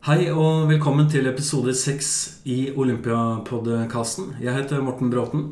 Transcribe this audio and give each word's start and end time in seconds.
Hei 0.00 0.30
og 0.32 0.70
velkommen 0.70 1.10
til 1.12 1.26
episode 1.28 1.74
seks 1.76 2.06
i 2.48 2.70
Olympiapodkasten. 2.72 4.30
Jeg 4.40 4.54
heter 4.56 4.80
Morten 4.80 5.10
Bråten, 5.12 5.42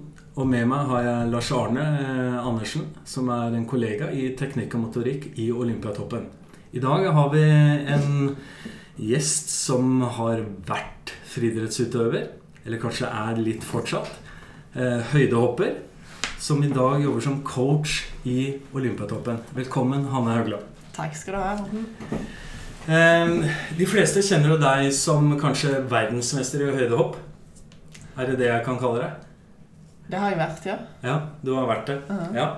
og 0.40 0.48
med 0.48 0.64
meg 0.70 0.88
har 0.88 1.02
jeg 1.04 1.26
Lars 1.34 1.50
Arne 1.52 1.84
eh, 1.84 2.38
Andersen, 2.40 2.86
som 3.04 3.28
er 3.34 3.52
en 3.52 3.66
kollega 3.68 4.08
i 4.08 4.30
teknikk 4.40 4.78
og 4.78 4.86
motorikk 4.86 5.28
i 5.36 5.50
Olympiatoppen. 5.52 6.24
I 6.72 6.80
dag 6.80 7.10
har 7.18 7.28
vi 7.36 7.44
en 7.92 8.08
gjest 8.96 9.52
som 9.52 10.00
har 10.16 10.40
vært 10.72 11.12
friidrettsutøver, 11.28 12.32
eller 12.64 12.80
kanskje 12.80 13.12
er 13.12 13.44
litt 13.44 13.68
fortsatt. 13.68 14.16
Eh, 14.72 15.12
høydehopper, 15.12 15.76
som 16.40 16.64
i 16.64 16.72
dag 16.72 17.04
jobber 17.04 17.28
som 17.28 17.42
coach 17.44 18.00
i 18.24 18.54
Olympiatoppen. 18.72 19.44
Velkommen, 19.60 20.08
Hanne 20.08 20.40
Haugland. 20.40 20.76
Takk 20.96 21.20
skal 21.20 21.36
du 21.36 21.44
ha, 21.44 21.56
Morten. 21.60 22.46
Ehm, 22.88 23.42
de 23.76 23.86
fleste 23.88 24.22
kjenner 24.24 24.54
jo 24.54 24.60
deg 24.62 24.88
som 24.96 25.28
kanskje 25.40 25.74
verdensmester 25.90 26.64
i 26.64 26.70
høydehopp. 26.72 27.18
Er 28.18 28.30
det 28.30 28.38
det 28.40 28.48
jeg 28.48 28.64
kan 28.64 28.78
kalle 28.80 29.02
deg? 29.04 29.26
Det 30.08 30.20
har 30.22 30.32
jeg 30.32 30.40
vært, 30.40 30.68
ja. 30.70 30.76
Ja, 31.04 31.16
du 31.44 31.52
har 31.54 31.66
vært 31.68 31.86
det. 31.86 31.98
Uh 32.08 32.16
-huh. 32.16 32.36
Ja. 32.36 32.48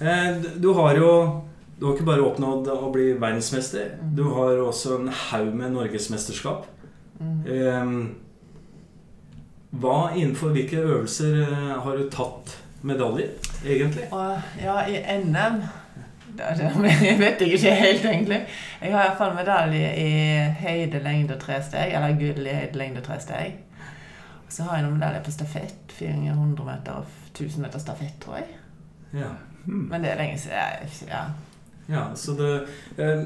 Ehm, 0.00 0.44
du 0.60 0.72
har 0.72 0.96
jo 0.96 1.42
Du 1.78 1.86
har 1.86 1.92
ikke 1.92 2.04
bare 2.04 2.22
oppnådd 2.22 2.68
å 2.68 2.92
bli 2.92 3.12
verdensmester. 3.12 3.98
Mm. 4.00 4.16
Du 4.16 4.22
har 4.22 4.56
også 4.56 4.98
en 4.98 5.08
haug 5.08 5.54
med 5.54 5.72
norgesmesterskap. 5.72 6.66
Mm. 7.20 7.46
Ehm, 7.46 8.14
hva 9.70 10.10
innenfor 10.14 10.48
hvilke 10.48 10.76
øvelser 10.76 11.42
eh, 11.42 11.82
har 11.82 11.96
du 11.96 12.08
tatt 12.10 12.56
medaljer, 12.82 13.28
egentlig? 13.64 14.08
Ja, 14.62 14.86
i 14.88 15.20
NM 15.24 15.62
det 16.56 16.64
er- 16.66 17.04
Jeg 17.04 17.18
vet 17.18 17.40
ikke 17.46 17.74
helt, 17.74 18.04
egentlig. 18.04 18.40
Jeg 18.82 18.92
har 18.92 19.04
iallfall 19.04 19.34
medalje 19.34 19.92
i 19.96 20.10
høyde, 20.60 21.00
lengde 21.04 21.34
og 21.34 21.40
tresteg. 21.40 21.94
Eller 21.94 22.16
gull 22.20 22.46
i 22.46 22.54
høyde, 22.54 22.78
lengde 22.78 23.00
og 23.00 23.06
tresteg. 23.08 23.54
Og 24.46 24.52
så 24.52 24.62
har 24.68 24.76
jeg 24.78 24.84
noen 24.86 24.98
medaljer 25.00 25.22
på 25.26 25.30
stafett. 25.34 25.74
400 25.96 26.64
meter 26.64 26.92
og 27.00 27.04
1000 27.34 27.62
meter 27.62 27.78
stafett, 27.82 28.18
tror 28.20 28.36
jeg. 28.36 28.46
Ja. 29.14 29.32
Hmm. 29.64 29.88
Men 29.90 30.02
det 30.04 30.10
er 30.12 30.16
lenge 30.20 30.38
siden. 30.38 31.08
Ja. 31.08 31.24
Ja, 31.88 32.04
så 32.14 32.32
det 32.38 32.52
eh, 32.98 33.24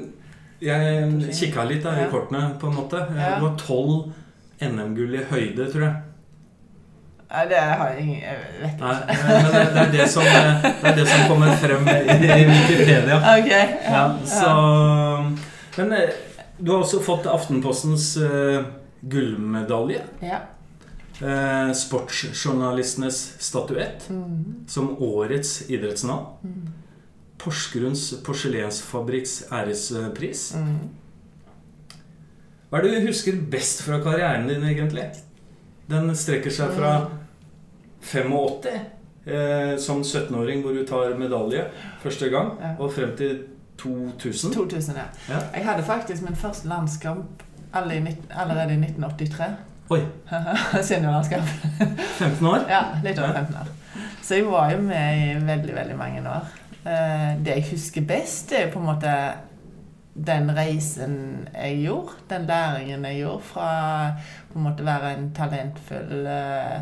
Jeg 0.61 1.33
kikka 1.33 1.63
litt 1.65 1.83
da, 1.83 1.95
i 1.97 2.03
Ja. 2.03 2.09
kortene, 2.09 2.55
på 2.59 2.67
en 2.69 2.75
måte. 2.75 2.97
Det 3.09 3.17
var 3.17 3.39
Du 3.39 3.47
har 3.47 3.57
tolv 3.57 4.11
NM-gull 4.61 5.15
i 5.17 5.23
høyde, 5.29 5.71
tror 5.71 5.81
jeg. 5.87 5.95
Nei, 7.31 7.45
det 7.47 7.59
har 7.63 7.93
jeg 7.93 8.01
ingen 8.03 8.21
Jeg 8.25 8.39
vet 8.41 8.73
ikke. 8.73 8.81
Nei, 8.81 8.95
men 9.23 9.45
det, 9.53 9.61
det, 9.75 9.83
er 9.85 9.91
det, 9.93 10.07
som, 10.11 10.25
eh, 10.27 10.65
det 10.81 10.89
er 10.89 10.97
det 10.97 11.05
som 11.07 11.21
kommer 11.29 11.53
frem 11.61 11.87
i, 11.87 12.41
Wikipedia. 12.49 13.19
Okay, 13.37 13.77
Ja, 13.87 14.01
så 14.27 14.51
Men 15.77 15.93
eh, 15.95 16.09
du 16.59 16.73
har 16.73 16.83
også 16.83 16.99
fått 17.01 17.25
Aftenpostens 17.31 18.09
uh, 18.21 18.65
gullmedalje. 19.01 20.03
Ja. 20.21 20.41
Uh, 21.21 21.71
sportsjournalistenes 21.77 23.21
statuett 23.41 24.09
Mm. 24.09 24.67
som 24.67 24.91
årets 25.01 25.69
idrettsnavn. 25.71 26.25
Mm. 26.43 26.67
Porsgrunns 27.41 28.09
porselensfabrikks 28.25 29.43
ærespris. 29.51 30.43
Mm. 30.59 30.89
Hva 32.69 32.79
er 32.79 32.85
det 32.85 32.91
du 32.99 33.07
husker 33.07 33.39
best 33.51 33.81
fra 33.87 33.97
karrieren 34.03 34.45
din, 34.51 34.63
egentlig? 34.67 35.07
Den 35.89 36.13
strekker 36.15 36.53
seg 36.53 36.75
fra 36.77 36.93
85, 38.01 38.79
eh, 39.25 39.77
som 39.79 40.01
17-åring, 40.01 40.61
hvor 40.61 40.71
du 40.73 40.85
tar 40.87 41.15
medalje 41.19 41.65
første 42.01 42.29
gang, 42.29 42.51
Ja. 42.61 42.71
og 42.79 42.93
frem 42.93 43.15
til 43.17 43.39
2000. 43.77 44.53
2000, 44.53 44.95
ja. 44.95 45.33
Ja. 45.33 45.39
Jeg 45.55 45.65
hadde 45.65 45.83
faktisk 45.83 46.21
min 46.21 46.35
første 46.35 46.67
landskamp 46.67 47.43
allerede 47.73 48.73
i 48.73 48.77
1983. 48.77 49.43
Oi, 49.89 49.99
Seniorlandskamp. 50.87 51.43
15 52.19 52.45
år? 52.53 52.59
Ja, 52.69 52.81
litt 53.03 53.19
over 53.19 53.33
15 53.33 53.55
år. 53.55 53.67
Så 54.21 54.35
jeg 54.35 54.45
var 54.45 54.71
jo 54.71 54.81
med 54.81 55.17
i 55.21 55.45
veldig, 55.45 55.75
veldig 55.75 55.97
mange 55.97 56.21
år. 56.29 56.47
Eh, 56.85 57.45
Det 57.45 57.55
jeg 57.55 57.65
husker 57.71 58.01
best, 58.07 58.51
er 58.53 58.65
jo 58.67 58.71
på 58.73 58.79
en 58.79 58.85
måte 58.85 59.15
den 60.27 60.51
reisen 60.55 61.47
jeg 61.53 61.77
gjorde. 61.85 62.09
Den 62.29 62.45
læringen 62.47 63.05
jeg 63.05 63.19
gjorde 63.21 63.43
fra 63.43 63.67
på 64.53 64.59
en 64.59 64.63
måte 64.63 64.85
være 64.85 65.13
en 65.17 65.31
talentfull 65.35 66.25
eh, 66.27 66.81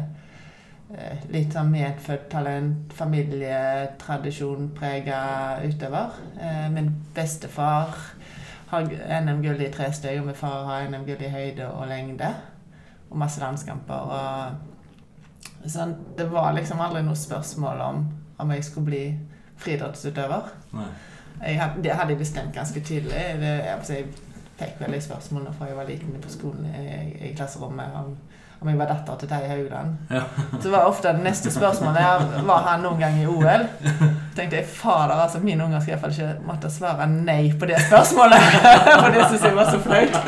Litt 1.30 1.54
sånn 1.54 1.70
medfødt 1.70 2.24
talent, 2.32 2.94
familietradisjonprega 2.98 5.20
utøver. 5.68 6.10
Eh, 6.42 6.70
Min 6.74 6.90
bestefar 7.14 7.94
har 8.72 8.82
NM-gull 9.22 9.62
i 9.62 9.70
tresteg, 9.74 10.20
og 10.20 10.26
min 10.26 10.36
far 10.36 10.66
har 10.66 10.88
NM-gull 10.90 11.22
i 11.26 11.30
høyde 11.30 11.68
og 11.70 11.88
lengde. 11.92 12.34
Og 13.10 13.18
masse 13.22 13.42
landskamper. 13.42 13.94
og 13.94 14.52
Sånn, 15.70 15.96
det 16.18 16.32
var 16.32 16.54
liksom 16.56 16.80
aldri 16.82 17.02
noe 17.04 17.16
spørsmål 17.20 17.82
om 17.86 18.08
om 18.40 18.52
jeg 18.56 18.64
skulle 18.64 18.86
bli 18.86 19.20
friidrettsutøver. 19.60 20.42
Jeg 21.44 21.72
det 21.84 21.92
hadde 21.92 22.12
jeg 22.14 22.20
bestemt 22.20 22.54
ganske 22.56 22.80
tydelig. 22.80 23.24
Det, 23.40 23.48
jeg, 23.48 23.76
altså, 23.76 23.94
jeg 23.94 24.06
fikk 24.60 24.80
veldig 24.80 25.02
spørsmål 25.04 25.48
fra 25.58 25.66
jeg 25.68 25.78
var 25.78 25.86
liten 25.90 26.22
på 26.22 26.30
skolen 26.32 26.66
i, 26.66 26.70
i 27.30 27.34
klasserommet 27.36 27.86
om, 27.96 28.18
om 28.60 28.68
jeg 28.68 28.76
var 28.76 28.90
datter 28.92 29.16
til 29.22 29.30
Terje 29.32 29.48
Haugland. 29.54 29.92
Ja. 30.12 30.22
Så 30.60 30.72
var 30.72 30.88
ofte 30.90 31.14
det 31.16 31.24
neste 31.24 31.52
spørsmålet 31.52 32.02
ja, 32.04 32.42
var 32.44 32.66
han 32.66 32.82
noen 32.84 33.00
gang 33.00 33.16
i 33.22 33.28
OL. 33.28 33.64
tenkte 34.36 34.60
jeg, 34.60 34.68
fader, 34.68 35.16
altså 35.16 35.40
Mine 35.44 35.64
unger 35.64 35.80
skal 35.80 35.94
iallfall 35.94 36.12
ikke 36.16 36.34
måtte 36.48 36.72
svare 36.72 37.08
nei 37.08 37.54
på 37.60 37.70
det 37.70 37.80
spørsmålet. 37.86 38.60
For 39.02 39.16
det 39.16 39.26
syns 39.32 39.48
jeg 39.48 39.56
var 39.56 39.72
så 39.72 39.80
flaut. 39.86 40.20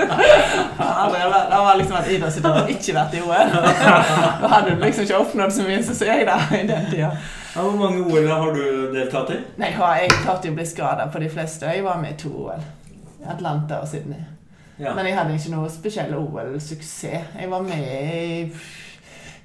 Det 1.11 1.59
var 1.59 1.77
liksom 1.81 1.99
at 1.99 2.09
idrettsutøver 2.15 2.73
ikke 2.77 2.97
vært 3.01 3.19
i 3.19 3.23
OL. 3.27 3.53
Da 3.59 4.55
hadde 4.55 4.75
du 4.75 4.83
liksom 4.85 5.07
ikke 5.07 5.21
oppnådd 5.25 5.55
så 5.59 5.67
mye, 5.67 5.83
så 5.83 5.99
så 5.99 6.11
jeg 6.13 6.27
da 6.31 6.39
i 6.55 6.65
den 6.71 6.91
tida. 6.91 7.13
Ja, 7.51 7.63
hvor 7.67 7.75
mange 7.75 8.05
OL 8.07 8.31
har 8.31 8.53
du 8.55 8.65
deltatt 8.95 9.35
i? 9.35 9.41
Nei, 9.59 9.73
jeg 9.75 10.19
klarte 10.21 10.47
jo 10.47 10.55
å 10.55 10.61
bli 10.61 10.71
skada 10.71 11.11
på 11.11 11.19
de 11.19 11.31
fleste. 11.33 11.67
Jeg 11.67 11.83
var 11.83 11.99
med 11.99 12.15
i 12.15 12.21
to 12.23 12.31
OL. 12.45 12.69
Atlanta 13.27 13.83
og 13.83 13.91
Sydney. 13.91 14.30
Ja. 14.81 14.95
Men 14.97 15.05
jeg 15.05 15.15
hadde 15.17 15.35
ikke 15.37 15.51
noe 15.53 15.69
spesiell 15.69 16.15
OL-suksess. 16.17 17.01
Jeg 17.39 17.49
var 17.51 17.61
med 17.61 17.83
i 17.85 18.51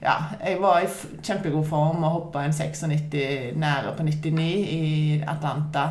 Ja, 0.03 0.15
jeg 0.45 0.59
var 0.61 0.81
i 0.85 0.89
kjempegod 1.25 1.65
form 1.69 2.05
og 2.05 2.11
hoppa 2.13 2.43
en 2.45 2.53
96 2.53 3.57
nære 3.57 3.95
på 3.97 4.05
99 4.05 4.43
i 4.77 5.23
Atlanta. 5.29 5.87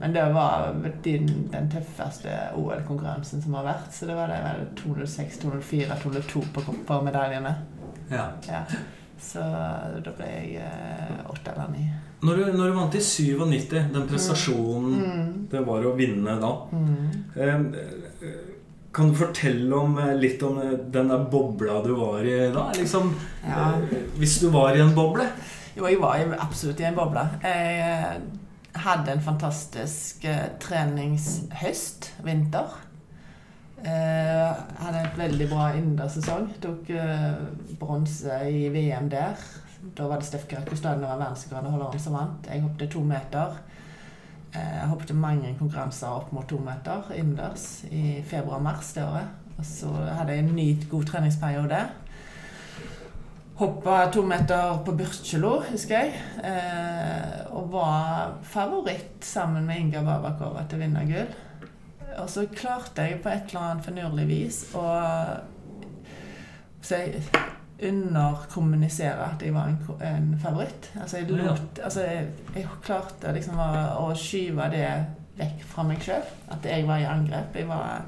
Men 0.00 0.12
det 0.14 0.24
var 0.34 0.72
den, 1.04 1.26
den 1.52 1.68
tøffeste 1.70 2.30
OL-konkurransen 2.58 3.42
som 3.42 3.54
har 3.58 3.64
vært. 3.68 3.92
Så 3.94 4.06
det 4.10 4.16
var 4.18 4.30
det 4.30 4.68
206, 4.82 5.38
204, 5.42 5.96
202 6.02 6.42
på, 6.54 6.60
koppermedaljene. 6.66 7.54
medaljene. 7.54 8.10
ja. 8.10 8.26
Ja. 8.50 8.64
Så 9.24 9.40
da 10.04 10.10
ble 10.18 10.26
jeg 10.26 10.56
eh, 10.60 11.20
åtte 11.30 11.52
eller 11.54 11.70
ni. 11.72 11.84
Når, 12.26 12.36
du, 12.36 12.48
når 12.58 12.66
du 12.66 12.74
vant 12.76 12.94
i 12.98 13.00
97, 13.00 13.70
den 13.94 14.08
prestasjonen 14.10 14.98
Mm. 14.98 15.46
det 15.50 15.62
var 15.66 15.86
å 15.86 15.94
vinne 15.96 16.34
da 16.42 16.50
Mm. 16.72 17.24
eh, 17.36 17.54
Kan 18.94 19.08
du 19.10 19.16
fortelle 19.18 19.74
om, 19.76 19.96
eh, 19.98 20.12
litt 20.14 20.42
om 20.46 20.58
eh, 20.62 20.70
den 20.94 21.08
der 21.10 21.24
bobla 21.30 21.80
du 21.82 21.92
var 21.98 22.22
i 22.24 22.36
da? 22.54 22.68
Liksom, 22.76 23.14
Ja. 23.46 23.72
eh, 23.74 23.98
hvis 24.20 24.38
du 24.40 24.48
var 24.54 24.76
i 24.76 24.80
en 24.80 24.94
boble? 24.94 25.26
Jo, 25.76 25.86
jeg 25.90 25.98
var 26.00 26.22
absolutt 26.38 26.80
i 26.80 26.84
en 26.86 26.94
boble. 26.94 27.24
Jeg 27.42 28.20
hadde 28.74 29.12
en 29.12 29.20
fantastisk 29.20 30.22
treningshøst, 30.62 32.12
vinter. 32.24 32.70
Jeg 33.84 34.54
hadde 34.78 35.00
et 35.02 35.18
veldig 35.18 35.48
bra 35.50 35.66
innendørssesong. 35.74 36.46
Tok 36.62 36.88
bronse 37.80 38.38
i 38.48 38.68
VM 38.72 39.10
der. 39.12 39.34
Da 39.98 40.06
var 40.08 40.22
det 40.22 40.26
Steff 40.30 40.46
Krakustad 40.48 41.02
og 41.02 41.18
verdensrekordholderen 41.20 42.00
som 42.00 42.14
vant. 42.16 42.46
Jeg 42.48 42.62
hoppet 42.62 42.90
to 42.94 43.00
meter. 43.04 43.58
Eh, 44.54 44.76
Jeg 44.80 44.88
hoppet 44.88 45.14
mange 45.18 45.54
konkurranser 45.58 46.14
opp 46.14 46.32
mot 46.32 46.46
to 46.48 46.58
meter 46.62 47.10
innendørs 47.14 47.84
i 47.90 48.22
februar-mars 48.26 48.92
det 48.94 49.04
året. 49.04 49.28
Og 49.58 49.64
så 49.66 49.90
hadde 49.90 50.34
jeg 50.34 50.44
en 50.44 50.54
ny, 50.56 50.68
god 50.90 51.04
treningsperiode. 51.10 51.80
Hoppa 53.54 54.10
to 54.10 54.22
meter 54.26 54.80
på 54.86 54.92
Byrkjelo, 54.98 55.60
husker 55.70 55.98
jeg. 56.00 56.14
Eh, 56.42 57.54
og 57.54 57.72
var 57.72 58.34
favoritt 58.42 59.24
sammen 59.24 59.66
med 59.66 59.78
Inga 59.78 60.02
Babakova 60.02 60.64
til 60.66 60.80
å 60.80 60.82
vinne 60.82 61.04
gull. 61.06 61.34
Og 62.18 62.30
så 62.30 62.46
klarte 62.54 63.06
jeg 63.08 63.20
på 63.22 63.30
et 63.30 63.50
eller 63.50 63.68
annet 63.68 63.86
finurlig 63.86 64.26
vis 64.30 64.60
å 64.78 64.84
så 66.84 66.98
jeg 67.00 67.22
underkommunisere 67.82 69.26
at 69.34 69.42
jeg 69.42 69.54
var 69.54 69.72
en, 69.72 69.78
en 70.06 70.38
favoritt. 70.42 70.92
Altså 71.00 71.18
jeg, 71.18 71.30
lot, 71.30 71.80
altså 71.82 72.00
jeg, 72.06 72.28
jeg 72.54 72.68
klarte 72.84 73.32
liksom 73.34 73.58
å, 73.58 73.70
å 74.04 74.12
skyve 74.18 74.68
det 74.72 74.86
vekk 75.38 75.64
fra 75.66 75.86
meg 75.88 76.04
sjøl. 76.04 76.22
At 76.54 76.66
jeg 76.68 76.86
var 76.86 77.02
i 77.02 77.08
angrep. 77.10 77.58
Jeg 77.58 77.68
var 77.68 78.04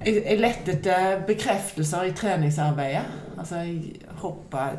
jeg, 0.00 0.22
jeg 0.24 0.40
lette 0.40 0.76
etter 0.78 1.24
bekreftelser 1.28 2.08
i 2.08 2.16
treningsarbeidet. 2.16 3.04
Altså, 3.38 3.64
jeg 3.66 4.00
hoppa 4.22 4.70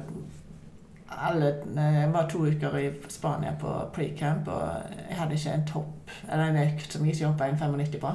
alle 1.12 1.56
Jeg 1.76 2.14
var 2.14 2.30
to 2.30 2.46
uker 2.48 2.76
i 2.80 2.86
Spania 3.12 3.52
på 3.60 3.72
pre-camp, 3.94 4.48
og 4.48 4.62
jeg 5.10 5.18
hadde 5.18 5.36
ikke 5.36 5.56
en 5.58 5.66
topp 5.68 6.14
eller 6.30 6.46
en 6.46 6.60
økt 6.62 6.94
som 6.94 7.06
jeg 7.06 7.18
ikke 7.18 7.28
hoppa 7.34 7.50
1,95 7.52 8.00
på. 8.00 8.14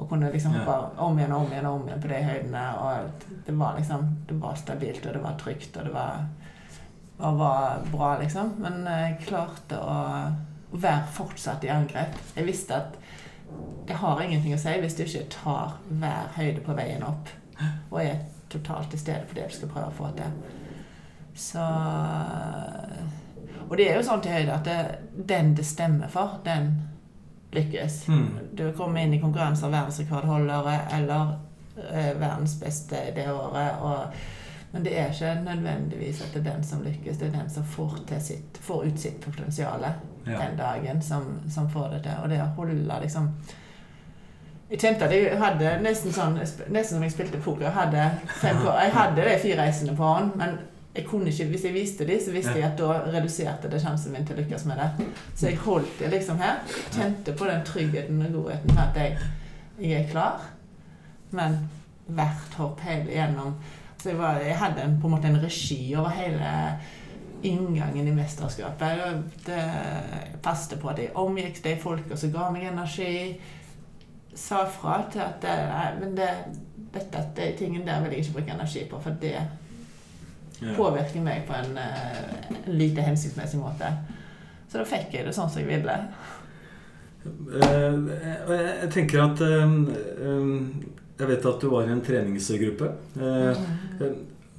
Og 0.00 0.08
kunne 0.08 0.30
liksom 0.32 0.54
hoppe 0.56 0.76
om 1.04 1.18
igjen 1.18 1.32
og 1.36 1.44
om 1.44 1.50
igjen 1.52 1.66
og 1.68 1.80
om 1.80 1.88
igjen 1.88 2.00
på 2.00 2.08
de 2.08 2.20
høydene. 2.24 2.66
Og 2.80 3.24
det 3.46 3.56
var 3.58 3.76
liksom 3.76 4.06
Det 4.28 4.36
var 4.40 4.54
stabilt, 4.56 5.06
og 5.06 5.12
det 5.14 5.22
var 5.22 5.36
trygt, 5.38 5.76
og 5.76 5.84
det 5.84 5.92
var, 5.94 6.24
og 7.18 7.38
var 7.38 7.82
bra, 7.92 8.14
liksom. 8.22 8.54
Men 8.64 8.86
jeg 8.88 9.18
klarte 9.26 9.80
å 9.80 9.98
være 10.70 11.06
fortsatt 11.12 11.64
i 11.66 11.72
angrep. 11.74 12.16
Jeg 12.36 12.46
visste 12.46 12.78
at 12.78 12.96
det 13.86 13.98
har 13.98 14.20
ingenting 14.22 14.54
å 14.54 14.60
si 14.62 14.76
hvis 14.80 14.94
du 14.96 15.02
ikke 15.04 15.26
tar 15.34 15.76
hver 15.90 16.28
høyde 16.36 16.62
på 16.62 16.76
veien 16.78 17.02
opp 17.02 17.32
og 17.90 17.98
er 18.02 18.20
totalt 18.50 18.90
til 18.92 19.00
stede 19.02 19.26
for 19.26 19.34
det 19.34 19.48
du 19.50 19.56
skal 19.56 19.72
prøve 19.72 19.90
å 19.90 19.96
få 19.96 20.10
til. 20.16 20.36
Så 21.34 21.64
Og 23.68 23.76
det 23.78 23.88
er 23.88 23.98
jo 23.98 24.06
sånn 24.06 24.22
til 24.22 24.34
høyde 24.34 24.54
at 24.54 24.66
det, 24.66 24.78
den 25.28 25.52
det 25.58 25.66
stemmer 25.66 26.10
for, 26.10 26.38
den 26.44 26.72
lykkes. 27.52 28.08
Mm. 28.08 28.28
Du 28.52 28.72
kommer 28.72 29.00
inn 29.00 29.14
i 29.14 29.20
konkurranse 29.20 29.66
av 29.66 29.72
verdensrekordholdere 29.72 30.76
eller 30.92 31.32
eh, 31.92 32.12
verdens 32.20 32.60
beste 32.60 32.96
det 33.14 33.26
året. 33.32 33.80
Og, 33.82 33.98
men 34.70 34.84
det 34.86 34.92
er 34.98 35.10
ikke 35.10 35.34
nødvendigvis 35.44 36.22
at 36.22 36.34
det 36.34 36.44
er 36.44 36.52
den 36.52 36.64
som 36.64 36.82
lykkes, 36.86 37.18
det 37.18 37.26
er 37.28 37.38
den 37.40 37.50
som 37.50 37.64
får, 37.64 37.96
sitt, 38.22 38.58
får 38.62 38.84
ut 38.86 39.00
sitt 39.00 39.20
potensial 39.24 39.86
Ja. 40.26 40.36
den 40.38 40.56
dagen, 40.58 41.02
som, 41.02 41.40
som 41.50 41.70
får 41.70 41.88
det 41.88 42.02
til. 42.04 42.18
Og 42.22 42.28
det 42.30 42.42
å 42.42 42.50
holde 42.56 43.00
liksom 43.02 43.30
Jeg 44.70 44.78
kjente 44.78 45.04
at 45.04 45.12
jeg 45.12 45.38
hadde 45.38 45.70
nesten 45.82 46.12
sånn 46.14 46.36
Nesten 46.38 46.84
som 46.94 47.02
jeg 47.02 47.10
spilte 47.12 47.40
poker. 47.42 47.64
Jeg 47.64 47.72
hadde, 47.74 48.04
fem, 48.38 48.60
jeg 48.66 48.92
hadde 48.94 49.24
de 49.26 49.38
fire 49.42 49.62
reisene 49.64 49.96
på 49.96 50.04
hånd, 50.06 50.36
men 50.38 50.58
jeg 50.94 51.06
kunne 51.06 51.30
ikke, 51.30 51.44
hvis 51.44 51.64
jeg 51.64 51.74
viste 51.74 52.06
de, 52.06 52.16
så 52.24 52.32
visste 52.34 52.56
jeg 52.58 52.66
at 52.66 52.78
da 52.78 52.94
reduserte 53.14 53.70
det 53.70 53.78
sjansen 53.82 54.14
min 54.14 54.24
til 54.26 54.34
å 54.34 54.40
lykkes 54.42 54.64
med 54.66 54.80
det. 54.80 55.10
Så 55.38 55.46
jeg 55.46 55.60
holdt 55.62 56.00
det 56.00 56.08
liksom 56.10 56.40
her. 56.42 56.64
Kjente 56.90 57.34
på 57.38 57.46
den 57.46 57.62
tryggheten 57.66 58.24
og 58.26 58.32
godheten 58.34 58.74
med 58.74 58.82
at 58.88 58.98
jeg, 58.98 59.28
jeg 59.78 60.00
er 60.00 60.08
klar. 60.10 60.48
Men 61.30 61.60
hvert 62.10 62.56
hopp 62.58 62.80
hele 62.82 63.12
igjennom 63.12 63.54
Så 64.00 64.08
jeg, 64.08 64.18
var, 64.18 64.40
jeg 64.42 64.56
hadde 64.58 64.82
en, 64.82 64.96
på 64.98 65.06
en 65.06 65.12
måte 65.14 65.28
en 65.28 65.42
regi 65.42 65.94
over 65.94 66.08
hele 66.16 66.50
inngangen 67.46 68.08
i 68.08 68.14
mesterskapet. 68.16 69.22
Det 69.46 69.60
passet 70.42 70.80
på 70.80 70.88
at 70.88 70.98
jeg 70.98 71.14
omgikk 71.20 71.60
de 71.64 71.76
folka 71.78 72.16
som 72.16 72.32
ga 72.32 72.48
meg 72.50 72.66
energi. 72.72 73.36
Sa 74.34 74.64
fra 74.64 75.02
til 75.12 75.22
at 75.22 75.38
det, 75.44 75.56
nei, 75.70 75.86
men 76.00 76.16
det, 76.16 76.30
dette, 76.94 77.26
de 77.36 77.50
tingene 77.58 77.86
der 77.86 78.00
vil 78.02 78.16
jeg 78.16 78.24
ikke 78.24 78.38
bruke 78.40 78.56
energi 78.56 78.86
på, 78.88 79.00
for 79.04 79.20
det 79.20 79.36
Påvirker 80.76 81.22
meg 81.24 81.46
på 81.48 81.56
en, 81.56 81.78
uh, 81.78 82.56
lite 82.68 83.04
hensiktsmessig 83.04 83.60
måte. 83.60 83.88
Så 84.70 84.78
da 84.78 84.86
fikk 84.86 85.16
jeg 85.16 85.26
det 85.26 85.34
sånn 85.34 85.50
som 85.50 85.62
jeg 85.62 85.70
ville. 85.72 85.96
Uh, 87.20 88.06
jeg, 88.48 88.90
tenker 88.94 89.20
at 89.26 89.42
eh, 89.44 89.72
Jeg 91.20 91.28
vet 91.28 91.48
at 91.50 91.60
du 91.60 91.66
var 91.68 91.88
i 91.88 91.92
en 91.92 92.04
treningsgruppe. 92.04 92.86
Eh, 93.20 93.64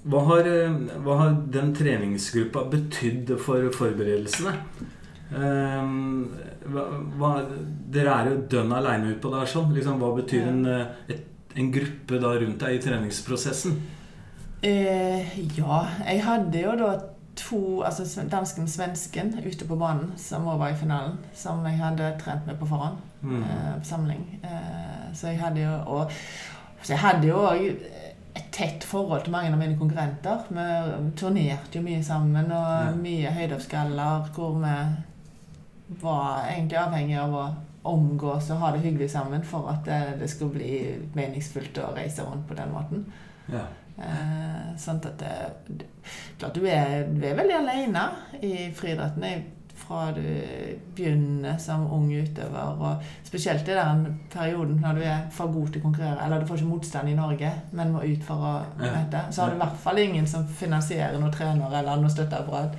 hva, 0.03 0.19
har, 0.27 0.49
hva 1.01 1.15
har 1.23 1.39
den 1.53 1.71
treningsgruppa 1.77 2.67
betydd 2.69 3.33
for 3.41 3.65
forberedelsene? 3.73 4.53
Eh, 5.31 5.89
hva, 6.75 6.85
hva, 7.17 7.31
dere 7.95 8.13
er 8.19 8.29
jo 8.29 8.43
dønn 8.51 8.77
aleine 8.77 9.15
utpå 9.15 9.33
der. 9.33 9.49
sånn. 9.49 9.73
Liksom, 9.73 9.97
hva 10.03 10.11
betyr 10.19 10.51
en, 10.51 10.61
et, 11.09 11.25
en 11.55 11.73
gruppe 11.73 12.21
da 12.21 12.35
rundt 12.35 12.61
deg 12.61 12.77
i 12.77 12.83
treningsprosessen? 12.85 13.79
Eh, 14.63 15.39
ja, 15.57 15.77
jeg 16.05 16.23
hadde 16.25 16.61
jo 16.61 16.75
da 16.77 16.91
to, 17.39 17.81
altså 17.87 18.05
dansken 18.29 18.67
og 18.67 18.69
svensken 18.69 19.31
ute 19.45 19.65
på 19.65 19.77
banen, 19.79 20.11
som 20.17 20.45
også 20.47 20.57
var 20.61 20.73
i 20.73 20.77
finalen, 20.77 21.17
som 21.33 21.63
jeg 21.65 21.79
hadde 21.79 22.11
trent 22.21 22.45
med 22.45 22.59
på 22.59 22.67
forhånd. 22.69 22.99
Mm. 23.21 23.41
Eh, 23.43 23.73
på 23.79 23.85
samling. 23.85 24.21
Eh, 24.43 25.07
så 25.13 25.27
jeg 25.31 25.39
hadde 25.41 25.61
jo 25.61 25.73
og, 25.85 26.11
Så 26.81 26.93
jeg 26.93 26.99
hadde 26.99 27.27
jo 27.27 27.35
òg 27.45 27.65
et 28.35 28.45
tett 28.51 28.83
forhold 28.83 29.21
til 29.23 29.31
mange 29.35 29.51
av 29.51 29.57
mine 29.59 29.77
konkurrenter. 29.77 30.47
Vi 30.49 31.11
turnerte 31.19 31.77
jo 31.77 31.81
mye 31.85 32.03
sammen, 32.03 32.51
og 32.51 32.85
Ja. 32.85 32.91
mye 32.95 33.31
høydeoppskaller 33.31 34.31
hvor 34.33 34.55
vi 34.63 35.97
var 36.01 36.45
egentlig 36.49 36.77
avhengig 36.77 37.19
av 37.19 37.33
å 37.33 37.45
omgås 37.83 38.49
og 38.49 38.57
ha 38.57 38.71
det 38.71 38.81
hyggelig 38.81 39.11
sammen 39.11 39.43
for 39.43 39.69
at 39.69 39.85
det, 39.85 40.19
det 40.19 40.29
skulle 40.29 40.53
bli 40.53 40.97
meningsfullt 41.13 41.77
å 41.77 41.93
reise 41.95 42.23
rundt 42.23 42.47
på 42.47 42.55
den 42.55 42.71
måten. 42.73 43.05
Ja. 43.51 43.65
Eh, 43.99 44.50
sånn 44.81 45.01
at 45.05 45.17
det, 45.21 45.33
det, 45.69 45.89
klart 46.41 46.57
du 46.57 46.67
er, 46.67 47.07
du 47.09 47.25
er 47.25 47.39
veldig 47.39 47.57
alene 47.61 48.05
i 48.41 48.69
friidretten 48.75 49.43
fra 49.81 50.11
du 50.11 50.23
begynner 50.95 51.57
som 51.57 51.87
ung 51.91 52.11
utøver. 52.13 52.77
Og 52.79 53.27
spesielt 53.27 53.67
i 53.67 53.75
den 53.75 54.05
perioden 54.33 54.79
når 54.81 54.99
du 54.99 55.03
er 55.05 55.23
for 55.33 55.51
god 55.53 55.71
til 55.71 55.81
å 55.81 55.85
konkurrere, 55.87 56.25
eller 56.25 56.41
du 56.41 56.49
får 56.49 56.61
ikke 56.61 56.71
motstand 56.71 57.11
i 57.11 57.17
Norge, 57.17 57.51
men 57.77 57.93
må 57.95 58.03
ut 58.05 58.25
for 58.27 58.47
å 58.47 58.53
møte, 58.79 59.25
så 59.31 59.43
har 59.43 59.51
du 59.51 59.57
i 59.57 59.63
hvert 59.63 59.79
fall 59.83 60.01
ingen 60.03 60.27
som 60.29 60.45
finansierer 60.61 61.17
noen 61.19 61.33
trener 61.35 61.77
eller 61.81 62.01
noe 62.01 62.13
støtteapparat. 62.13 62.77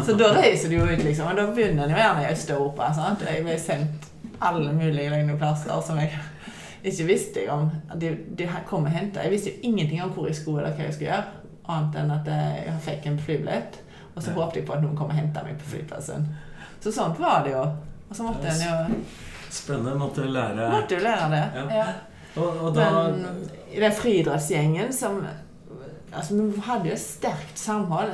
Så 0.00 0.18
da 0.20 0.32
reiser 0.36 0.70
du 0.70 0.78
jo 0.78 0.88
ut, 0.88 1.04
liksom. 1.04 1.30
Og 1.30 1.40
da 1.40 1.48
begynner 1.50 1.86
en 1.86 1.96
jo 1.96 2.02
gjerne 2.02 2.26
i 2.26 2.32
Øst-Europa. 2.32 2.92
sant? 2.94 3.24
Jeg 3.28 3.46
ble 3.46 3.58
sendt 3.60 4.10
alle 4.44 4.72
mulige 4.76 5.38
plasser 5.38 5.80
som 5.84 5.98
jeg 6.00 6.12
ikke 6.84 7.06
visste 7.08 7.40
jeg 7.44 7.50
om. 7.50 7.70
De, 8.00 8.10
de 8.36 8.48
kom 8.68 8.84
og 8.84 8.90
henta. 8.92 9.22
Jeg 9.24 9.30
visste 9.32 9.50
jo 9.54 9.68
ingenting 9.70 10.02
om 10.04 10.10
hvor 10.12 10.26
jeg 10.28 10.36
skulle 10.36 10.60
eller 10.62 10.76
hva 10.76 10.84
jeg 10.88 10.94
skulle 10.96 11.10
gjøre, 11.10 11.24
annet 11.74 11.94
enn 12.02 12.10
at 12.14 12.26
jeg 12.28 12.74
fikk 12.84 13.06
en 13.10 13.18
flybillett. 13.18 13.78
Og 14.14 14.22
så 14.22 14.30
Ja. 14.30 14.34
håpet 14.36 14.56
jeg 14.60 14.66
på 14.68 14.74
at 14.76 14.82
noen 14.82 14.96
kom 14.96 15.08
og 15.10 15.16
hentet 15.16 15.44
meg 15.44 15.56
på 15.58 15.70
flyplassen. 15.72 16.26
Så 16.80 16.92
sånt 16.92 17.18
var 17.18 17.42
det 17.44 17.52
jo. 17.56 17.62
Og 18.10 18.16
så 18.16 18.22
måtte 18.26 18.46
en 18.52 18.60
jo 18.60 19.00
Spennende. 19.54 19.94
Måtte 19.98 20.24
lære 20.26 20.68
måtte 20.70 20.96
jo 20.98 21.00
lære 21.04 21.30
det. 21.30 21.42
Ja. 21.54 21.64
Ja. 21.78 21.86
og, 22.36 22.60
og 22.66 22.74
da, 22.74 22.86
Men 23.12 23.48
i 23.72 23.80
den 23.80 23.92
friidrettsgjengen 23.92 24.92
som 24.92 25.24
Altså, 26.14 26.34
vi 26.36 26.60
hadde 26.62 26.86
jo 26.88 26.92
et 26.94 27.00
sterkt 27.02 27.58
samhold. 27.58 28.12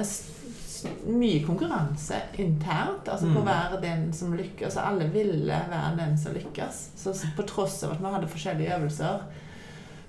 Mye 1.07 1.43
konkurranse 1.47 2.19
internt. 2.39 3.09
Altså 3.09 3.27
på 3.33 3.41
å 3.41 3.45
Mm. 3.45 3.51
være 3.51 3.81
den 3.83 4.13
som 4.13 4.33
lykkes. 4.37 4.77
Og 4.77 4.87
alle 4.87 5.09
ville 5.13 5.61
være 5.71 5.97
den 5.97 6.17
som 6.19 6.33
lykkes. 6.35 6.81
Så 6.97 7.15
på 7.37 7.47
tross 7.47 7.83
av 7.85 7.93
at 7.93 8.01
vi 8.01 8.13
hadde 8.15 8.29
forskjellige 8.29 8.77
øvelser, 8.79 9.21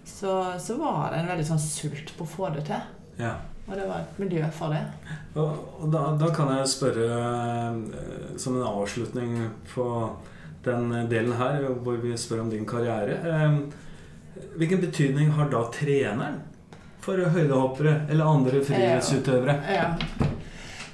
så, 0.06 0.60
så 0.60 0.78
var 0.80 1.12
det 1.12 1.20
en 1.20 1.28
veldig 1.28 1.46
sånn 1.46 1.60
sult 1.62 2.14
på 2.18 2.24
å 2.26 2.28
få 2.28 2.54
det 2.56 2.66
til. 2.66 2.82
ja. 3.20 3.36
Og 3.70 3.76
det 3.78 3.84
var 3.88 4.00
et 4.02 4.18
miljø 4.20 4.48
for 4.52 4.74
det. 4.74 4.80
Og, 5.38 5.92
da, 5.94 6.00
da 6.18 6.28
kan 6.34 6.50
jeg 6.58 6.68
spørre 6.68 7.06
eh, 7.14 8.38
som 8.42 8.56
en 8.58 8.66
avslutning 8.68 9.36
på 9.74 9.86
den 10.66 10.90
delen 11.08 11.32
her, 11.38 11.62
hvor 11.86 11.96
vi 12.02 12.12
spør 12.18 12.42
om 12.42 12.50
din 12.50 12.66
karriere. 12.66 13.20
Eh, 13.24 14.42
hvilken 14.58 14.82
betydning 14.82 15.30
har 15.38 15.48
da 15.54 15.62
treneren 15.72 16.42
for 17.00 17.22
høydehoppere 17.22 18.08
eller 18.10 18.25
andre 18.34 18.63
friidrettsutøvere? 18.66 19.56
Ja. 19.72 19.86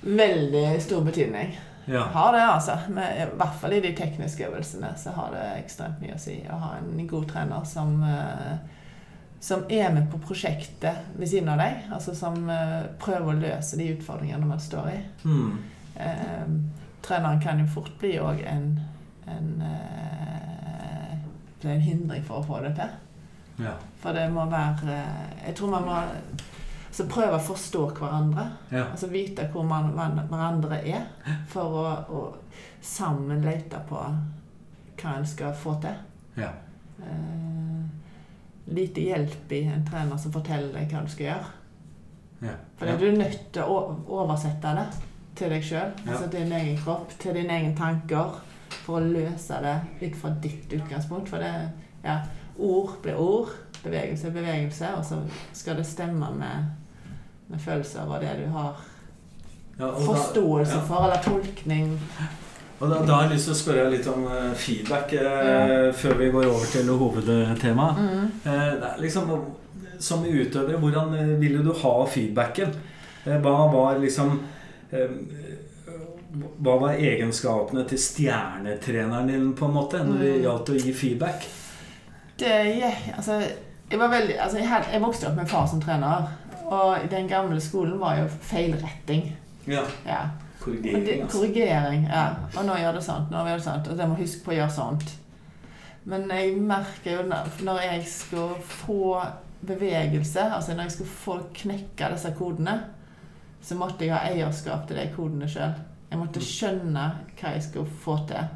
Veldig 0.01 0.81
stor 0.81 1.01
betydning. 1.05 1.57
Ja. 1.89 2.01
Har 2.01 2.33
det, 2.33 2.47
altså. 2.47 2.77
Men 2.89 3.03
I 3.03 3.25
hvert 3.37 3.59
fall 3.61 3.73
i 3.73 3.81
de 3.81 3.93
tekniske 3.95 4.47
øvelsene 4.47 4.89
så 4.99 5.13
har 5.15 5.31
det 5.31 5.45
ekstremt 5.61 6.01
mye 6.03 6.17
å 6.17 6.19
si 6.19 6.41
å 6.51 6.57
ha 6.59 6.73
en 6.81 7.07
god 7.07 7.29
trener 7.31 7.63
som, 7.63 8.01
eh, 8.03 8.57
som 9.39 9.63
er 9.69 9.93
med 9.95 10.09
på 10.11 10.19
prosjektet 10.19 11.05
ved 11.15 11.31
siden 11.31 11.49
av 11.53 11.61
deg. 11.63 11.87
Altså 11.95 12.15
som 12.15 12.49
eh, 12.49 12.89
prøver 12.99 13.31
å 13.31 13.39
løse 13.39 13.79
de 13.79 13.87
utfordringene 13.95 14.49
man 14.49 14.59
står 14.59 14.91
i. 14.91 14.99
Hmm. 15.23 15.57
Eh, 15.95 16.51
treneren 17.07 17.41
kan 17.41 17.63
jo 17.63 17.71
fort 17.71 17.95
bli 18.01 18.17
òg 18.19 18.43
en, 18.43 18.67
en, 19.31 19.49
eh, 19.71 21.15
en 21.71 21.81
hindring 21.81 22.23
for 22.23 22.41
å 22.41 22.47
få 22.47 22.59
det 22.67 22.75
til. 22.75 22.91
ja. 23.63 23.77
For 24.01 24.13
det 24.13 24.27
må 24.31 24.45
være 24.45 25.01
Jeg 25.47 25.55
tror 25.55 25.71
man 25.71 25.87
må 25.87 26.01
altså 26.97 27.13
prøve 27.13 27.37
å 27.37 27.45
forstå 27.45 27.81
hverandre. 27.99 28.43
Ja. 28.71 28.87
Altså 28.89 29.07
vite 29.11 29.45
hvor 29.53 29.65
man 29.67 29.91
man, 29.93 30.17
hverandre 30.31 30.79
er, 30.81 31.03
for 31.51 31.75
å, 31.77 31.89
å 32.09 32.21
sammen 32.81 33.43
lete 33.45 33.81
på 33.85 33.99
hva 34.97 35.11
en 35.13 35.27
skal 35.29 35.53
få 35.53 35.75
til. 35.83 35.99
Ja. 36.39 36.49
Eh, 37.05 37.83
lite 38.73 39.03
hjelp 39.05 39.53
i 39.53 39.61
en 39.69 39.85
trener 39.85 40.17
som 40.17 40.33
forteller 40.33 40.73
deg 40.73 40.89
hva 40.89 41.03
du 41.05 41.13
skal 41.13 41.29
gjøre. 41.29 41.53
Ja. 42.47 42.55
For 42.79 42.97
du 42.97 43.05
er 43.11 43.19
nødt 43.19 43.45
til 43.53 43.69
å 43.69 43.77
oversette 44.17 44.73
det 44.79 44.87
til 45.37 45.53
deg 45.53 45.65
sjøl, 45.65 45.93
altså 46.07 46.25
til 46.25 46.47
din 46.47 46.57
egen 46.57 46.81
kropp, 46.81 47.13
til 47.21 47.37
dine 47.37 47.59
egne 47.59 47.77
tanker, 47.77 48.41
for 48.87 48.97
å 48.97 49.05
løse 49.05 49.61
det 49.61 49.77
ut 50.01 50.17
fra 50.17 50.33
ditt 50.41 50.73
utgangspunkt. 50.73 51.29
For 51.29 51.45
det, 51.45 51.53
ja, 52.01 52.23
ord 52.57 52.97
blir 53.05 53.21
ord, 53.21 53.53
bevegelse 53.83 54.31
er 54.31 54.37
bevegelse, 54.39 54.91
og 54.97 55.05
så 55.05 55.21
skal 55.53 55.77
det 55.77 55.85
stemme 55.85 56.33
med, 56.33 56.71
med 57.49 57.59
følelser 57.63 58.03
over 58.05 58.19
det 58.19 58.33
du 58.41 58.47
har 58.51 58.75
Ja, 59.79 59.85
da- 59.85 59.93
forståelse 60.05 60.75
ja. 60.75 60.81
for, 60.87 61.03
eller 61.05 61.21
tolkning. 61.23 61.99
Og 62.79 62.89
da, 62.89 62.97
da 63.05 63.13
har 63.13 63.23
jeg 63.27 63.31
lyst 63.35 63.45
til 63.49 63.53
å 63.53 63.57
spørre 63.57 63.89
litt 63.93 64.07
om 64.07 64.25
eh, 64.29 64.51
feedback 64.57 65.13
eh, 65.13 65.93
før 65.97 66.17
vi 66.19 66.27
går 66.33 66.45
over 66.49 66.65
til 66.71 66.89
hovedtemaet. 66.89 67.97
Mm. 67.97 68.27
Eh, 68.45 68.73
det 68.81 68.91
liksom, 69.01 69.31
som 69.99 70.25
utøver, 70.25 70.77
hvordan 70.77 71.13
eh, 71.17 71.31
ville 71.41 71.63
du 71.65 71.71
ha 71.73 71.93
feedbacken? 72.05 72.73
Eh, 73.25 73.39
hva 73.41 73.55
var 73.73 73.97
liksom 74.01 74.39
eh, 74.91 75.09
Hva 76.61 76.73
var 76.81 76.97
egenskapene 77.01 77.85
til 77.89 77.97
stjernetreneren 77.97 79.27
din, 79.31 79.47
på 79.57 79.65
en 79.65 79.73
måte, 79.73 80.03
når 80.05 80.17
det 80.21 80.33
Mm. 80.35 80.41
gjaldt 80.43 80.69
å 80.69 80.75
gi 80.83 80.93
feedback? 80.93 81.47
Det 82.37 82.51
yeah, 82.77 82.93
Altså, 83.17 83.39
jeg 83.89 83.99
var 83.99 84.09
veldig 84.11 84.35
Altså, 84.39 84.57
jeg, 84.57 84.83
jeg 84.93 85.01
vokste 85.01 85.27
opp 85.31 85.35
med 85.39 85.47
far 85.49 85.65
som 85.67 85.81
trener, 85.81 86.27
og 86.67 87.07
den 87.11 87.29
gamle 87.31 87.61
skolen 87.63 87.99
var 87.99 88.19
jo 88.19 88.27
feilretting. 88.27 89.31
Ja. 89.67 89.83
Ja. 90.07 90.21
Korrigering. 90.59 91.05
det, 91.05 91.21
altså. 91.21 91.37
korrigering, 91.37 92.07
ja. 92.11 92.27
Og 92.57 92.65
nå 92.67 92.75
gjør 92.81 92.97
det 92.97 93.03
sånt, 93.05 93.31
nå 93.31 93.45
gjør 93.47 93.61
det 93.61 93.63
sånt. 93.63 93.87
Og 93.87 94.01
jeg 94.01 94.11
må 94.11 94.19
huske 94.19 94.43
på 94.43 94.51
å 94.51 94.57
gjøre 94.57 94.75
sånt. 94.75 95.15
Men 96.07 96.29
jeg 96.31 96.55
merker 96.63 97.17
jo 97.17 97.23
når 97.67 97.81
jeg 97.83 98.03
skulle 98.07 98.61
få 98.63 99.17
bevegelse, 99.67 100.43
altså 100.55 100.75
når 100.75 100.87
jeg 100.87 100.91
skulle 100.91 101.09
få 101.23 101.39
knekke 101.53 102.11
disse 102.13 102.31
kodene, 102.37 102.77
så 103.61 103.75
måtte 103.75 104.05
jeg 104.05 104.15
ha 104.15 104.29
eierskap 104.29 104.87
til 104.87 104.99
de 104.99 105.07
kodene 105.15 105.49
sjøl. 105.51 105.75
Jeg 106.07 106.19
måtte 106.21 106.43
skjønne 106.43 107.07
hva 107.39 107.51
jeg 107.55 107.65
skulle 107.65 107.99
få 108.03 108.15
til. 108.29 108.53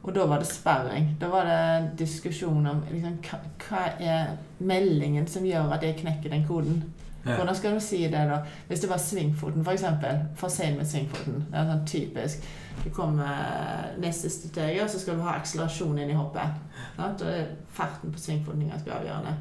Og 0.00 0.14
da 0.16 0.24
var 0.26 0.40
det 0.40 0.48
sperring. 0.48 1.10
Da 1.20 1.28
var 1.30 1.46
det 1.46 1.90
diskusjon 2.00 2.66
om 2.66 2.80
liksom, 2.90 3.18
hva 3.66 3.84
er 4.00 4.32
meldingen 4.58 5.28
som 5.28 5.44
gjør 5.46 5.76
at 5.76 5.84
jeg 5.84 5.98
knekker 6.00 6.32
den 6.32 6.46
koden. 6.48 6.82
Hvordan 7.24 7.54
skal 7.54 7.74
du 7.74 7.80
si 7.84 8.02
det, 8.08 8.22
da? 8.30 8.38
Hvis 8.68 8.80
det 8.80 8.88
var 8.90 8.96
svingfoten, 9.02 9.60
f.eks. 9.66 9.82
For, 10.00 10.20
for 10.40 10.48
sein 10.48 10.76
med 10.78 10.86
svingfoten. 10.88 11.42
Det 11.50 11.58
er 11.60 11.66
sånn 11.68 11.86
typisk. 11.86 12.46
Du 12.84 12.90
kommer 12.96 13.90
neste 14.00 14.30
siste 14.30 14.68
og 14.82 14.88
så 14.90 14.98
skal 15.02 15.18
du 15.18 15.22
ha 15.26 15.34
akselerasjon 15.36 15.98
inn 16.00 16.10
i 16.14 16.16
hoppet. 16.16 16.56
Sant? 16.96 17.22
Og 17.22 17.28
er 17.28 17.50
farten 17.76 18.12
på 18.14 18.18
svingfoten 18.22 18.62
er 18.64 18.72
ganske 18.72 18.94
avgjørende. 18.96 19.34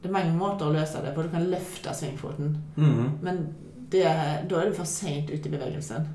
Det 0.00 0.08
er 0.08 0.16
mange 0.16 0.32
måter 0.32 0.66
å 0.70 0.72
løse 0.72 1.02
det 1.04 1.12
på. 1.14 1.22
Du 1.26 1.28
kan 1.34 1.44
løfte 1.52 1.92
svingfoten. 1.94 2.56
Mhm. 2.76 3.18
Men 3.22 3.42
det, 3.92 4.04
da 4.48 4.60
er 4.62 4.70
du 4.70 4.74
for 4.74 4.88
seint 4.88 5.30
ute 5.30 5.48
i 5.48 5.52
bevegelsen. 5.52 6.08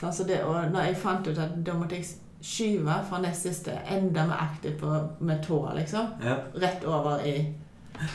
Sånn, 0.00 0.12
så 0.12 0.24
det, 0.26 0.40
og 0.44 0.72
når 0.72 0.88
jeg 0.88 0.96
fant 0.98 1.28
ut 1.28 1.38
at 1.38 1.54
da 1.64 1.74
måtte 1.78 1.94
jeg 2.00 2.08
skyve 2.44 2.96
fra 3.08 3.20
nest 3.22 3.46
siste, 3.46 3.72
enda 3.88 4.26
mer 4.26 4.40
aktivt 4.48 4.82
med 5.20 5.42
tåa, 5.46 5.74
liksom, 5.78 6.10
Ja. 6.24 6.34
rett 6.60 6.84
over 6.84 7.22
i 7.24 7.54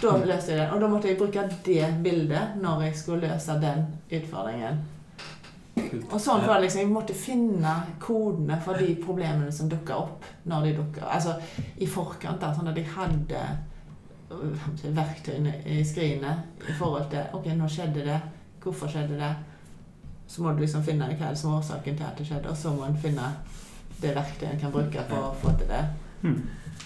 Da 0.01 0.13
løste 0.17 0.53
jeg 0.53 0.59
den. 0.59 0.71
Og 0.73 0.81
da 0.81 0.87
måtte 0.91 1.07
jeg 1.07 1.17
bruke 1.19 1.43
det 1.65 1.89
bildet 2.03 2.55
når 2.61 2.87
jeg 2.87 2.95
skulle 2.99 3.27
løse 3.27 3.55
den 3.61 3.85
utfordringen. 4.11 4.81
Og 6.11 6.19
sånn 6.21 6.43
var 6.43 6.57
det 6.59 6.67
liksom, 6.67 6.81
Jeg 6.81 6.91
måtte 6.91 7.15
finne 7.15 7.73
kodene 8.03 8.57
for 8.61 8.77
de 8.77 8.93
problemene 8.99 9.51
som 9.55 9.69
dukka 9.71 9.95
opp 9.95 10.25
når 10.49 10.65
de 10.67 10.73
dukka 10.81 11.07
Altså 11.07 11.37
i 11.79 11.87
forkant, 11.87 12.41
da, 12.41 12.51
sånn 12.53 12.67
at 12.69 12.77
jeg 12.77 12.89
hadde 12.93 13.43
øh, 14.35 14.67
verktøyene 14.97 15.55
i 15.65 15.79
skrinet 15.87 16.67
i 16.67 16.75
forhold 16.77 17.07
til 17.13 17.31
Ok, 17.37 17.47
nå 17.55 17.69
skjedde 17.71 18.05
det. 18.05 18.19
Hvorfor 18.63 18.91
skjedde 18.91 19.17
det? 19.21 19.31
Så 20.29 20.43
må 20.43 20.51
du 20.53 20.61
liksom 20.61 20.83
finne 20.85 21.07
hva 21.09 21.31
som 21.33 21.53
er 21.53 21.61
årsaken 21.61 21.95
til 21.97 22.05
at 22.05 22.19
det 22.19 22.27
skjedde, 22.27 22.51
og 22.51 22.57
så 22.57 22.75
må 22.75 22.85
en 22.85 22.99
finne 23.01 23.31
det 24.01 24.11
verktøyet 24.15 24.51
en 24.53 24.61
kan 24.61 24.71
bruke 24.75 25.05
for 25.09 25.31
å 25.31 25.35
få 25.41 25.55
til 25.57 25.71
det. 25.71 25.85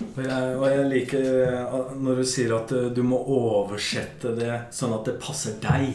Og 0.01 0.23
jeg, 0.25 0.55
og 0.57 0.65
jeg 0.71 0.85
liker 0.89 1.27
eh, 1.43 1.91
når 2.01 2.21
du 2.21 2.25
sier 2.27 2.53
at 2.57 2.71
eh, 2.73 2.89
du 2.95 3.03
må 3.05 3.19
oversette 3.19 4.33
det 4.37 4.55
sånn 4.73 4.95
at 4.95 5.05
det 5.09 5.19
passer 5.21 5.59
deg. 5.61 5.93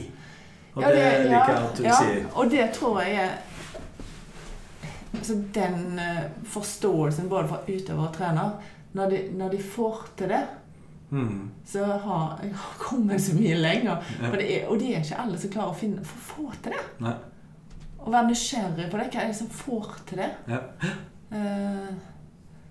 Og 0.76 0.84
Ja, 0.84 0.92
det, 0.94 1.02
det, 1.02 1.24
liker 1.32 1.52
jeg 1.52 1.66
at 1.66 1.78
du 1.80 1.86
ja, 1.86 1.98
sier. 1.98 2.26
Og 2.38 2.52
det 2.52 2.66
tror 2.76 3.00
jeg 3.02 3.16
er 3.24 3.36
altså 5.08 5.38
Den 5.54 5.98
eh, 5.98 6.24
forståelsen 6.46 7.30
både 7.30 7.50
fra 7.50 7.62
utøver 7.66 8.04
og 8.04 8.12
trener 8.14 8.74
når 8.96 9.10
de, 9.12 9.22
når 9.36 9.50
de 9.52 9.58
får 9.62 10.04
til 10.16 10.30
det, 10.32 10.44
mm. 11.10 11.40
så 11.66 11.84
har 11.84 12.38
jeg 12.42 12.54
har 12.56 12.76
kommet 12.80 13.20
så 13.20 13.34
mye 13.36 13.56
lenger. 13.58 14.06
Ja. 14.22 14.30
Det 14.32 14.46
er, 14.46 14.62
og 14.68 14.78
det 14.80 14.92
er 14.92 15.02
ikke 15.02 15.18
alle 15.24 15.40
som 15.40 15.52
klarer 15.52 15.74
å 15.74 15.78
finne 15.78 16.04
få 16.08 16.46
til 16.62 16.72
det. 16.72 16.84
Nei. 17.04 17.16
Å 17.98 18.14
være 18.14 18.30
nysgjerrig 18.30 18.86
på 18.88 19.00
det. 19.00 19.08
Hva 19.12 19.24
er 19.24 19.32
det 19.32 19.36
som 19.36 19.50
får 19.52 19.90
til 20.08 20.22
det? 20.22 20.30
Ja. 20.48 20.62
Eh, 21.36 21.90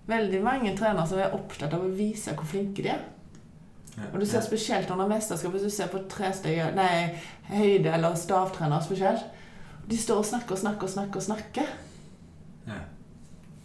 veldig 0.07 0.41
mange 0.43 0.73
trenere 0.77 1.07
som 1.07 1.19
er 1.19 1.33
opptatt 1.35 1.73
av 1.75 1.83
å 1.83 1.91
vise 1.97 2.33
hvor 2.35 2.47
flinke 2.47 2.83
de 2.85 2.89
er. 2.93 3.05
Og 4.13 4.19
du 4.21 4.25
ser 4.29 4.43
spesielt 4.45 4.91
under 4.93 5.07
mesterskap, 5.09 5.51
hvis 5.55 5.63
du 5.65 5.69
ser 5.73 5.87
på 5.89 6.03
tresteg, 6.09 6.59
nei, 6.77 7.15
høyde- 7.49 7.93
eller 7.95 8.13
stavtrenere 8.15 8.83
spesielt. 8.85 9.23
De 9.89 9.97
står 9.97 10.21
og 10.21 10.25
snakker 10.25 10.53
og 10.53 10.59
snakker 10.61 10.83
og 10.85 10.89
snakker. 10.93 11.15
Og 11.17 11.23
snakker. 11.23 11.71
Ja. 12.67 12.77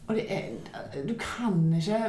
Og 0.08 0.14
det 0.16 0.25
er, 0.32 0.49
du 1.08 1.14
kan 1.20 1.75
ikke 1.76 2.00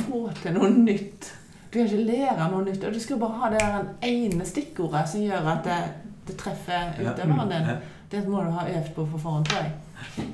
få 0.00 0.24
til 0.42 0.52
noe 0.56 0.70
nytt. 0.74 1.30
Du 1.72 1.78
kan 1.78 1.86
ikke 1.86 2.04
lære 2.04 2.50
noe 2.50 2.64
nytt. 2.64 2.84
Og 2.84 2.94
du 2.94 3.00
skal 3.00 3.20
bare 3.22 3.38
ha 3.44 3.50
det 3.54 3.62
ene 4.10 4.44
stikkordet 4.46 5.06
som 5.08 5.22
gjør 5.22 5.48
at 5.54 5.64
det, 5.64 5.78
det 6.28 6.36
treffer 6.40 6.96
utøveren 6.98 7.52
din. 7.52 7.70
Ja. 7.70 7.76
Det 8.12 8.28
må 8.28 8.42
du 8.44 8.50
ha 8.50 8.66
øvd 8.68 8.90
på 8.94 9.06
for 9.06 9.18
forhånd, 9.18 9.46
tror 9.46 9.62
jeg. 9.62 10.26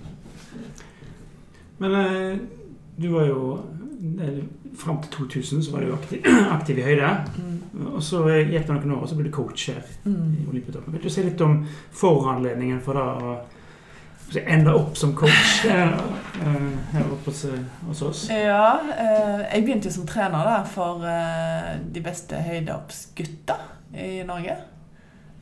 Men 1.79 1.95
eh, 1.95 2.39
du 2.99 3.09
var 3.15 3.27
jo 3.29 3.43
eh, 4.21 4.41
Fram 4.79 5.01
til 5.03 5.11
2000 5.27 5.63
så 5.65 5.73
var 5.73 5.81
du 5.83 5.93
aktiv, 5.95 6.23
aktiv 6.57 6.79
i 6.79 6.83
høyde. 6.87 7.09
Og 7.95 8.03
så 8.05 8.21
gikk 8.31 8.67
det 8.69 8.75
noen 8.77 8.93
år, 8.95 9.01
og 9.03 9.09
så 9.11 9.17
ble 9.19 9.27
du 9.27 9.33
coach 9.35 9.69
her 9.73 9.81
i 9.81 10.09
Mm. 10.09 10.45
Olympiatoppen. 10.51 10.93
Vil 10.95 11.03
du 11.03 11.11
si 11.11 11.23
litt 11.27 11.41
om 11.43 11.57
foranledningen 11.99 12.79
for 12.85 12.95
da 12.99 13.07
å 13.19 13.33
ende 14.45 14.75
opp 14.77 14.97
som 15.01 15.15
coach 15.17 15.63
her, 15.65 15.95
eh, 16.45 16.71
her 16.93 17.07
oppe 17.11 17.33
hos, 17.33 17.43
hos 17.89 18.03
oss? 18.07 18.23
Ja, 18.31 18.79
eh, 18.93 19.43
jeg 19.55 19.65
begynte 19.67 19.89
jo 19.91 19.97
som 19.99 20.07
trener 20.07 20.45
da, 20.47 20.57
for 20.69 21.03
eh, 21.09 21.79
de 21.91 22.03
beste 22.05 22.39
høydeoppsgutta 22.45 23.57
i 23.99 24.23
Norge. 24.29 24.57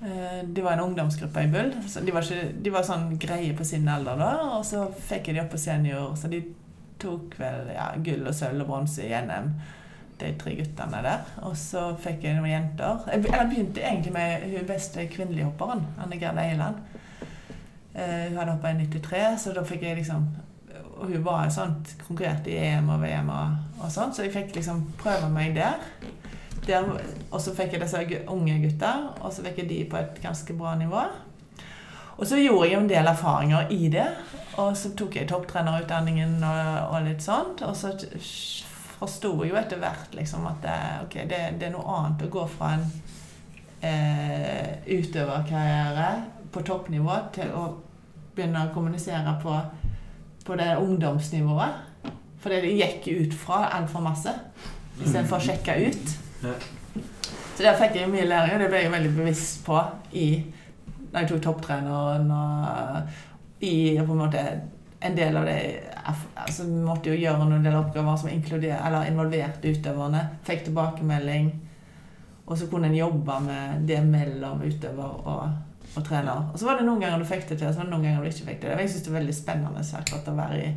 Eh, 0.06 0.44
de 0.46 0.62
var 0.64 0.76
en 0.78 0.84
ungdomsgruppe 0.86 1.44
i 1.44 1.50
Bull. 1.52 1.72
De, 2.06 2.12
var 2.14 2.22
ikke, 2.24 2.52
de 2.62 2.72
var 2.74 2.86
sånn 2.86 3.10
greie 3.20 3.52
på 3.58 3.64
sin 3.66 3.88
alder 3.90 4.16
da, 4.22 4.32
og 4.58 4.64
så 4.68 4.86
fikk 5.10 5.28
jeg 5.32 5.36
de 5.38 5.44
opp 5.44 5.52
på 5.56 5.60
senior, 5.60 6.14
så 6.16 6.30
de 6.32 6.44
tok 7.02 7.36
vel 7.40 7.72
ja, 7.74 7.90
gull 8.04 8.26
og 8.26 8.36
sølv 8.36 8.64
og 8.64 8.70
bronse 8.70 9.04
i 9.06 9.12
NM. 9.12 9.50
De 10.16 10.32
tre 10.40 10.54
guttene 10.56 11.02
der. 11.04 11.26
Og 11.44 11.56
så 11.60 11.90
fikk 12.00 12.24
jeg 12.24 12.38
noen 12.38 12.50
jenter. 12.50 13.04
Jeg 13.12 13.26
eller 13.26 13.50
begynte 13.50 13.84
egentlig 13.84 14.14
med 14.14 14.46
hun 14.48 14.68
beste 14.68 15.04
kvinnelige 15.12 15.48
hopperen, 15.50 15.84
Anne 16.00 16.20
Gerd 16.20 16.40
Eiland. 16.40 16.80
Uh, 17.96 18.26
hun 18.28 18.38
hadde 18.38 18.52
hoppa 18.52 18.72
i 18.72 18.80
93, 18.82 19.22
så 19.40 19.52
da 19.56 19.64
fikk 19.64 19.86
jeg 19.86 19.96
liksom 19.96 20.26
Og 20.96 21.08
hun 21.08 21.22
var 21.24 21.48
sånn 21.52 21.78
konkurrerte 22.06 22.50
i 22.52 22.56
EM 22.56 22.88
og 22.92 23.02
VM 23.02 23.28
og, 23.32 23.80
og 23.84 23.90
sånn, 23.92 24.12
så 24.16 24.24
jeg 24.24 24.32
fikk 24.32 24.54
liksom 24.56 24.82
prøve 25.00 25.28
meg 25.32 25.52
der. 25.56 25.82
der 26.64 26.88
og 26.88 27.36
så 27.40 27.52
fikk 27.56 27.76
jeg 27.76 27.82
disse 27.82 28.00
unge 28.32 28.54
gutta, 28.62 28.92
og 29.20 29.32
så 29.32 29.44
fikk 29.44 29.60
jeg 29.60 29.68
de 29.68 29.80
på 29.92 29.98
et 30.00 30.20
ganske 30.24 30.56
bra 30.56 30.72
nivå. 30.80 31.02
Og 32.16 32.24
så 32.26 32.38
gjorde 32.40 32.68
jeg 32.70 32.80
en 32.80 32.88
del 32.88 33.10
erfaringer 33.10 33.72
i 33.74 33.90
det, 33.92 34.06
og 34.56 34.76
så 34.78 34.92
tok 34.96 35.18
jeg 35.18 35.28
topptrenerutdanningen 35.28 36.38
og, 36.40 36.94
og 36.94 37.08
litt 37.08 37.24
sånt. 37.24 37.60
Og 37.66 37.76
så 37.76 37.92
forsto 38.96 39.34
jeg 39.42 39.52
jo 39.52 39.58
etter 39.60 39.80
hvert 39.82 40.16
liksom 40.16 40.46
at 40.48 40.62
det, 40.64 40.78
okay, 41.04 41.26
det, 41.28 41.42
det 41.60 41.68
er 41.68 41.74
noe 41.74 41.98
annet 41.98 42.24
å 42.24 42.30
gå 42.32 42.46
fra 42.48 42.72
en 42.78 42.86
eh, 43.84 44.78
utøverkarriere 44.88 46.08
på 46.54 46.64
toppnivå 46.64 47.18
til 47.36 47.52
å 47.52 47.66
begynne 48.36 48.64
å 48.64 48.72
kommunisere 48.72 49.36
på, 49.42 49.58
på 50.46 50.56
det 50.56 50.72
ungdomsnivået. 50.80 51.84
For 52.40 52.52
det 52.52 52.72
gikk 52.78 53.08
ut 53.10 53.36
fra 53.36 53.66
altfor 53.76 54.04
masse 54.04 54.32
istedenfor 55.02 55.36
å 55.36 55.46
sjekke 55.50 55.76
ut. 55.90 56.16
Så 57.56 57.64
der 57.64 57.76
fikk 57.76 57.96
jeg 57.98 58.08
mye 58.12 58.26
læring, 58.28 58.56
og 58.56 58.62
det 58.62 58.68
ble 58.72 58.82
jeg 58.84 58.92
veldig 58.92 59.12
bevisst 59.16 59.62
på 59.66 59.80
i, 60.16 60.28
når 61.16 61.24
jeg 61.24 61.30
tok 61.32 61.44
topptreneren. 61.46 62.30
Og 62.30 63.64
i 63.64 63.96
på 63.96 64.12
en 64.12 64.20
måte 64.20 64.42
en 65.00 65.14
del 65.16 65.36
av 65.36 65.46
det 65.48 65.60
altså, 66.04 66.64
Vi 66.64 66.82
måtte 66.84 67.12
jo 67.12 67.20
gjøre 67.20 67.46
noen 67.48 67.64
del 67.64 67.76
oppgaver 67.78 68.18
som 68.20 68.28
eller 68.28 69.08
involverte 69.08 69.72
utøverne. 69.72 70.26
Fikk 70.44 70.66
tilbakemelding. 70.68 71.54
Og 72.46 72.58
så 72.58 72.68
kunne 72.70 72.90
en 72.90 72.98
jobbe 72.98 73.38
med 73.42 73.88
det 73.88 74.02
mellom 74.06 74.60
utøver 74.62 75.16
og, 75.26 75.56
og 75.96 76.04
trener. 76.04 76.44
Og 76.52 76.60
så 76.60 76.68
var 76.68 76.78
det 76.78 76.86
noen 76.86 77.00
ganger 77.00 77.18
du 77.18 77.26
fikk 77.26 77.48
det 77.48 77.56
til, 77.58 77.66
og 77.66 77.74
så 77.74 77.80
var 77.80 77.88
det 77.88 77.94
noen 77.96 78.04
ganger 78.06 78.22
du 78.22 78.28
ikke 78.28 78.50
fikk 78.52 78.60
det 78.60 78.68
til. 78.68 78.82
Jeg 78.84 78.92
syns 78.92 79.06
det 79.06 79.10
er 79.10 79.16
veldig 79.16 79.34
spennende 79.34 79.86
akkurat 79.98 80.30
å 80.30 80.36
være 80.36 80.60
i, 80.60 80.68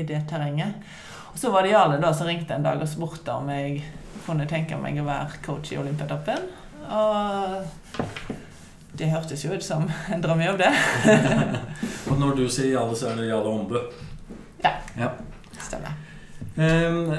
i 0.00 0.06
det 0.06 0.22
terrenget. 0.30 0.88
Og 1.34 1.42
så 1.42 1.50
var 1.50 1.66
det 1.66 1.74
Jarle 1.74 1.98
da 2.00 2.14
som 2.14 2.30
ringte 2.30 2.56
en 2.56 2.64
dag 2.64 2.80
og 2.80 2.88
spurte 2.88 3.34
om 3.34 3.50
jeg 3.52 3.82
kunne 4.24 4.46
tenke 4.48 4.78
meg 4.80 5.02
å 5.02 5.04
være 5.04 5.42
coach 5.44 5.74
i 5.74 5.80
Olympiatoppen. 5.82 6.48
Og 6.94 8.40
det 8.98 9.10
hørtes 9.10 9.44
jo 9.44 9.54
ut 9.54 9.64
som 9.64 9.86
en 10.12 10.22
drømmejobb, 10.22 10.60
det. 10.60 10.72
Og 12.10 12.18
når 12.20 12.36
du 12.38 12.44
sier 12.48 12.74
Jale, 12.76 12.96
så 12.98 13.10
er 13.10 13.20
det 13.20 13.30
Jale 13.30 13.50
Ombø. 13.50 13.80
Ja. 14.62 14.76
Ja. 14.98 15.10
Stemmer. 15.58 15.96
Ehm, 16.56 17.10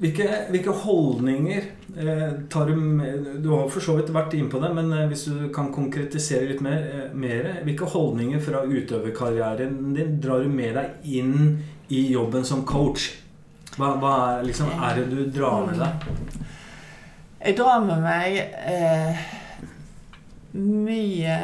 hvilke, 0.00 0.26
hvilke 0.52 0.74
holdninger 0.84 1.64
eh, 1.98 2.28
tar 2.52 2.70
du 2.70 2.76
med 2.78 3.26
Du 3.42 3.50
har 3.50 3.66
for 3.68 3.82
så 3.82 3.96
vidt 3.98 4.12
vært 4.14 4.36
inne 4.38 4.50
på 4.52 4.60
det, 4.62 4.70
men 4.76 4.92
eh, 4.94 5.08
hvis 5.10 5.26
du 5.28 5.48
kan 5.54 5.72
konkretisere 5.74 6.46
litt 6.52 6.62
mer, 6.64 6.86
eh, 6.86 7.08
mer 7.12 7.50
Hvilke 7.66 7.88
holdninger 7.90 8.40
fra 8.44 8.62
utøverkarrieren 8.64 9.96
din 9.96 10.20
drar 10.22 10.44
du 10.44 10.52
med 10.52 10.78
deg 10.78 11.10
inn 11.18 11.34
i 11.90 12.06
jobben 12.12 12.46
som 12.46 12.62
coach? 12.64 13.10
Hva, 13.74 13.96
hva 13.98 14.14
er, 14.36 14.46
liksom, 14.46 14.70
er 14.78 15.00
det 15.00 15.10
du 15.10 15.20
drar 15.34 15.66
med 15.66 15.82
deg? 15.82 16.08
Jeg 17.40 17.56
drar 17.58 17.82
med 17.82 18.02
meg 18.04 18.36
eh, 18.38 19.20
mye 20.56 21.36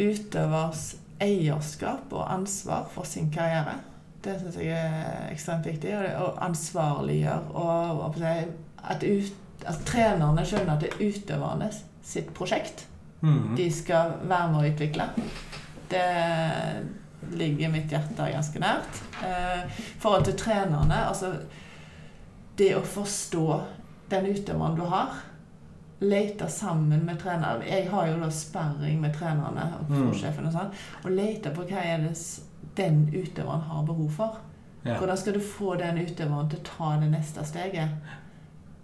utøvers 0.00 0.94
eierskap 1.22 2.12
og 2.12 2.26
ansvar 2.32 2.88
for 2.92 3.06
sin 3.08 3.30
karriere. 3.32 3.78
Det 4.22 4.36
syns 4.38 4.58
jeg 4.62 4.78
er 4.78 5.28
ekstremt 5.32 5.66
viktig. 5.66 5.94
Og, 5.96 6.36
ansvarliggjør. 6.44 7.50
Og, 7.54 8.00
og 8.00 8.16
at, 8.22 9.02
ut, 9.02 9.34
at 9.66 9.84
trenerne 9.86 10.46
skjønner 10.46 10.76
at 10.76 10.84
det 10.84 10.92
er 10.92 11.06
utøverne 11.08 11.70
sitt 12.02 12.32
prosjekt. 12.34 12.86
mm. 13.20 13.56
De 13.56 13.68
skal 13.72 14.16
være 14.22 14.50
med 14.52 14.60
å 14.60 14.72
utvikle. 14.72 15.08
Det 15.90 16.06
ligger 17.38 17.70
mitt 17.70 17.92
hjerte 17.92 18.30
ganske 18.32 18.62
nært. 18.62 19.02
Eh, 19.22 19.82
forhold 20.02 20.24
til 20.26 20.38
trenerne 20.38 21.04
altså 21.08 21.34
Det 22.58 22.74
å 22.76 22.82
forstå 22.84 23.46
den 24.10 24.26
utøveren 24.28 24.74
du 24.76 24.82
har. 24.90 25.14
Lete 26.02 26.48
sammen 26.50 27.04
med 27.06 27.20
trenere. 27.22 27.62
Jeg 27.68 27.88
har 27.90 28.08
jo 28.10 28.16
da 28.20 28.28
sperring 28.34 29.00
med 29.00 29.14
trenerne 29.14 29.68
og 29.80 29.90
Mm. 29.90 30.08
og 30.08 30.14
sånn. 30.52 30.72
Og 31.04 31.10
lete 31.14 31.50
på 31.54 31.62
hva 31.68 31.84
er 31.84 31.96
det 32.02 32.16
den 32.76 33.04
utøveren 33.14 33.60
har 33.68 33.84
behov 33.86 34.10
for. 34.10 34.38
Ja. 34.84 34.96
Hvordan 34.98 35.16
skal 35.16 35.34
du 35.34 35.40
få 35.40 35.76
den 35.78 35.98
utøveren 36.02 36.50
til 36.50 36.58
å 36.58 36.62
ta 36.64 36.96
det 37.00 37.10
neste 37.12 37.44
steget? 37.46 37.88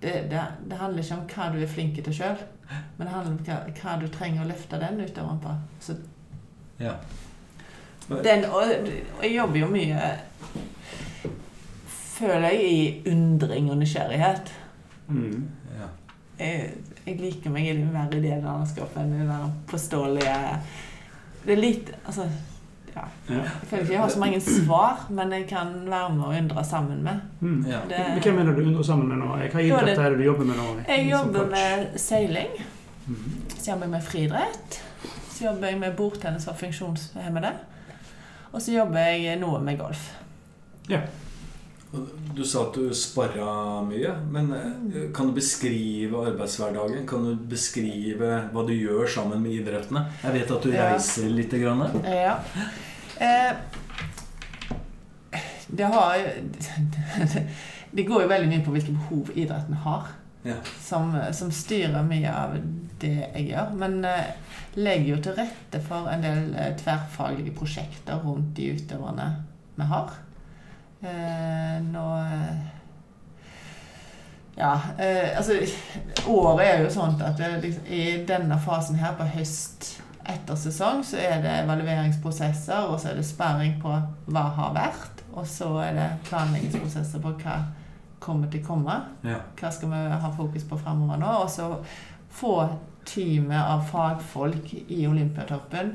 Det, 0.01 0.13
det, 0.31 0.41
det 0.71 0.79
handler 0.79 1.03
ikke 1.03 1.15
om 1.19 1.27
hva 1.27 1.49
du 1.53 1.59
er 1.63 1.67
flink 1.67 1.97
til 2.05 2.15
sjøl, 2.15 2.37
men 2.99 3.07
det 3.07 3.15
handler 3.15 3.33
om 3.33 3.39
hva, 3.49 3.57
hva 3.83 3.97
du 4.01 4.07
trenger 4.15 4.45
å 4.45 4.49
løfte 4.53 4.79
den 4.79 5.01
utøveren 5.01 5.41
på. 5.43 5.57
Så 5.81 5.97
Ja. 6.79 6.93
den, 8.09 8.45
og, 8.45 8.63
og 9.19 9.25
jeg 9.25 9.35
jobber 9.35 9.59
jo 9.59 9.67
mye 9.67 10.13
Føler 12.19 12.49
jeg 12.51 12.63
i 12.73 13.11
undring 13.13 13.71
og 13.71 13.77
nysgjerrighet. 13.79 14.53
Mm. 15.09 15.49
ja. 15.79 15.87
Jeg, 16.39 16.73
jeg 17.19 17.33
liker 17.33 17.51
meg 17.51 17.67
litt 17.75 17.89
mer 17.91 18.13
i 18.15 18.21
det 18.23 18.37
landskapet 18.45 19.01
enn 19.03 19.17
i 19.17 19.25
den 19.27 19.57
påståelige 19.67 20.35
Det 21.45 21.55
er 21.57 21.61
litt 21.61 21.91
Altså, 22.05 22.29
ja. 22.95 23.05
Ja. 23.29 23.43
Jeg 23.43 23.69
føler 23.71 23.83
ikke 23.83 23.93
jeg 23.93 24.03
har 24.03 24.13
så 24.15 24.21
mange 24.23 24.41
svar, 24.43 25.05
men 25.11 25.33
jeg 25.35 25.47
kan 25.51 25.73
være 25.87 26.15
med 26.15 26.25
og 26.25 26.35
undre 26.39 26.65
sammen 26.65 27.03
med. 27.05 27.21
Mm. 27.41 27.61
Ja. 27.69 27.81
Det, 27.89 28.23
Hvem 28.25 28.39
er 28.39 28.49
det 28.49 28.55
du 28.57 28.63
undrer 28.65 28.87
sammen 28.87 29.09
med 29.13 29.21
nå? 29.23 29.29
Hva 29.53 29.63
idrett 29.63 29.99
er 29.99 30.15
det 30.15 30.19
du 30.19 30.25
jobber 30.25 30.49
med 30.49 30.59
nå? 30.59 30.67
jeg 30.89 31.07
jobber 31.11 31.51
med 31.53 31.99
seiling. 32.01 32.59
Mhm. 33.07 33.37
Så 33.55 33.71
jobber 33.71 33.87
jeg 33.87 33.91
med 33.91 34.03
friidrett. 34.03 34.81
Så 35.31 35.45
jobber 35.45 35.69
jeg 35.69 35.79
med 35.79 35.97
bordtennis 35.97 36.49
for 36.49 36.59
funksjonshemmede. 36.59 37.53
Og 38.53 38.63
så 38.63 38.73
jobber 38.73 38.99
jeg 38.99 39.39
noe 39.39 39.61
med 39.61 39.79
golf. 39.79 40.09
Du 42.37 42.45
sa 42.45 42.67
at 42.67 42.75
du 42.77 42.91
sparra 42.95 43.81
mye, 43.87 44.11
men 44.31 44.51
eh, 44.53 45.07
kan 45.17 45.31
du 45.31 45.33
beskrive 45.39 46.21
arbeidshverdagen? 46.29 47.07
Kan 47.09 47.25
du 47.25 47.47
beskrive 47.49 48.29
hva 48.53 48.65
du 48.69 48.75
gjør 48.77 49.09
sammen 49.09 49.41
med 49.43 49.57
idrettene? 49.63 50.03
Jeg 50.23 50.35
vet 50.37 50.53
at 50.53 50.63
du 50.67 50.71
Ja. 50.75 50.91
reiser 50.93 51.31
litt. 51.33 51.55
Grann. 51.57 51.87
Ja. 52.05 52.37
Eh, 53.19 53.57
det 55.69 55.85
har 55.85 56.19
Det 57.91 58.05
går 58.05 58.23
jo 58.23 58.29
veldig 58.29 58.49
mye 58.53 58.65
på 58.67 58.73
hvilke 58.75 58.93
behov 58.93 59.31
idretten 59.35 59.75
har, 59.87 60.11
Ja. 60.45 60.59
som, 60.85 61.15
som 61.33 61.51
styrer 61.51 62.05
mye 62.07 62.29
av 62.31 62.59
det 63.01 63.15
jeg 63.35 63.49
gjør. 63.49 63.73
Men 63.81 64.05
eh, 64.05 64.29
legger 64.77 65.15
jo 65.17 65.21
til 65.25 65.39
rette 65.41 65.81
for 65.89 66.07
en 66.13 66.23
del 66.23 66.53
eh, 66.55 66.75
tverrfaglige 66.79 67.57
prosjekter 67.57 68.21
rundt 68.25 68.53
de 68.61 68.75
utøverne 68.77 69.31
vi 69.81 69.89
har. 69.89 70.13
Eh, 71.01 71.83
nå 71.83 72.19
eh, 72.19 72.57
Ja, 74.57 74.81
eh, 74.99 75.37
altså 75.39 75.53
Året 76.27 76.65
er 76.67 76.81
jo 76.83 76.91
sånn 76.91 77.21
at 77.23 77.39
det, 77.39 77.51
liksom, 77.63 77.85
i 77.87 78.25
denne 78.27 78.59
fasen 78.59 78.99
her, 78.99 79.15
på 79.15 79.29
høst 79.37 79.93
etter 80.29 80.59
sesong, 80.59 81.05
så 81.07 81.21
er 81.23 81.39
det 81.45 81.53
evalueringsprosesser, 81.63 82.91
og 82.91 82.99
så 83.01 83.13
er 83.13 83.21
det 83.21 83.29
sperring 83.29 83.79
på 83.81 83.95
hva 84.27 84.45
har 84.59 84.75
vært, 84.75 85.23
og 85.31 85.47
så 85.49 85.71
er 85.87 85.95
det 85.97 86.09
planleggingsprosesser 86.27 87.23
på 87.23 87.33
hva 87.39 87.61
kommer 88.19 88.51
til 88.51 88.65
å 88.65 88.67
komme. 88.67 88.99
Ja. 89.23 89.39
Hva 89.57 89.71
skal 89.73 89.95
vi 89.95 90.03
ha 90.27 90.35
fokus 90.35 90.67
på 90.67 90.83
fremover 90.83 91.23
nå? 91.23 91.33
Og 91.47 91.49
så 91.55 91.71
få 92.35 92.59
teamet 93.09 93.63
av 93.63 93.87
fagfolk 93.89 94.75
i 94.83 95.05
Olympiatoppen 95.09 95.95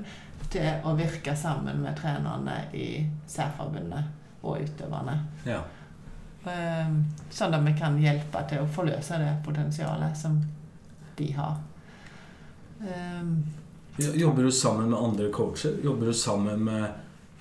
til 0.56 0.88
å 0.88 0.95
virke 0.97 1.36
sammen 1.38 1.84
med 1.84 1.99
trenerne 1.99 2.62
i 2.73 3.04
særforbundet 3.30 4.22
og 4.43 4.60
utøverne. 4.62 5.17
Ja. 5.47 5.62
Eh, 6.45 6.89
Sånn 7.34 7.53
at 7.56 7.63
vi 7.65 7.73
kan 7.79 7.95
hjelpe 8.01 8.43
til 8.49 8.62
å 8.63 8.67
forløse 8.69 9.17
det 9.21 9.32
potensialet 9.45 10.17
som 10.19 10.41
de 11.17 11.32
har. 11.38 11.56
Eh, 12.82 13.23
Jobber 13.97 14.43
du 14.43 14.51
sammen 14.51 14.89
med 14.89 14.99
andre 14.99 15.29
coacher? 15.32 15.75
Jobber 15.84 16.06
du 16.10 16.13
sammen 16.13 16.63
med 16.65 16.84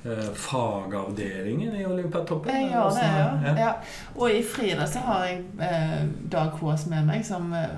eh, 0.05 0.29
fagavdelingen 0.35 1.77
i 1.77 1.87
Olympiatoppen? 1.87 2.55
Jeg 2.55 2.71
gjør 2.71 2.91
det, 2.99 3.07
ja. 3.47 3.55
ja. 3.59 3.73
Og 4.17 4.31
i 4.31 4.43
friidrett 4.45 4.93
så 4.93 5.01
har 5.07 5.25
jeg 5.31 5.41
eh, 5.65 6.03
Dag 6.31 6.53
Kaas 6.61 6.85
med 6.93 7.09
meg 7.09 7.25
som 7.27 7.49
eh, 7.57 7.73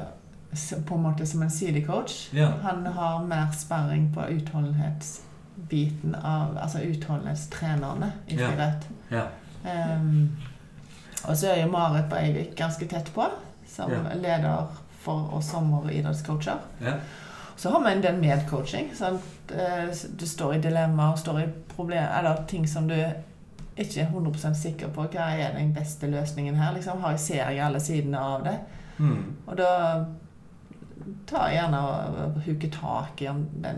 på 0.86 0.94
en 0.98 1.02
måte 1.06 1.26
som 1.26 1.42
en 1.42 1.50
sidecoach. 1.50 2.28
Ja. 2.34 2.50
Han 2.66 2.82
har 2.98 3.22
mer 3.26 3.54
sparring 3.54 4.10
på 4.14 4.26
utholdenhetsbiten 4.36 6.14
av 6.14 6.58
Altså 6.62 6.82
utholdenhetstrenerne 6.82 8.12
i 8.26 8.36
friidrett. 8.38 8.86
Ja. 8.90 8.94
Ehm, 9.64 10.36
og 11.28 11.36
så 11.36 11.48
er 11.54 11.62
jo 11.62 11.70
Marit 11.72 12.08
Breivik 12.10 12.54
ganske 12.56 12.86
tett 12.88 13.10
på, 13.14 13.24
som 13.68 13.90
Ja. 13.90 14.14
leder 14.14 14.66
for 15.00 15.30
oss 15.36 15.46
sommeridrettscoacher. 15.50 16.58
Ja. 16.80 16.92
Så 17.56 17.70
har 17.70 17.80
vi 17.84 17.92
en 17.96 18.02
del 18.02 18.16
medcoaching. 18.20 18.90
Eh, 19.00 19.94
Du 20.18 20.26
står 20.26 20.54
i 20.54 20.60
dilemmaer, 20.60 21.16
står 21.16 21.38
i 21.40 21.46
problem, 21.76 22.04
eller 22.18 22.44
ting 22.48 22.66
som 22.68 22.88
du 22.88 22.94
ikke 23.76 24.00
er 24.00 24.06
100 24.06 24.54
sikker 24.54 24.88
på. 24.88 25.02
Hva 25.12 25.30
er 25.38 25.52
den 25.58 25.74
beste 25.74 26.06
løsningen 26.06 26.54
her? 26.56 26.72
Liksom, 26.74 27.00
har 27.00 27.10
jeg, 27.10 27.20
ser 27.20 27.50
jeg 27.50 27.64
alle 27.64 27.80
sidene 27.80 28.18
av 28.18 28.44
det? 28.44 28.58
Mm. 28.98 29.36
Og 29.46 29.56
da 29.56 30.04
tar 31.26 31.48
jeg 31.48 31.58
gjerne 31.60 31.80
og 31.80 32.40
huker 32.46 32.70
tak 32.70 33.22
i 33.22 33.26
om 33.28 33.46
den 33.62 33.76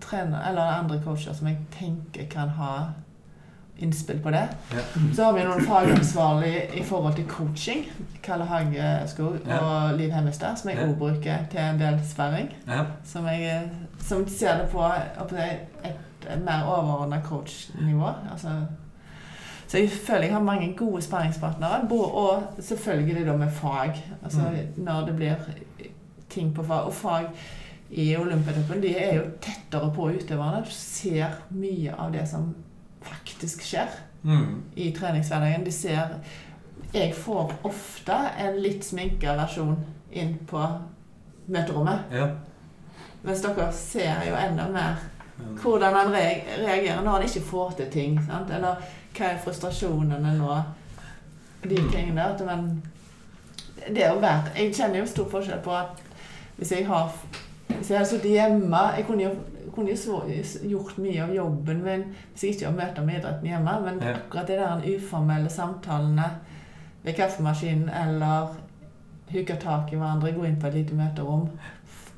trener, 0.00 0.48
eller 0.48 0.62
andre 0.62 1.00
coacher 1.04 1.32
som 1.32 1.46
jeg 1.48 1.58
tenker 1.78 2.26
kan 2.30 2.48
ha 2.48 2.88
innspill 3.78 4.20
på 4.22 4.30
det. 4.30 4.48
Ja. 4.72 4.82
Så 5.16 5.24
har 5.24 5.32
vi 5.32 5.44
noen 5.44 5.64
fagansvarlige 5.66 6.74
i 6.78 6.82
forhold 6.86 7.14
til 7.14 7.26
coaching. 7.28 7.84
Kalle 8.22 8.44
Hageskog 8.44 9.38
Ja. 9.46 9.58
og 9.58 9.98
Liv 9.98 10.10
Hemmestad, 10.12 10.56
som 10.56 10.70
jeg 10.70 10.78
Ja. 10.78 10.92
bruker 10.98 11.36
til 11.50 11.60
en 11.60 11.78
del 11.80 12.00
sperring. 12.04 12.48
Ja. 12.68 12.84
Som, 13.04 13.26
jeg, 13.26 13.70
som 13.98 14.28
ser 14.28 14.58
det 14.62 14.68
på 14.70 14.84
et, 14.84 15.58
mer 16.44 16.62
overordna 16.66 17.20
coachnivå. 17.24 18.08
Altså, 18.32 18.48
så 19.68 19.78
jeg 19.78 19.90
føler 19.90 20.22
jeg 20.22 20.32
har 20.32 20.42
mange 20.42 20.74
gode 20.76 21.02
sparringspartnere. 21.02 21.88
Og 21.90 22.42
selvfølgelig 22.60 23.26
da 23.26 23.36
med 23.36 23.50
fag. 23.50 24.04
Altså 24.24 24.40
Mm. 24.40 24.84
når 24.84 25.06
det 25.06 25.16
blir 25.16 25.34
ting 26.30 26.54
på 26.54 26.62
fag. 26.62 26.84
Og 26.86 26.94
fag 26.94 27.26
i 27.90 28.16
Olympiatoppen 28.16 28.82
de 28.82 28.96
er 28.98 29.14
jo 29.16 29.22
tettere 29.40 29.92
på 29.94 30.02
utøverne. 30.10 30.64
Du 30.64 30.70
ser 30.70 31.26
mye 31.50 31.94
av 31.98 32.12
det 32.12 32.28
som 32.28 32.54
faktisk 33.04 33.62
skjer 33.62 33.88
Mm. 34.24 34.62
i 34.76 34.90
treningshverdagen. 34.96 35.64
De 35.64 35.72
ser 35.72 36.08
Jeg 36.94 37.14
får 37.14 37.52
ofte 37.64 38.12
en 38.38 38.60
litt 38.62 38.84
sminka 38.84 39.34
versjon 39.36 39.76
inn 40.12 40.38
på 40.46 40.60
møterommet. 41.48 41.98
Ja. 42.12 42.28
Mens 43.22 43.40
dere 43.42 43.72
ser 43.72 44.22
jo 44.28 44.34
enda 44.36 44.68
mer 44.70 44.96
hvordan 45.62 45.92
han 45.94 46.12
reagerer 46.12 47.02
når 47.02 47.10
han 47.10 47.22
ikke 47.22 47.40
får 47.42 47.70
til 47.76 47.86
ting. 47.90 48.20
Sant? 48.26 48.50
Eller 48.50 48.76
hva 49.16 49.24
er 49.32 49.38
frustrasjonene 49.44 50.36
nå? 50.38 50.62
De 51.68 51.76
Mm. 51.80 51.90
tingene 51.90 52.16
der. 52.38 52.44
man- 52.46 52.82
Det 53.94 54.04
å 54.10 54.20
være 54.20 54.42
Jeg 54.56 54.74
kjenner 54.74 54.98
jo 54.98 55.06
stor 55.06 55.24
forskjell 55.30 55.60
på 55.62 55.70
at 55.72 55.86
hvis 56.58 56.70
jeg 56.70 56.86
har 56.86 57.10
Hvis 57.68 57.88
jeg 57.90 57.98
hadde 57.98 58.10
sittet 58.10 58.30
hjemme 58.30 58.76
Jeg 58.96 59.06
kunne 59.06 59.22
jo, 59.22 59.30
kunne 59.74 59.90
jo 59.94 60.20
gjort 60.70 60.98
mye 61.02 61.22
av 61.24 61.34
jobben 61.34 61.82
min 61.84 62.04
hvis 62.32 62.44
jeg 62.44 62.54
ikke 62.56 62.66
har 62.70 62.76
møter 62.78 63.04
med 63.06 63.18
idretten 63.20 63.48
hjemme, 63.50 63.74
men 63.84 64.00
Ja. 64.00 64.14
akkurat 64.16 64.46
de 64.46 64.56
der 64.60 64.96
uformelle 64.96 65.50
samtalene 65.50 66.30
ved 67.04 67.16
kaffemaskinen 67.16 67.88
eller 67.90 68.54
huke 69.32 69.56
tak 69.60 69.92
i 69.92 69.96
hverandre, 69.96 70.32
gå 70.34 70.44
inn 70.46 70.56
på 70.60 70.66
et 70.68 70.74
lite 70.74 70.94
møterom, 70.94 71.48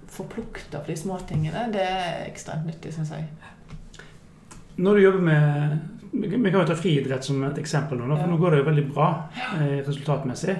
få 0.09 0.25
plukket 0.29 0.75
opp 0.75 0.87
de 0.87 0.95
småtingene, 0.97 1.73
det 1.73 1.83
er 1.83 2.27
ekstremt 2.31 2.67
nyttig, 2.67 2.93
syns 2.95 3.11
jeg. 3.11 3.27
Når 4.79 4.95
du 4.95 5.01
jobber 5.01 5.21
med 5.21 5.79
Vi 6.13 6.29
kan 6.51 6.61
jo 6.61 6.65
ta 6.65 6.75
friidrett 6.75 7.25
som 7.25 7.43
et 7.45 7.59
eksempel, 7.59 7.99
nå, 7.99 8.17
for 8.17 8.25
Ja. 8.25 8.27
nå 8.31 8.39
går 8.39 8.51
det 8.51 8.59
jo 8.65 8.71
veldig 8.71 8.95
bra 8.95 9.29
eh, 9.61 9.83
resultatmessig. 9.85 10.57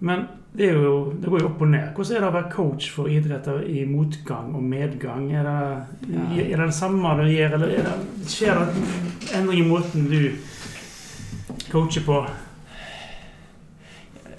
Men 0.00 0.28
det, 0.56 0.66
jo, 0.74 1.12
det 1.22 1.30
går 1.30 1.40
jo 1.44 1.46
opp 1.52 1.60
og 1.62 1.68
ned. 1.70 1.90
Hvordan 1.94 2.16
er 2.16 2.20
det 2.24 2.28
å 2.28 2.34
være 2.34 2.50
coach 2.52 2.88
for 2.90 3.06
idretter 3.12 3.60
i 3.70 3.84
motgang 3.86 4.48
og 4.58 4.62
medgang? 4.66 5.28
Er 5.32 5.46
det, 5.46 6.10
Ja. 6.10 6.24
er 6.42 6.56
det 6.56 6.66
det 6.66 6.74
samme 6.74 7.12
du 7.20 7.26
gjør, 7.30 7.54
eller 7.58 7.74
er 7.78 7.82
det, 7.86 8.28
skjer 8.32 8.58
det 8.58 9.34
endring 9.38 9.60
i 9.64 9.68
måten 9.68 10.08
du 10.10 10.32
coacher 11.70 12.02
på? 12.06 12.18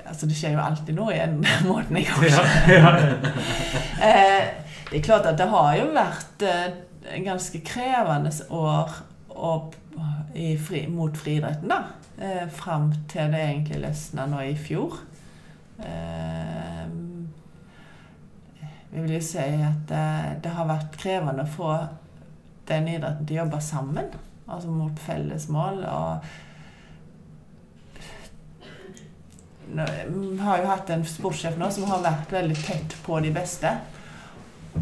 Altså, 0.05 0.27
det 0.27 0.35
skjer 0.35 0.57
jo 0.57 0.63
alltid 0.65 0.97
noe 0.97 1.13
i 1.15 1.21
den 1.21 1.45
måten 1.71 1.95
jeg 2.01 2.09
coacher. 2.11 2.51
Ja, 2.67 2.95
ja. 2.99 3.05
Eh, 4.01 4.47
det 4.89 4.97
er 4.97 5.03
klart 5.05 5.27
at 5.29 5.37
det 5.37 5.45
har 5.51 5.75
jo 5.77 5.83
vært 5.93 6.41
en 7.13 7.23
ganske 7.27 7.59
krevende 7.63 8.31
år 8.49 8.95
opp 9.29 9.75
i 10.35 10.55
fri, 10.57 10.87
mot 10.89 11.13
friidretten, 11.17 11.69
da. 11.69 11.77
Eh, 12.17 12.47
Fram 12.51 12.89
til 13.11 13.29
det 13.31 13.43
egentlig 13.45 13.79
løsna 13.83 14.25
nå 14.31 14.41
i 14.49 14.55
fjor. 14.57 14.97
Eh, 15.85 16.85
jeg 18.91 19.03
vil 19.03 19.15
jo 19.15 19.23
si 19.23 19.39
at 19.39 19.83
det, 19.89 20.05
det 20.43 20.53
har 20.55 20.69
vært 20.69 20.97
krevende 20.99 21.45
å 21.45 21.53
få 21.53 21.71
den 22.69 22.89
idretten 22.91 23.27
til 23.27 23.37
å 23.37 23.43
jobbe 23.43 23.61
sammen. 23.63 24.07
Altså 24.51 24.71
mot 24.73 24.99
felles 24.99 25.47
mål. 25.51 25.83
Og 25.87 26.25
vi 29.71 30.39
har 30.41 30.59
jo 30.59 30.67
hatt 30.67 30.89
en 30.91 31.05
sportssjef 31.07 31.55
nå 31.59 31.69
som 31.71 31.87
har 31.87 32.03
vært 32.03 32.33
veldig 32.35 32.57
tett 32.59 32.97
på 33.05 33.19
de 33.23 33.31
beste. 33.35 33.71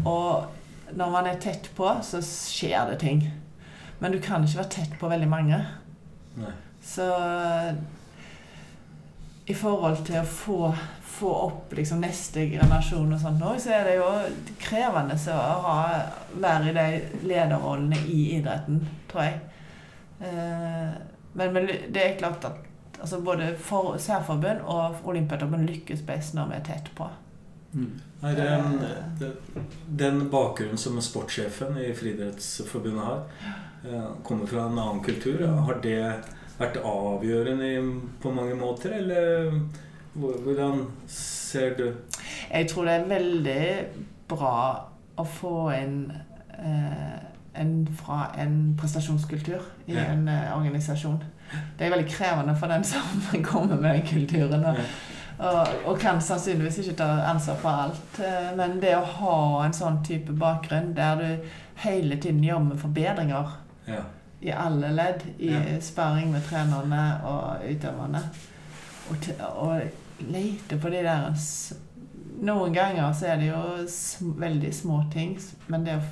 Og 0.02 0.96
når 0.96 1.12
man 1.12 1.28
er 1.30 1.38
tett 1.42 1.70
på, 1.76 1.92
så 2.02 2.22
skjer 2.24 2.90
det 2.90 2.98
ting. 3.04 3.22
Men 4.00 4.12
du 4.12 4.18
kan 4.22 4.42
ikke 4.44 4.62
være 4.62 4.74
tett 4.74 4.98
på 4.98 5.10
veldig 5.10 5.28
mange. 5.30 5.60
Nei. 6.40 6.52
Så 6.82 7.06
i 9.50 9.54
forhold 9.56 10.04
til 10.06 10.20
å 10.20 10.26
få, 10.26 10.58
få 11.10 11.30
opp 11.48 11.74
liksom 11.76 12.02
neste 12.04 12.46
generasjon 12.52 13.14
og 13.16 13.22
sånt 13.22 13.42
nå, 13.42 13.52
så 13.58 13.74
er 13.76 13.88
det 13.88 13.98
jo 13.98 14.08
krevende 14.62 15.18
å 15.34 15.38
ha, 15.66 15.78
være 16.40 16.70
i 16.70 16.74
de 16.76 17.28
lederrollene 17.30 18.00
i 18.06 18.20
idretten, 18.38 18.82
tror 19.10 19.26
jeg. 19.26 19.40
Eh, 20.20 20.90
men, 21.32 21.54
men 21.54 21.70
det 21.88 22.04
er 22.04 22.18
klart 22.20 22.46
at 22.48 22.66
altså 23.00 23.20
både 23.24 23.54
for, 23.58 23.96
særforbund 23.98 24.62
og 24.68 25.08
Olympiatoppen 25.08 25.66
lykkes 25.66 26.04
best 26.06 26.36
når 26.36 26.50
vi 26.50 26.58
er 26.58 26.64
tett 26.66 26.90
på. 26.96 27.08
Er 28.22 28.34
det, 28.34 28.48
det, 29.20 29.30
den 29.86 30.24
bakgrunnen 30.30 30.78
som 30.78 30.98
sportssjefen 31.00 31.78
i 31.78 31.92
Friidrettsforbundet 31.94 33.04
har, 33.04 33.22
eh, 33.86 34.08
kommer 34.26 34.46
fra 34.50 34.66
en 34.66 34.78
annen 34.78 35.04
kultur. 35.04 35.46
Har 35.46 35.78
det 35.82 36.02
vært 36.60 36.76
avgjørende 36.84 37.70
på 38.22 38.32
mange 38.36 38.54
måter, 38.60 38.92
eller 39.00 39.52
hvordan 40.14 40.86
ser 41.08 41.74
du 41.78 41.84
Jeg 42.52 42.68
tror 42.68 42.84
det 42.84 42.94
er 42.94 43.04
veldig 43.10 43.66
bra 44.28 44.54
å 45.18 45.24
få 45.26 45.54
inn 45.76 46.00
eh, 46.58 47.18
en 47.60 47.72
fra 47.98 48.30
en 48.38 48.74
prestasjonskultur 48.78 49.60
i 49.88 49.94
Ja. 49.94 50.04
en 50.12 50.28
eh, 50.28 50.56
organisasjon. 50.56 51.22
Det 51.78 51.86
er 51.86 51.90
veldig 51.90 52.10
krevende 52.10 52.54
for 52.56 52.66
den 52.70 52.84
som 52.84 53.24
kommer 53.50 53.76
med 53.80 53.94
den 53.94 54.06
kulturen. 54.06 54.64
Og, 54.64 54.76
og, 55.38 55.66
og 55.86 55.98
kan 55.98 56.20
sannsynligvis 56.22 56.78
ikke 56.84 56.96
ta 57.00 57.08
ansvar 57.32 57.56
for 57.62 57.70
alt. 57.86 58.20
Eh, 58.22 58.52
Men 58.56 58.78
det 58.82 58.94
å 58.96 59.02
ha 59.18 59.64
en 59.66 59.72
sånn 59.74 60.02
type 60.06 60.32
bakgrunn 60.38 60.92
der 60.96 61.16
du 61.16 61.50
hele 61.82 62.16
tiden 62.16 62.44
jobber 62.44 62.74
med 62.74 62.78
forbedringer 62.84 63.56
Ja. 63.88 64.02
I 64.40 64.50
alle 64.52 64.88
ledd, 64.96 65.22
i 65.38 65.50
Ja. 65.52 65.80
sparing 65.80 66.30
med 66.32 66.42
trenerne 66.48 67.20
og 67.28 67.64
utøverne. 67.70 68.22
Og, 69.10 69.26
og 69.56 69.80
lete 70.32 70.78
på 70.80 70.88
de 70.92 71.02
der 71.02 71.32
Noen 72.40 72.72
ganger 72.72 73.12
så 73.12 73.26
er 73.26 73.36
det 73.36 73.48
jo 73.50 73.60
sm 73.90 74.30
veldig 74.40 74.70
små 74.74 75.02
ting, 75.12 75.34
men 75.68 75.82
det 75.84 75.98
å 75.98 76.04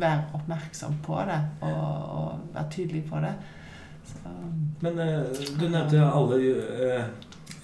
være 0.00 0.22
oppmerksom 0.38 0.94
på 1.04 1.18
det 1.28 1.36
og, 1.60 1.82
og 2.16 2.54
være 2.54 2.70
tydelig 2.72 3.02
på 3.10 3.20
det 3.20 3.34
så, 4.06 4.32
Men 4.80 4.98
eh, 5.02 5.42
du 5.60 5.66
nevnte 5.68 6.00
alle 6.08 6.38
eh, 6.86 7.04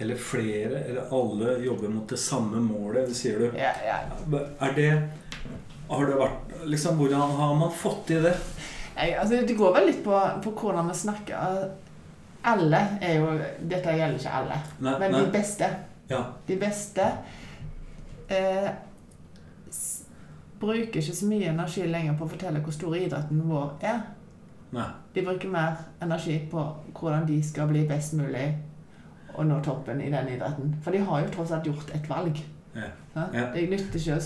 Eller 0.02 0.16
flere, 0.20 0.82
eller 0.90 1.08
alle 1.16 1.56
jobber 1.64 1.88
mot 1.88 2.08
det 2.12 2.18
samme 2.18 2.60
målet, 2.60 3.08
sier 3.16 3.38
du. 3.38 3.58
ja, 3.58 3.72
ja. 3.86 3.96
Er 4.60 4.76
det 4.76 4.90
Har 5.88 6.06
det 6.06 6.18
vært 6.20 6.54
liksom, 6.66 6.96
Hvordan 7.00 7.36
har 7.40 7.54
man 7.54 7.72
fått 7.72 8.04
til 8.10 8.22
det? 8.28 8.36
Jeg, 8.96 9.16
altså, 9.18 9.40
det 9.48 9.56
går 9.58 9.72
vel 9.74 9.86
litt 9.88 10.02
på, 10.04 10.18
på 10.44 10.50
hvordan 10.60 10.88
vi 10.92 10.94
snakker. 10.98 11.68
Alle 12.44 12.80
er 13.00 13.20
jo 13.20 13.28
Dette 13.70 13.92
gjelder 13.94 14.18
ikke 14.18 14.32
alle, 14.40 14.56
Nei, 14.82 14.94
men 14.98 15.12
nei. 15.14 15.20
de 15.24 15.30
beste. 15.36 15.68
Ja. 16.10 16.22
De 16.48 16.56
beste 16.60 17.04
eh, 18.28 18.66
bruker 20.60 21.00
ikke 21.00 21.14
så 21.14 21.26
mye 21.30 21.50
energi 21.50 21.86
lenger 21.88 22.18
på 22.18 22.26
å 22.26 22.32
fortelle 22.34 22.60
hvor 22.62 22.74
stor 22.74 22.96
idretten 22.98 23.40
vår 23.48 23.70
er. 23.86 24.02
Nei. 24.72 24.88
De 25.14 25.24
bruker 25.26 25.50
mer 25.52 25.80
energi 26.02 26.38
på 26.50 26.62
hvordan 26.98 27.26
de 27.28 27.38
skal 27.44 27.68
bli 27.70 27.84
best 27.88 28.14
mulig 28.18 28.46
og 29.32 29.46
nå 29.48 29.58
toppen 29.64 30.00
i 30.04 30.10
den 30.12 30.28
idretten. 30.34 30.74
For 30.84 30.92
de 30.92 31.00
har 31.06 31.22
jo 31.24 31.30
tross 31.32 31.52
alt 31.56 31.66
gjort 31.68 31.90
et 31.96 32.08
valg. 32.10 32.38
Ja. 32.76 32.90
Ja. 33.16 33.46
Det 33.54 33.66
nytter 33.70 33.98
ikke 34.00 34.16
å 34.18 34.24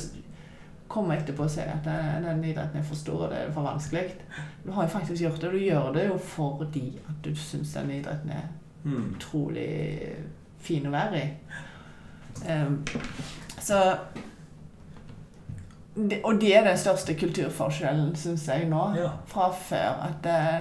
komme 0.89 1.17
etterpå 1.17 1.43
og 1.43 1.51
si 1.51 1.61
at 1.61 1.85
den, 1.85 2.45
idretten 2.45 2.79
er 2.81 2.85
for 2.87 2.95
stor 2.99 3.25
og 3.27 3.31
det 3.33 3.39
er 3.39 3.53
for 3.53 3.63
vanskelig. 3.67 4.05
Du 4.67 4.71
har 4.73 4.83
jo 4.87 4.89
faktisk 4.89 5.23
gjort 5.23 5.41
det. 5.43 5.53
Du 5.53 5.59
gjør 5.59 5.93
det 5.93 6.07
jo 6.09 6.19
fordi 6.19 6.99
at 7.09 7.25
du 7.25 7.35
syns 7.37 7.73
den 7.75 7.91
idretten 8.01 8.31
er 8.31 8.47
Mm. 8.87 9.15
utrolig 9.17 10.15
fin 10.63 10.85
å 10.87 10.91
være 10.91 11.19
i. 11.19 11.31
Um, 12.53 12.85
så 13.59 13.97
det, 15.97 16.21
Og 16.25 16.41
det 16.41 16.57
er 16.57 16.65
den 16.69 16.79
største 16.79 17.15
kulturforskjellen, 17.19 18.15
syns 18.17 18.47
jeg, 18.49 18.69
nå. 18.69 18.95
Ja. 18.97 19.11
Fra 19.27 19.49
før. 19.51 20.05
At 20.07 20.27
eh, 20.27 20.61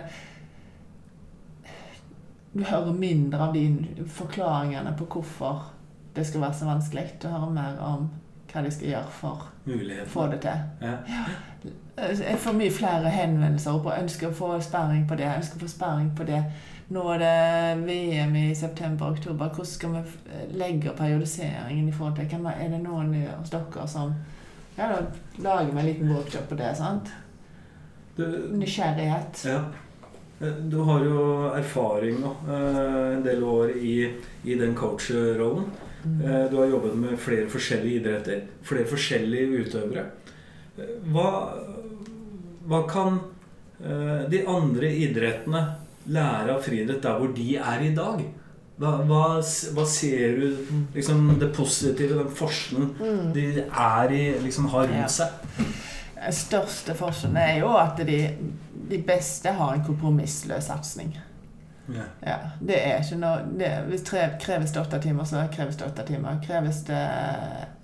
du 2.53 2.63
hører 2.63 2.93
mindre 2.93 3.39
av 3.49 3.53
de 3.53 3.65
forklaringene 4.07 4.95
på 4.97 5.05
hvorfor 5.05 5.71
det 6.15 6.25
skal 6.27 6.41
være 6.41 6.53
så 6.53 6.65
vanskelig. 6.69 7.09
Du 7.21 7.27
hører 7.27 7.49
mer 7.51 7.77
om 7.83 8.09
hva 8.55 8.63
de 8.63 8.71
skal 8.71 8.87
gjøre 8.93 9.11
for 9.19 9.49
å 9.67 10.05
få 10.07 10.27
det 10.31 10.39
til. 10.45 10.63
Ja. 10.81 10.95
Jeg 11.97 12.37
får 12.43 12.55
mye 12.57 12.71
flere 12.71 13.11
henvendelser 13.11 13.75
og 13.77 13.91
ønsker 13.93 14.29
å 14.31 14.35
få 14.35 14.49
sperring 14.63 15.05
på 15.09 15.17
det. 15.19 15.27
ønsker 15.37 15.59
å 15.59 15.65
få 15.65 15.69
sperring 15.71 16.09
på 16.17 16.27
det. 16.27 16.41
Nå 16.95 17.01
er 17.15 17.21
det 17.23 17.85
VM 17.87 18.35
i 18.37 18.47
september-oktober. 18.55 19.47
Hvordan 19.55 19.65
skal 19.65 19.95
vi 19.95 20.01
legge 20.59 20.93
periodiseringen 20.97 21.87
i 21.89 21.93
forhold 21.95 22.15
til 22.19 22.27
hvem 22.29 22.45
Er 22.51 22.69
det 22.69 22.81
noen 22.83 23.13
hos 23.39 23.49
dere 23.53 23.87
som 23.87 24.13
Ja, 24.77 24.89
da 24.91 24.99
lager 25.39 25.71
vi 25.71 25.79
en 25.79 25.85
liten 25.85 26.13
workshop 26.13 26.49
på 26.49 26.55
det. 26.59 26.75
sant? 26.77 27.09
Du, 28.17 28.23
Nysgjerrighet. 28.51 29.45
ja. 29.45 29.59
Du 30.69 30.81
har 30.83 30.99
jo 30.99 31.47
erfaring 31.55 32.19
nå, 32.19 32.35
eh, 32.51 33.15
en 33.17 33.23
del 33.23 33.43
år 33.43 33.69
i, 33.79 34.13
i 34.43 34.55
den 34.59 34.75
coachrollen. 34.75 35.71
Mm. 36.05 36.21
Eh, 36.21 36.49
Du 36.51 36.57
har 36.57 36.65
jobbet 36.69 36.95
med 36.95 37.17
flere 37.19 37.47
forskjellige 37.49 37.99
idretter, 38.01 38.41
flere 38.63 38.85
forskjellige 38.85 39.65
utøvere. 39.65 40.05
Eh, 40.77 40.91
Hva, 41.11 41.29
hva 42.67 42.81
kan 42.89 43.19
eh, 43.83 44.29
de 44.29 44.43
andre 44.47 44.89
idrettene 45.05 45.63
lære 46.07 46.53
av 46.55 46.61
friidrett 46.65 47.01
der 47.01 47.17
hvor 47.19 47.33
de 47.35 47.55
er 47.57 47.81
i 47.87 47.93
dag? 47.97 48.21
Hva, 48.77 48.91
hva, 49.07 49.21
hva 49.73 49.85
ser 49.87 50.35
du 50.35 50.57
liksom 50.93 51.37
det 51.39 51.53
positive, 51.55 52.17
den 52.19 52.29
forskningen 52.35 52.89
Mm. 52.99 53.33
de 53.33 53.45
er 53.63 54.11
i, 54.11 54.23
liksom 54.43 54.67
har 54.73 54.87
rundt 54.91 55.11
seg? 55.11 55.29
Den 56.15 56.33
største 56.33 56.93
forskjellen 56.97 57.37
er 57.37 57.59
jo 57.61 57.69
at 57.77 57.97
de, 58.07 58.19
de 58.89 58.97
beste 59.07 59.51
har 59.53 59.73
en 59.77 59.83
kompromissløs 59.85 60.67
satsing. 60.67 61.15
Ja. 61.87 62.05
Ja, 62.25 62.35
det 62.59 62.77
er 62.87 63.03
ikke 63.03 63.17
noe 63.21 63.43
det, 63.59 63.69
Hvis 63.89 64.01
tre, 64.07 64.23
kreves 64.41 64.71
det 64.73 64.81
åtte 64.81 64.99
timer, 65.03 65.23
så 65.29 65.43
kreves 65.53 65.77
det 65.77 65.85
åtte 65.85 66.05
timer. 66.07 66.39
Kreves 66.45 66.81
det 66.87 67.01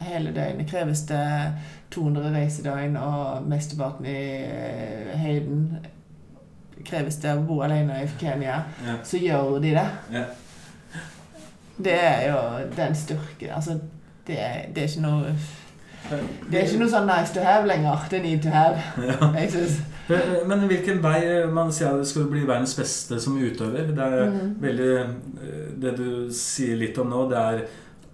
hele 0.02 0.34
døgnet, 0.34 0.70
kreves 0.70 1.06
det 1.12 1.24
200 1.92 2.34
reisedøgn 2.34 2.98
og 2.98 3.48
mesteparten 3.50 4.06
i 4.10 4.20
eh, 4.42 5.18
høyden 5.20 5.66
Kreves 6.82 7.20
det 7.22 7.36
å 7.38 7.44
bo 7.46 7.60
alene 7.62 8.00
i 8.02 8.08
Kenya, 8.18 8.64
yeah. 8.82 8.96
så 9.06 9.20
gjør 9.22 9.60
de 9.62 9.76
det. 9.76 9.84
Yeah. 10.10 10.32
Det 11.78 11.94
er 11.94 12.24
jo 12.32 12.40
den 12.74 12.96
styrken 12.96 13.52
Altså, 13.54 13.76
det, 14.28 14.38
det 14.76 14.84
er 14.84 14.88
ikke 14.88 15.02
noe 15.02 15.36
Det 16.50 16.58
er 16.58 16.66
ikke 16.66 16.80
noe 16.82 16.90
sånn 16.90 17.06
nice 17.06 17.34
to 17.36 17.44
have 17.46 17.70
lenger. 17.70 18.08
Det 18.10 18.18
er 18.18 18.24
need 18.24 18.42
to 18.42 18.50
have. 18.50 18.82
Ja. 18.98 19.30
Jeg 19.38 19.52
synes. 19.54 19.78
Eh, 20.14 20.48
Men 20.48 20.68
hvilken 20.68 21.02
vei 21.04 21.46
Man 21.52 21.72
sier 21.72 22.00
at 22.00 22.08
skal 22.08 22.24
du 22.24 22.30
bli 22.30 22.46
verdens 22.48 22.76
beste 22.78 23.20
som 23.22 23.38
utøver. 23.38 23.88
Det 23.96 24.10
Mhm. 24.32 24.56
veldig 24.62 24.90
eh, 25.00 25.80
Det 25.82 25.96
du 25.98 26.30
sier 26.32 26.76
litt 26.78 26.98
om 26.98 27.10
nå, 27.10 27.30
det 27.30 27.38
er 27.38 27.62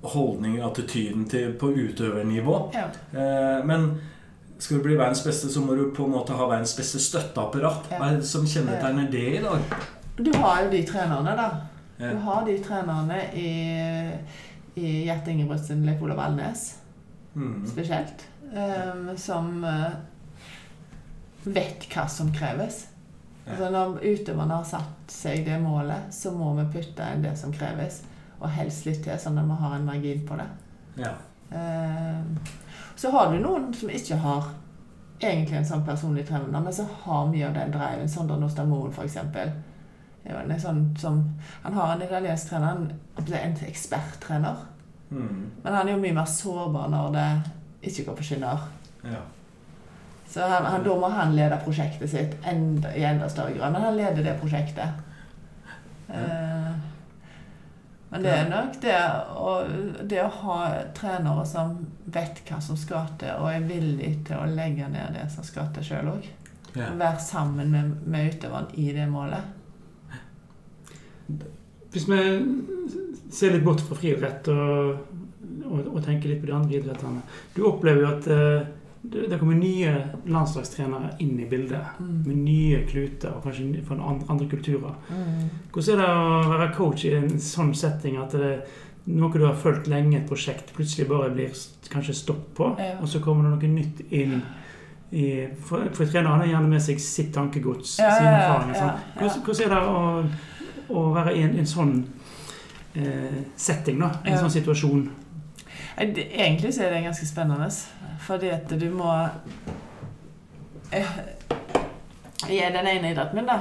holdninger, 0.03 0.63
attityden 0.67 1.25
til, 1.29 1.53
på 1.53 1.71
utøvernivå. 1.73 2.71
Ja. 2.73 2.85
Eh, 3.13 3.65
Men 3.65 3.99
skal 4.59 4.77
du 4.77 4.83
bli 4.83 4.95
verdens 4.95 5.23
beste, 5.23 5.47
så 5.49 5.59
må 5.65 5.75
du 5.75 5.91
på 5.91 6.05
en 6.05 6.11
måte 6.11 6.33
ha 6.33 6.47
verdens 6.47 6.75
beste 6.77 6.99
støtteapparat. 6.99 7.89
Hva 7.89 8.11
er 8.11 8.15
det 8.17 8.25
som 8.25 8.45
kjennetegner 8.45 9.11
det 9.11 9.39
i 9.39 9.41
dag? 9.43 9.59
Du 10.17 10.31
har 10.37 10.63
jo 10.63 10.69
de 10.71 10.83
trenerne, 10.83 11.35
da. 11.37 11.49
Ja. 11.99 12.11
Du 12.13 12.17
har 12.19 12.45
de 12.45 12.57
trenerne 12.63 13.19
i, 13.35 14.11
i 14.75 15.05
Gjert 15.05 15.27
Ingebrigtsen, 15.27 15.85
Leif 15.85 16.01
Olav 16.01 16.19
Alnes 16.19 16.75
Mm. 17.35 17.67
spesielt, 17.67 18.23
um, 18.51 19.11
som 19.17 19.63
eh, 19.63 19.91
vet 21.53 21.87
hva 21.93 22.07
som 22.11 22.31
kreves. 22.33 22.85
Altså 23.47 23.69
Når 23.71 24.01
utøverne 24.03 24.59
har 24.59 24.67
satt 24.67 25.11
seg 25.11 25.45
det 25.47 25.57
målet, 25.63 26.11
så 26.11 26.33
må 26.35 26.51
vi 26.57 26.67
putte 26.73 27.05
inn 27.13 27.23
det 27.23 27.37
som 27.39 27.53
kreves. 27.55 28.01
Og 28.41 28.51
helst 28.53 28.85
litt 28.85 29.01
til, 29.05 29.17
sånn 29.19 29.39
at 29.39 29.47
vi 29.47 29.59
har 29.61 29.75
en 29.77 29.87
margin 29.87 30.23
på 30.27 30.37
det. 30.39 30.47
Ja. 30.99 31.13
Ehm, 31.55 32.37
Så 32.95 33.11
har 33.11 33.31
du 33.31 33.39
noen 33.39 33.73
som 33.73 33.89
ikke 33.89 34.17
har 34.17 34.49
egentlig 35.21 35.57
en 35.57 35.65
sånn 35.65 35.85
personlig 35.85 36.27
trener, 36.27 36.59
men 36.59 36.73
som 36.73 36.89
har 37.03 37.27
mye 37.29 37.47
av 37.47 37.53
den 37.53 37.71
driven. 37.71 38.09
Sondre 38.09 38.39
Nostamoen, 38.39 38.91
f.eks. 38.91 39.15
er 39.15 40.59
sånn 40.59 40.97
som 40.99 41.23
Han 41.63 41.73
har 41.73 41.93
en 41.93 42.01
italiensk 42.01 42.49
trener, 42.49 42.75
en, 42.75 43.33
en 43.33 43.57
eksperttrener. 43.67 44.65
Mm. 45.09 45.51
Men 45.63 45.73
han 45.73 45.87
er 45.87 45.93
jo 45.93 46.01
mye 46.01 46.13
mer 46.13 46.25
sårbar 46.25 46.89
når 46.91 47.13
det 47.15 47.27
ikke 47.89 48.09
går 48.09 48.17
på 48.17 48.23
skinner. 48.23 48.67
Ja. 49.03 49.21
Så 50.29 50.41
han, 50.41 50.65
han, 50.65 50.83
da 50.83 50.95
må 50.99 51.09
han 51.09 51.35
lede 51.35 51.59
prosjektet 51.63 52.11
sitt 52.11 52.35
enda, 52.45 52.91
i 52.95 53.03
enda 53.07 53.29
større 53.29 53.55
grad. 53.55 53.71
Men 53.71 53.81
han 53.81 53.97
leder 53.97 54.23
det 54.23 54.39
prosjektet. 54.41 55.03
Ja. 56.07 56.73
men 58.09 58.23
det 58.23 58.31
er 58.31 58.45
nok 58.47 58.77
det 58.79 58.99
det 60.07 60.21
å 60.23 60.29
ha 60.31 60.57
trenere 60.95 61.41
som 61.45 61.73
vet 62.05 62.39
hva 62.47 62.61
som 62.63 62.77
skal 62.79 63.09
til, 63.19 63.33
og 63.35 63.49
er 63.51 63.65
villig 63.67 64.13
til 64.29 64.39
å 64.39 64.47
legge 64.47 64.87
ned 64.87 65.17
det 65.17 65.25
som 65.33 65.43
skal 65.43 65.67
til 65.75 65.83
sjøl 65.89 66.13
òg. 66.13 66.29
Ja. 66.77 66.93
Være 66.95 67.19
sammen 67.23 67.71
med, 67.73 67.91
med 68.07 68.35
utøveren 68.35 68.71
i 68.79 68.87
det 68.95 69.07
målet. 69.11 69.43
Hvis 71.91 72.07
vi 72.07 72.19
ser 73.33 73.55
litt 73.55 73.65
bort 73.65 73.83
fra 73.83 73.97
friidrett 73.99 74.47
og, 74.53 74.99
og, 75.65 75.79
og 75.81 75.99
tenker 76.05 76.31
litt 76.31 76.39
på 76.43 76.47
de 76.47 76.55
andre 76.55 76.77
idrettene 76.77 77.23
Du 77.55 77.65
opplever 77.67 78.05
jo 78.05 78.11
at 78.13 78.29
eh, 78.31 78.69
det, 79.11 79.37
kommer 79.39 79.55
nye 79.55 79.91
landslagstrenere 80.27 81.13
inn 81.23 81.39
i 81.39 81.45
bildet. 81.49 81.99
Med 81.99 82.35
nye 82.43 82.81
kluter, 82.89 83.35
og 83.37 83.43
kanskje 83.47 83.83
fra 83.87 83.97
andre, 84.03 84.47
kulturer. 84.51 84.95
Mm. 85.09 85.47
Hvordan 85.73 85.93
er 85.93 86.03
det 86.03 86.09
å 86.11 86.51
være 86.51 86.69
coach 86.75 87.05
i 87.05 87.13
en 87.17 87.29
sånn 87.39 87.73
setting 87.77 88.17
at 88.21 88.35
det 88.37 88.51
noe 89.07 89.31
du 89.39 89.45
har 89.45 89.55
fulgt 89.55 89.87
lenge, 89.87 90.17
et 90.19 90.27
prosjekt, 90.27 90.73
plutselig 90.75 91.07
bare 91.07 91.29
blir 91.31 91.53
kanskje 91.89 92.13
stopp 92.15 92.49
på, 92.57 92.73
Ja. 92.79 92.97
og 93.01 93.07
så 93.07 93.21
kommer 93.23 93.47
det 93.47 93.53
noe 93.55 93.75
nytt 93.75 94.01
inn 94.11 94.41
i 95.11 95.47
For, 95.63 95.87
for 95.95 96.05
treneren 96.05 96.41
har 96.41 96.49
gjerne 96.49 96.67
med 96.67 96.81
seg 96.83 96.99
sitt 96.99 97.29
tankegods, 97.33 97.93
Ja, 97.99 98.09
sine 98.17 98.33
erfaringer. 98.41 98.75
ja. 98.75 98.97
Hvordan, 99.15 99.43
hvordan 99.45 99.63
er 99.63 99.69
det 99.69 99.83
å, 99.87 100.99
å 100.99 101.13
være 101.15 101.35
i 101.37 101.41
en, 101.45 101.55
en 101.61 101.65
sånn 101.65 101.93
eh, 102.95 103.37
setting, 103.55 103.99
da? 104.03 104.09
En 104.25 104.37
sånn 104.41 104.51
situasjon? 104.51 105.05
Det- 105.97 106.27
Egentlig 106.33 106.73
så 106.73 106.83
er 106.85 106.93
det 106.93 107.03
ganske 107.03 107.25
spennende. 107.27 107.69
Fordi 108.19 108.49
at 108.49 108.69
du 108.79 108.89
må 108.89 109.11
Eh, 110.91 111.05
I 112.49 112.57
den 112.71 112.87
ene 112.87 113.09
idretten 113.11 113.35
min, 113.35 113.45
da, 113.45 113.59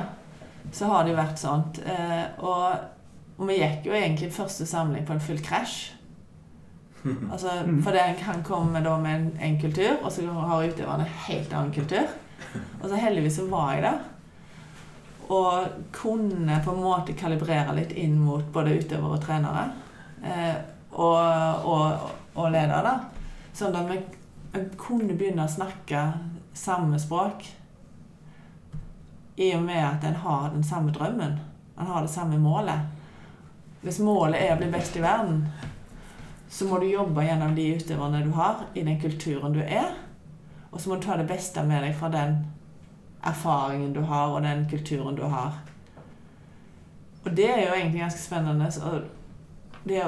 så 0.72 0.86
har 0.86 1.04
det 1.04 1.10
jo 1.14 1.16
vært 1.18 1.38
sånt. 1.40 1.78
Eh, 1.86 2.24
og, 2.38 2.76
og 3.38 3.48
vi 3.48 3.56
gikk 3.58 3.86
jo 3.88 3.92
egentlig 3.96 4.32
første 4.32 4.66
samling 4.66 5.06
på 5.06 5.12
en 5.16 5.20
full 5.20 5.40
krasj. 5.42 5.92
Altså, 7.32 7.50
Mm. 7.66 7.82
For 7.82 7.90
det, 7.94 8.00
han 8.26 8.42
kommer 8.42 8.80
da 8.82 8.96
med 8.98 9.14
en, 9.14 9.26
en 9.40 9.60
kultur, 9.60 9.96
og 10.02 10.10
så 10.12 10.24
har 10.26 10.64
utøverne 10.66 11.04
en 11.06 11.18
helt 11.28 11.52
annen 11.52 11.72
kultur. 11.72 12.06
Og 12.82 12.88
så 12.90 12.96
heldigvis 12.98 13.36
så 13.36 13.44
var 13.50 13.72
jeg 13.74 13.82
der. 13.82 13.98
Og 15.28 15.68
kunne 15.92 16.60
på 16.64 16.72
en 16.74 16.82
måte 16.82 17.14
kalibrere 17.18 17.74
litt 17.74 17.92
inn 17.92 18.18
mot 18.22 18.44
både 18.54 18.74
utøvere 18.78 19.16
og 19.18 19.22
trenere. 19.22 19.64
Eh, 20.24 20.54
og, 20.92 21.66
og, 21.66 22.10
og 22.34 22.50
leder, 22.52 22.86
da. 22.86 22.94
Sånn 23.56 23.76
at 23.76 23.90
vi, 23.90 24.00
kunne 24.80 25.12
begynne 25.12 25.44
å 25.44 25.52
snakke 25.52 26.02
samme 26.56 26.98
språk. 27.00 27.44
I 29.36 29.50
og 29.56 29.66
med 29.66 29.82
at 29.84 30.04
en 30.08 30.16
har 30.22 30.50
den 30.54 30.64
samme 30.64 30.94
drømmen. 30.96 31.34
En 31.76 31.90
har 31.90 32.04
det 32.06 32.12
samme 32.12 32.38
målet. 32.40 32.86
Hvis 33.82 34.00
målet 34.00 34.40
er 34.40 34.54
å 34.54 34.60
bli 34.62 34.70
best 34.72 34.96
i 34.96 35.02
verden, 35.04 35.44
så 36.48 36.66
må 36.68 36.78
du 36.80 36.86
jobbe 36.88 37.24
gjennom 37.26 37.52
de 37.54 37.66
utøverne 37.76 38.22
du 38.24 38.32
har, 38.38 38.64
i 38.74 38.84
den 38.86 39.00
kulturen 39.00 39.52
du 39.52 39.60
er. 39.60 39.92
Og 40.70 40.80
så 40.80 40.88
må 40.88 40.96
du 40.96 41.04
ta 41.04 41.18
det 41.20 41.28
beste 41.28 41.62
med 41.66 41.84
deg 41.84 41.94
fra 41.98 42.08
den 42.14 42.38
erfaringen 43.26 43.92
du 43.92 44.00
har, 44.08 44.32
og 44.32 44.42
den 44.46 44.64
kulturen 44.70 45.18
du 45.18 45.26
har. 45.28 45.60
Og 47.26 47.30
det 47.36 47.50
er 47.50 47.62
jo 47.66 47.74
egentlig 47.74 48.04
ganske 48.06 48.22
spennende. 48.22 48.70
Det 49.86 50.02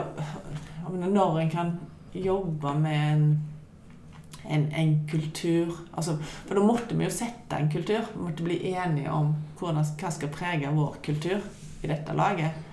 mener, 0.91 1.09
når 1.09 1.41
en 1.41 1.51
kan 1.51 1.73
jobbe 2.13 2.75
med 2.75 3.13
en, 3.13 3.49
en, 4.49 4.65
en 4.73 5.09
kultur 5.11 5.77
altså, 5.93 6.17
For 6.19 6.59
da 6.59 6.65
måtte 6.67 6.97
vi 6.97 7.07
jo 7.07 7.13
sette 7.15 7.59
en 7.59 7.71
kultur. 7.71 8.09
Vi 8.15 8.25
måtte 8.25 8.47
bli 8.47 8.59
enige 8.73 9.13
om 9.15 9.37
hvordan, 9.61 9.87
hva 10.01 10.11
skal 10.11 10.33
prege 10.35 10.73
vår 10.75 10.99
kultur 11.05 11.45
i 11.83 11.91
dette 11.91 12.17
laget. 12.19 12.65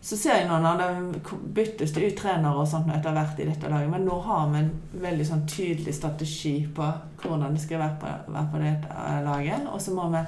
Så 0.00 0.16
ser 0.16 0.38
jeg 0.38 0.48
nå 0.48 0.56
når 0.62 0.80
det 0.80 1.38
byttes 1.56 1.92
det 1.92 2.06
ut 2.06 2.20
trenere 2.22 2.62
og 2.62 2.68
sånt 2.70 2.88
etter 2.94 3.12
hvert 3.12 3.40
i 3.42 3.48
dette 3.48 3.68
laget, 3.68 3.90
men 3.92 4.06
nå 4.06 4.14
har 4.24 4.46
vi 4.52 4.60
en 4.62 4.70
veldig 5.02 5.26
sånn 5.26 5.42
tydelig 5.50 5.96
strategi 5.96 6.54
på 6.72 6.86
hvordan 7.20 7.56
det 7.56 7.64
skal 7.64 7.82
være 7.82 7.98
på, 8.00 8.12
være 8.32 8.50
på 8.52 8.62
dette 8.62 9.16
laget. 9.26 9.66
Og 9.68 9.82
så 9.82 9.96
må 9.96 10.06
vi, 10.14 10.22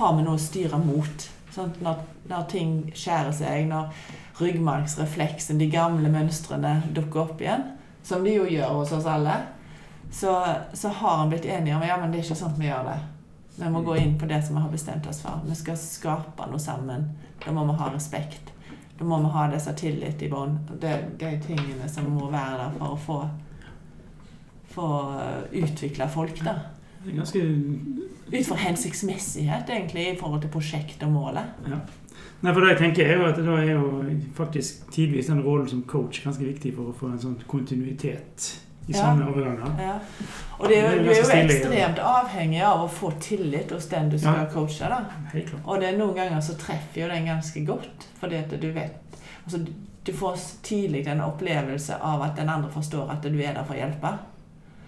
har 0.00 0.18
vi 0.18 0.26
noe 0.26 0.36
å 0.36 0.42
styre 0.42 0.82
mot. 0.82 1.28
Sånn, 1.52 1.72
når, 1.84 2.02
når 2.30 2.44
ting 2.48 2.76
skjærer 2.96 3.32
seg, 3.36 3.66
når 3.68 3.92
ryggmargsrefleksen, 4.40 5.60
de 5.60 5.68
gamle 5.72 6.08
mønstrene, 6.12 6.78
dukker 6.96 7.26
opp 7.26 7.42
igjen, 7.44 7.66
som 8.02 8.24
de 8.24 8.36
jo 8.38 8.46
gjør 8.48 8.78
hos 8.78 8.94
oss 8.96 9.08
alle, 9.10 9.36
så, 10.12 10.32
så 10.72 10.88
har 10.88 11.22
en 11.22 11.32
blitt 11.32 11.48
enige 11.48 11.76
om 11.76 11.84
ja, 11.86 11.98
men 12.00 12.12
det 12.12 12.20
er 12.20 12.26
ikke 12.26 12.40
sånn 12.40 12.56
vi 12.58 12.68
gjør 12.68 12.88
det. 12.88 12.98
Vi 13.56 13.68
må 13.68 13.82
gå 13.84 13.96
inn 14.00 14.18
på 14.20 14.26
det 14.28 14.40
som 14.44 14.56
vi 14.56 14.64
har 14.64 14.72
bestemt 14.72 15.06
oss 15.08 15.20
for. 15.24 15.44
Vi 15.44 15.56
skal 15.56 15.76
skape 15.80 16.48
noe 16.48 16.60
sammen. 16.60 17.10
Da 17.44 17.52
må 17.52 17.64
vi 17.68 17.76
ha 17.80 17.88
respekt. 17.92 18.52
Da 18.98 19.04
må 19.08 19.18
vi 19.20 19.32
ha 19.34 19.46
disse 19.52 19.74
tillit 19.76 20.22
i 20.24 20.30
bånn. 20.32 20.56
Det, 20.80 20.88
er 20.88 21.08
de 21.20 21.32
tingene 21.44 21.88
som 21.88 22.08
må 22.12 22.30
være 22.32 22.58
der 22.62 22.76
for 22.78 22.94
å 22.94 23.00
få, 23.06 23.18
få 24.72 24.88
utvikla 25.62 26.08
folk, 26.12 26.40
da. 26.44 26.56
Det 27.04 27.12
er 27.12 27.16
ganske 27.16 27.42
Ut 28.32 28.46
fra 28.46 28.56
hensiktsmessighet, 28.56 29.68
egentlig, 29.70 30.12
i 30.12 30.16
forhold 30.20 30.40
til 30.40 30.50
prosjekt 30.50 31.02
og 31.02 31.10
målet. 31.12 31.44
ja. 31.68 31.76
Nei, 32.42 32.52
for 32.52 32.60
det 32.60 32.68
jeg 32.72 32.78
tenker 32.78 33.06
er 33.06 33.18
jo 33.20 33.24
at 33.28 33.36
da 33.36 33.52
er 33.56 33.68
jo 33.72 34.04
faktisk 34.34 34.90
tidvis 34.90 35.26
den 35.30 35.42
rollen 35.44 35.68
som 35.68 35.82
coach 35.86 36.24
ganske 36.24 36.42
viktig 36.44 36.72
for 36.74 36.90
å 36.90 36.94
få 36.98 37.06
en 37.12 37.18
sånn 37.18 37.36
kontinuitet 37.46 38.48
i 38.88 38.92
Ja. 38.92 38.98
sånne 38.98 39.28
overganger. 39.30 39.76
Ja. 39.78 39.92
Og 40.58 40.68
det 40.68 40.78
er, 40.78 40.90
Det 40.90 40.98
er 40.98 41.02
du 41.04 41.10
er 41.10 41.16
jo 41.16 41.24
stilig, 41.24 41.50
ekstremt 41.60 41.98
avhengig 41.98 42.62
av 42.62 42.80
å 42.82 42.88
få 42.90 43.12
tillit 43.20 43.70
hos 43.70 43.86
den 43.86 44.08
du 44.10 44.18
skal 44.18 44.34
Ja. 44.34 44.44
coache. 44.46 44.88
da. 44.88 45.04
Og 45.66 45.80
det 45.80 45.94
er 45.94 45.98
noen 45.98 46.14
ganger 46.16 46.40
så 46.40 46.56
treffer 46.58 47.02
jo 47.02 47.08
den 47.08 47.26
ganske 47.26 47.64
godt, 47.66 48.08
fordi 48.20 48.34
at 48.34 48.60
du 48.60 48.72
vet 48.72 48.92
altså, 49.46 49.64
du- 49.64 49.72
Du 50.04 50.12
får 50.12 50.34
tidlig 50.64 51.06
en 51.06 51.20
opplevelse 51.20 51.94
av 52.02 52.22
at 52.22 52.36
den 52.36 52.48
andre 52.48 52.68
forstår 52.70 53.08
at 53.10 53.22
du 53.22 53.28
er 53.38 53.52
der 53.54 53.62
for 53.64 53.74
å 53.74 53.76
hjelpe. 53.78 54.18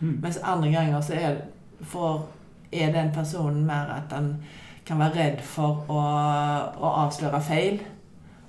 Mm. 0.00 0.20
Mens 0.22 0.38
andre 0.42 0.72
ganger 0.72 1.00
så 1.00 1.14
er, 1.14 1.37
for, 1.80 2.28
er 2.72 2.92
den 2.92 3.12
personen 3.14 3.66
mer 3.66 3.90
at 3.94 4.10
den 4.10 4.37
kan 4.87 5.00
være 5.00 5.16
redd 5.16 5.42
for 5.46 5.84
å, 5.88 6.00
å 6.76 6.94
avsløre 7.06 7.40
feil 7.40 7.82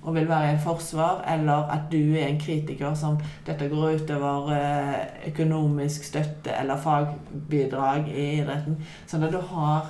og 0.05 0.13
vil 0.13 0.27
være 0.29 0.53
i 0.53 0.61
forsvar, 0.61 1.23
eller 1.33 1.71
at 1.73 1.87
du 1.89 2.13
er 2.13 2.27
en 2.27 2.39
kritiker 2.39 2.93
som 2.93 3.17
dette 3.47 3.69
går 3.71 4.03
utover 4.03 4.51
eh, 4.53 5.29
økonomisk 5.31 6.05
støtte 6.05 6.53
eller 6.53 6.77
fagbidrag 6.77 8.11
i 8.13 8.27
idretten. 8.35 8.77
Sånn 9.09 9.25
at 9.25 9.33
du 9.33 9.39
har 9.49 9.87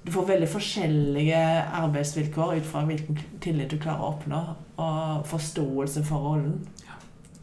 du 0.00 0.08
får 0.14 0.30
veldig 0.30 0.48
forskjellige 0.48 1.40
arbeidsvilkår 1.82 2.54
ut 2.56 2.68
fra 2.70 2.86
hvilken 2.88 3.18
tillit 3.44 3.68
du 3.68 3.76
klarer 3.76 4.00
å 4.00 4.12
oppnå, 4.14 4.38
og 4.80 5.26
forståelse 5.28 6.04
for 6.08 6.24
rollen. 6.24 6.54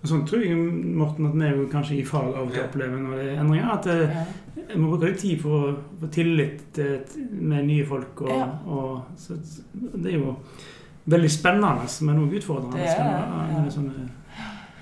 Sånn 0.04 0.26
tror 0.28 0.44
jeg, 0.46 0.56
Morten, 0.96 1.26
at 1.26 1.34
vi 1.58 1.66
kanskje 1.72 1.98
i 1.98 2.04
fag 2.06 2.30
av 2.36 2.46
og 2.48 2.52
til 2.54 2.64
opplever 2.64 3.00
når 3.02 3.18
det 3.18 3.26
er 3.32 3.40
endringer. 3.42 3.72
At 3.74 3.86
vi 3.86 3.96
Ja. 4.14 4.26
jeg 4.70 4.78
må 4.78 4.92
litt 5.08 5.20
tid 5.20 5.42
for 5.42 5.50
å 5.50 5.78
få 6.02 6.10
tillit 6.12 6.62
til, 6.74 7.00
med 7.32 7.66
nye 7.66 7.86
folk. 7.86 8.22
Og, 8.22 8.30
Ja. 8.30 8.46
og, 8.68 9.02
så 9.18 9.34
det 9.96 10.14
er 10.14 10.20
jo 10.20 10.36
veldig 11.08 11.32
spennende, 11.32 11.88
men 12.02 12.22
òg 12.24 12.38
utfordrende. 12.40 12.78
Det 12.78 12.88
er 12.88 13.70
spennende. 13.72 14.12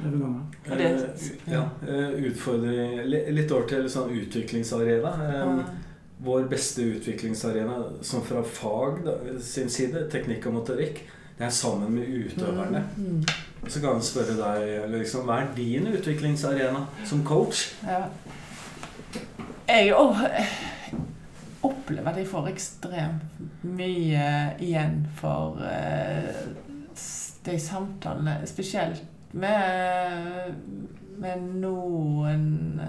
det, 0.04 0.20
ja. 0.68 0.76
Eh, 0.76 1.54
ja, 1.54 1.64
eh, 1.88 2.30
utfordring 2.30 3.06
Litt 3.36 3.52
over 3.52 3.68
til 3.68 3.84
sånn 3.90 4.10
utviklingsarena. 4.12 5.14
Eh, 5.32 5.66
Vår 6.26 6.48
beste 6.50 6.82
utviklingsarena 6.82 7.76
som 8.02 8.22
fra 8.22 8.42
fag 8.42 9.04
da, 9.06 9.12
sin 9.40 9.68
side, 9.70 10.08
teknikk 10.10 10.46
og 10.48 10.54
motorikk, 10.54 11.02
det 11.38 11.46
er 11.46 11.50
sammen 11.50 11.92
med 11.92 12.08
utøverne. 12.08 12.84
Så 13.68 13.82
kan 13.82 13.98
jeg 13.98 14.08
spørre 14.08 14.36
deg, 14.38 14.90
liksom, 14.94 15.26
hva 15.28 15.42
er 15.42 15.54
din 15.58 15.88
utviklingsarena 15.90 16.86
som 17.08 17.24
coach? 17.26 17.68
Ja. 17.86 18.06
Jeg 19.66 19.94
opplever 21.66 22.12
at 22.12 22.20
jeg 22.22 22.30
får 22.30 22.52
ekstremt 22.52 23.40
mye 23.66 24.28
igjen 24.62 25.02
for 25.18 25.58
eh, 25.66 26.46
de 27.46 27.58
samtalene, 27.62 28.38
spesielt 28.48 29.02
med, 29.36 30.54
med 31.22 31.50
noen 31.62 32.80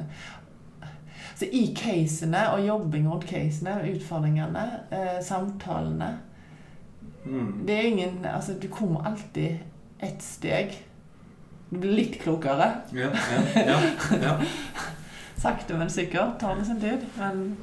Så 1.36 1.48
i 1.52 1.66
casene 1.76 2.46
og 2.52 2.62
jobbing 2.64 3.08
rundt 3.10 3.26
casene, 3.28 3.80
utfordringene, 3.90 4.68
eh, 4.92 5.18
samtalene 5.24 6.14
Mm. 7.26 7.66
Det 7.66 7.74
er 7.74 7.82
ingen 7.82 8.24
Altså, 8.24 8.54
du 8.62 8.68
kommer 8.68 9.02
alltid 9.04 9.58
ett 9.98 10.22
steg. 10.22 10.76
Du 11.70 11.78
blir 11.78 11.92
litt 11.92 12.20
klokere. 12.22 12.72
Ja, 12.94 13.10
ja, 13.54 13.80
ja. 14.22 14.34
Sakte, 15.36 15.76
men 15.76 15.90
sikkert 15.90 16.38
tar 16.40 16.56
det 16.56 16.64
sin 16.64 16.80
tid. 16.80 17.06
Men 17.18 17.56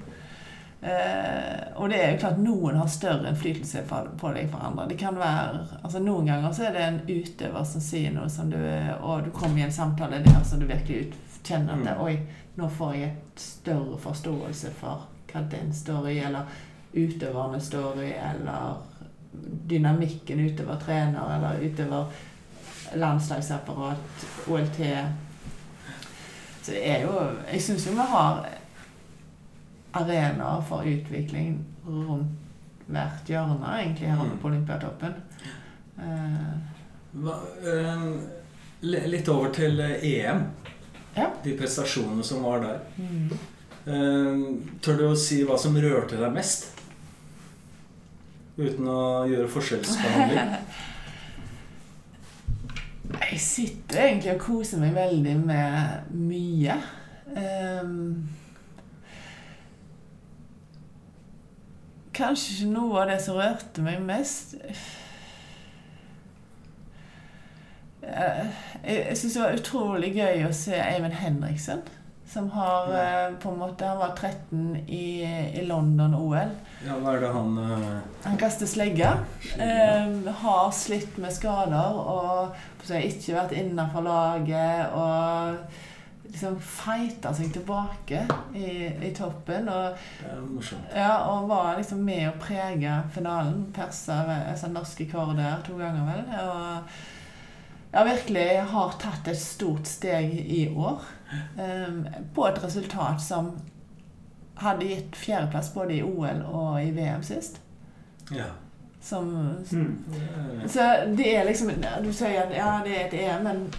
Eh, 0.84 1.68
og 1.76 1.90
det 1.90 2.00
er 2.04 2.10
jo 2.12 2.20
klart 2.20 2.40
noen 2.44 2.76
har 2.76 2.90
større 2.92 3.30
innflytelse 3.30 3.86
på 3.88 4.32
deg 4.36 4.50
for 4.52 4.66
andre. 4.68 4.90
Det 4.90 4.98
kan 5.00 5.16
være, 5.16 5.62
altså 5.80 6.02
Noen 6.04 6.28
ganger 6.28 6.52
så 6.52 6.66
er 6.68 6.76
det 6.76 6.82
en 6.84 6.98
utøver 7.08 7.64
som 7.70 7.84
sier 7.84 8.12
noe 8.12 8.28
som 8.30 8.50
du 8.52 8.60
Og 9.00 9.24
du 9.24 9.30
kommer 9.32 9.62
i 9.62 9.64
en 9.64 9.72
samtale 9.72 10.20
der 10.26 10.42
som 10.44 10.60
du 10.60 10.68
virkelig 10.68 11.14
kjenner 11.44 11.78
at 11.78 11.84
Mm. 11.84 12.04
Oi, 12.04 12.20
nå 12.56 12.68
får 12.68 12.94
jeg 12.96 13.10
et 13.12 13.40
større 13.40 13.98
forståelse 13.98 14.72
for 14.80 15.08
hva 15.32 15.42
den 15.52 15.74
står 15.74 16.10
i, 16.10 16.20
eller 16.20 16.52
utøverne 16.94 17.60
står 17.62 18.04
i, 18.04 18.12
eller 18.14 18.76
dynamikken 19.70 20.40
utover 20.40 20.80
trener, 20.82 21.36
eller 21.38 21.64
utover 21.66 22.06
landslagsapparat, 22.96 24.26
OLT. 24.48 24.80
Så 26.64 26.72
det 26.72 26.84
er 26.88 27.02
jo 27.04 27.16
Jeg 27.52 27.62
syns 27.62 27.88
jo 27.88 27.96
vi 27.98 28.06
har 28.14 28.46
arenaer 29.94 30.62
for 30.68 30.86
utvikling 30.88 31.58
rundt 31.86 32.40
hvert 32.88 33.30
hjørne, 33.30 33.74
egentlig, 33.80 34.10
her 34.12 34.20
oppe 34.20 34.38
på 34.42 34.50
Olympiatoppen. 34.50 35.14
Eh, 35.98 36.54
Hva, 37.24 37.36
eh, 37.70 38.06
litt 38.84 39.30
over 39.32 39.54
til 39.56 39.80
eh, 39.80 40.04
EM. 40.04 40.44
Ja. 41.16 41.30
De 41.44 41.54
prestasjonene 41.58 42.24
som 42.26 42.44
var 42.44 42.64
der. 42.64 42.80
mm. 42.98 43.34
Tør 44.82 44.96
du 44.98 45.06
å 45.10 45.16
si 45.20 45.42
hva 45.44 45.58
som 45.60 45.76
rørte 45.76 46.16
deg 46.16 46.32
mest? 46.32 46.70
Uten 48.58 48.88
å 48.88 49.26
gjøre 49.30 49.50
forskjellsbehandling. 49.50 50.52
Jeg 53.24 53.40
sitter 53.42 54.06
egentlig 54.08 54.34
og 54.36 54.42
koser 54.42 54.80
meg 54.82 54.94
veldig 54.96 55.34
med 55.42 56.14
mye. 56.16 56.76
Um, 57.34 58.30
kanskje 62.14 62.54
ikke 62.54 62.70
noe 62.74 63.02
av 63.02 63.10
det 63.10 63.18
som 63.26 63.40
rørte 63.40 63.86
meg 63.86 64.02
mest 64.06 64.56
Eh, 68.04 68.46
Jeg, 68.84 68.98
jeg 69.08 69.18
syns 69.18 69.34
det 69.38 69.42
var 69.42 69.54
utrolig 69.58 70.10
gøy 70.18 70.42
å 70.44 70.54
se 70.56 70.76
Eivind 70.76 71.16
Henriksen. 71.16 71.84
Som 72.28 72.50
har 72.52 72.90
eh, 72.98 73.36
på 73.40 73.52
en 73.52 73.60
måte 73.62 73.88
Han 73.88 74.02
var 74.02 74.12
13 74.18 74.84
i, 74.88 75.24
i 75.56 75.64
London-OL. 75.68 76.52
Ja, 76.84 76.98
hva 77.00 77.14
er 77.16 77.22
det 77.24 77.32
han 77.32 77.56
uh... 77.56 77.88
Han 78.26 78.38
kaster 78.40 78.68
slegge. 78.68 79.08
Um, 79.56 80.28
har 80.42 80.70
slitt 80.76 81.16
med 81.22 81.32
skader 81.32 81.96
og 81.96 82.58
ikke 82.84 83.38
vært 83.38 83.56
innafor 83.56 84.04
laget. 84.04 84.92
Og 84.92 85.62
liksom 86.34 86.60
fighta 86.60 87.32
seg 87.36 87.54
tilbake 87.56 88.26
i, 88.58 88.70
i 89.08 89.14
toppen. 89.16 89.70
Og, 89.72 90.06
Det 90.20 90.30
er 90.34 90.44
morsomt. 90.50 90.94
ja, 90.96 91.16
og 91.32 91.50
var 91.52 91.78
liksom 91.80 92.04
med 92.04 92.28
å 92.32 92.38
prege 92.42 93.00
finalen. 93.16 93.68
Persa 93.76 94.24
altså, 94.42 94.72
norsk 94.74 95.06
rekord 95.06 95.38
der 95.40 95.62
to 95.66 95.78
ganger, 95.80 96.08
vel. 96.10 96.26
Og 96.44 96.96
ja, 97.94 98.04
virkelig 98.08 98.48
har 98.74 98.96
tatt 99.00 99.30
et 99.30 99.40
stort 99.40 99.88
steg 99.88 100.34
i 100.34 100.66
år. 100.74 101.06
Um, 101.58 102.04
på 102.34 102.50
et 102.50 102.60
resultat 102.64 103.22
som 103.24 103.54
hadde 104.56 104.86
gitt 104.86 105.16
fjerdeplass 105.16 105.74
både 105.74 105.94
i 105.94 106.04
OL 106.04 106.44
og 106.50 106.84
i 106.84 106.92
VM 106.92 107.24
sist. 107.24 107.60
Ja. 108.32 108.52
Som 109.02 109.34
Mm. 109.72 110.04
Så 110.68 110.80
det 111.18 111.36
er 111.38 111.46
liksom 111.46 111.72
Du 112.04 112.14
sier 112.14 112.44
at 112.44 112.54
ja, 112.56 112.82
det 112.86 113.02
er 113.02 113.08
et 113.08 113.14
EM, 113.14 113.44
men 113.44 113.74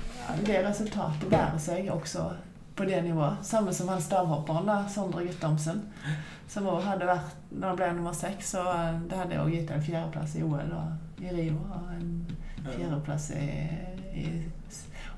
det 0.45 0.67
resultatet 0.67 1.31
bærer 1.31 1.59
seg 1.59 1.89
også 1.91 2.31
på 2.77 2.85
det 2.85 3.03
nivået. 3.03 3.37
Samme 3.43 3.73
som 3.73 3.89
han 3.89 4.03
stavhopperen, 4.03 4.67
da, 4.67 4.85
Sondre 4.89 5.25
Guttormsen. 5.25 5.83
Som 6.49 6.67
òg 6.67 6.83
hadde 6.83 7.07
vært 7.07 7.37
Når 7.51 7.69
han 7.69 7.77
ble 7.77 7.93
nummer 7.95 8.13
seks, 8.13 8.51
så 8.51 8.63
det 9.09 9.19
hadde 9.19 9.41
også 9.41 9.51
gitt 9.51 9.71
en 9.71 9.83
fjerdeplass 9.83 10.35
i 10.37 10.43
OL 10.43 10.73
og 10.75 11.23
i 11.23 11.31
Rio. 11.33 11.55
Og 11.71 11.95
en 11.97 12.37
fjerdeplass 12.65 13.31
i, 13.31 13.49
i 14.15 14.29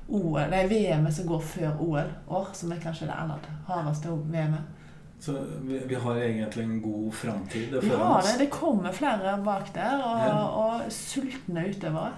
OL, 0.07 0.45
nei, 0.49 0.63
VM-et 0.67 1.13
som 1.13 1.27
går 1.27 1.39
før 1.43 1.81
OL-år, 1.83 2.51
som 2.53 2.71
er 2.71 2.79
kanskje 2.79 3.09
det 3.09 3.15
aller 3.17 3.49
hardeste 3.67 4.09
VM-et. 4.09 4.76
Så 5.19 5.33
vi, 5.65 5.79
vi 5.89 5.95
har 5.95 6.15
egentlig 6.21 6.63
en 6.63 6.81
god 6.81 7.13
framtid 7.13 7.73
Vi 7.81 7.89
har 7.89 8.21
det. 8.21 8.35
Det 8.39 8.49
kommer 8.53 8.91
flere 8.93 9.37
bak 9.45 9.71
der, 9.73 9.95
og, 10.03 10.19
Ja. 10.27 10.43
og 10.47 10.91
sultne 10.93 11.63
utøvere. 11.69 12.13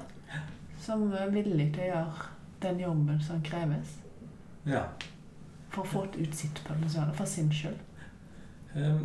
Som 0.81 1.12
er 1.13 1.29
villige 1.31 1.73
til 1.73 1.83
å 1.83 1.88
gjøre 1.93 2.27
den 2.62 2.79
jobben 2.79 3.21
som 3.23 3.41
kreves 3.41 3.95
Ja. 4.67 4.83
for 5.69 5.83
å 5.83 5.88
få 5.88 6.03
ut 6.19 6.35
sitt 6.35 6.59
potensial, 6.65 7.12
for 7.13 7.25
sin 7.25 7.49
skyld. 7.51 7.79
Eh, 8.75 8.97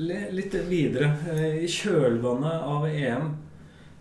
Litt 0.00 0.54
videre. 0.68 1.10
Eh, 1.28 1.64
I 1.64 1.66
kjølvannet 1.68 2.62
av 2.62 2.86
EM 2.86 3.36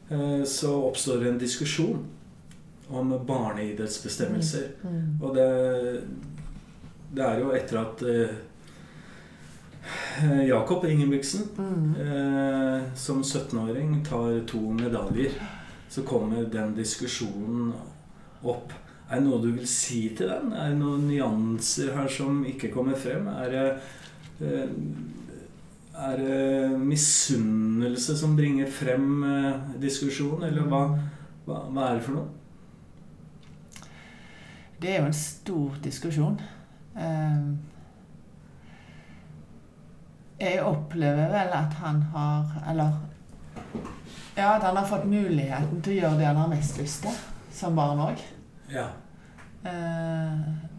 eh, 0.09 0.43
så 0.45 0.73
oppstår 0.87 1.25
en 1.27 1.37
diskusjon 1.41 2.05
om 2.89 3.09
barneidrettsbestemmelser. 3.25 4.67
Mm. 4.83 5.19
Og 5.21 5.35
det, 5.35 5.47
det 7.13 7.25
er 7.25 7.39
jo 7.43 7.51
etter 7.57 7.81
at 7.81 8.01
eh, 8.05 8.37
Jakob 10.47 10.85
Ingebrigtsen 10.85 11.47
Mm. 11.57 11.95
eh, 12.01 12.81
som 12.95 13.21
17-åring 13.23 14.05
tar 14.05 14.45
to 14.47 14.59
medaljer, 14.73 15.31
så 15.89 16.01
kommer 16.03 16.45
den 16.45 16.75
diskusjonen 16.75 17.73
opp. 18.43 18.71
Er 19.09 19.15
det 19.19 19.25
noe 19.25 19.41
du 19.41 19.51
vil 19.55 19.67
si 19.67 20.09
til 20.15 20.27
den? 20.29 20.51
Er 20.53 20.69
det 20.69 20.77
noen 20.79 21.07
nyanser 21.09 21.95
her 21.95 22.07
som 22.07 22.43
ikke 22.45 22.69
kommer 22.71 22.93
frem? 22.95 23.27
Er 23.27 23.49
det, 23.49 23.63
eh, 24.41 24.69
er 25.99 26.17
det 26.17 26.77
misunnelse 26.79 28.17
som 28.17 28.35
bringer 28.37 28.67
frem 28.71 29.23
eh, 29.23 29.53
diskusjonen, 29.81 30.43
eller 30.51 30.61
hva, 30.69 30.83
hva, 31.47 31.63
hva 31.73 31.87
er 31.89 31.95
det 31.97 32.03
for 32.05 32.19
noe? 32.19 32.27
Det 34.81 34.89
er 34.93 35.01
jo 35.01 35.09
en 35.09 35.13
stor 35.13 35.73
diskusjon. 35.83 36.37
Ehm, 36.95 37.57
Jeg 40.39 40.61
opplever 40.63 41.27
vel 41.33 41.51
at 41.53 41.73
han 41.81 42.01
har 42.13 42.45
Eller 42.71 42.93
Ja, 44.37 44.53
at 44.55 44.63
han 44.63 44.77
har 44.77 44.85
fått 44.87 45.05
muligheten 45.09 45.81
til 45.83 45.97
å 45.97 46.01
gjøre 46.01 46.17
det 46.21 46.27
han 46.29 46.37
har 46.39 46.47
mest 46.51 46.77
lyst 46.79 47.01
til, 47.03 47.15
som 47.51 47.75
barn 47.75 47.99
òg. 47.99 48.21
Ja. 48.71 48.85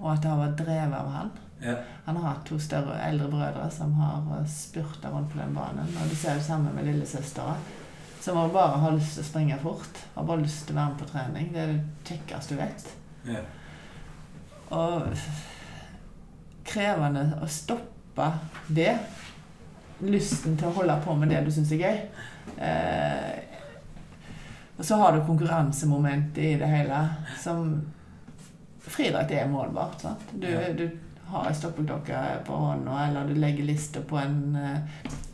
Og 0.00 0.06
at 0.14 0.22
det 0.22 0.30
har 0.30 0.38
vært 0.40 0.62
drevet 0.62 0.94
av 0.96 1.10
han. 1.12 1.30
ja. 1.60 1.74
Han 2.06 2.16
har 2.16 2.30
hatt 2.30 2.46
to 2.48 2.56
større 2.58 2.96
eldre 3.04 3.28
brødre 3.28 3.66
som 3.70 3.92
har 4.00 4.24
spurta 4.48 5.10
rundt 5.12 5.28
på 5.34 5.38
den 5.42 5.52
banen. 5.54 5.92
Og 6.00 6.08
du 6.08 6.16
ser 6.16 6.34
jo 6.38 6.42
sammen 6.46 6.72
med 6.74 6.88
lillesøstera, 6.88 7.52
som 8.20 8.36
har 8.40 8.48
bare 8.48 8.80
har 8.80 8.96
lyst 8.96 9.18
til 9.18 9.26
å 9.26 9.28
springe 9.28 9.58
fort. 9.60 10.00
Har 10.14 10.24
bare 10.24 10.42
lyst 10.46 10.64
til 10.66 10.74
å 10.74 10.80
være 10.80 10.94
med 10.94 10.98
på 11.02 11.10
trening. 11.12 11.52
Det 11.52 11.60
er 11.60 11.74
det 11.74 12.08
kjekkeste 12.08 12.56
du 12.56 12.60
vet. 12.64 12.88
ja. 13.34 13.44
Og 14.70 15.02
krevende 16.64 17.24
å 17.42 17.46
stoppe 17.50 18.26
det. 18.68 18.92
Lysten 20.00 20.56
til 20.56 20.70
å 20.70 20.74
holde 20.80 20.96
på 21.04 21.14
med 21.18 21.32
det 21.32 21.44
du 21.44 21.50
syns 21.52 21.72
er 21.76 21.84
gøy. 21.84 22.02
Eh, 22.56 23.50
og 24.80 24.86
så 24.86 24.96
har 24.96 25.12
du 25.12 25.26
konkurransemomentet 25.26 26.38
i 26.44 26.54
det 26.56 26.68
hele, 26.70 27.00
som 27.42 27.74
Friidrett 28.80 29.30
er 29.36 29.48
målbart. 29.48 30.00
Sant? 30.00 30.30
Du, 30.32 30.48
du 30.78 30.86
har 31.30 31.50
ei 31.50 31.54
stoppeklokke 31.54 32.20
på 32.46 32.60
hånda, 32.62 33.02
eller 33.08 33.28
du 33.28 33.36
legger 33.36 33.68
lista 33.68 34.00
på 34.00 34.16
en 34.18 34.56
eh, 34.56 34.78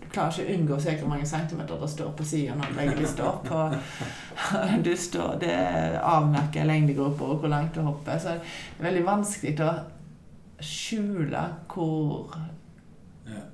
Du 0.01 0.09
klarer 0.11 0.35
ikke 0.35 0.51
å 0.51 0.57
unngå 0.57 0.75
å 0.77 0.83
se 0.83 0.97
hvor 0.99 1.13
mange 1.13 1.29
centimeter 1.29 1.79
det 1.81 1.89
står 1.93 2.11
på 2.19 2.27
sida 2.27 2.57
når 2.57 2.73
du 2.73 2.81
legger 2.81 3.01
lista 3.01 3.31
opp. 3.31 3.49
Og 3.55 4.83
du 4.89 4.93
står, 4.97 5.39
det 5.43 5.57
avmerker 6.03 6.69
lengdegrupper 6.69 7.33
og 7.33 7.43
hvor 7.45 7.53
langt 7.53 7.77
du 7.77 7.85
hopper. 7.87 8.19
Så 8.19 8.35
det 8.35 8.83
er 8.83 8.89
veldig 8.91 9.07
vanskelig 9.07 9.57
å 9.63 9.73
skjule 10.59 11.43
hvor. 11.73 12.37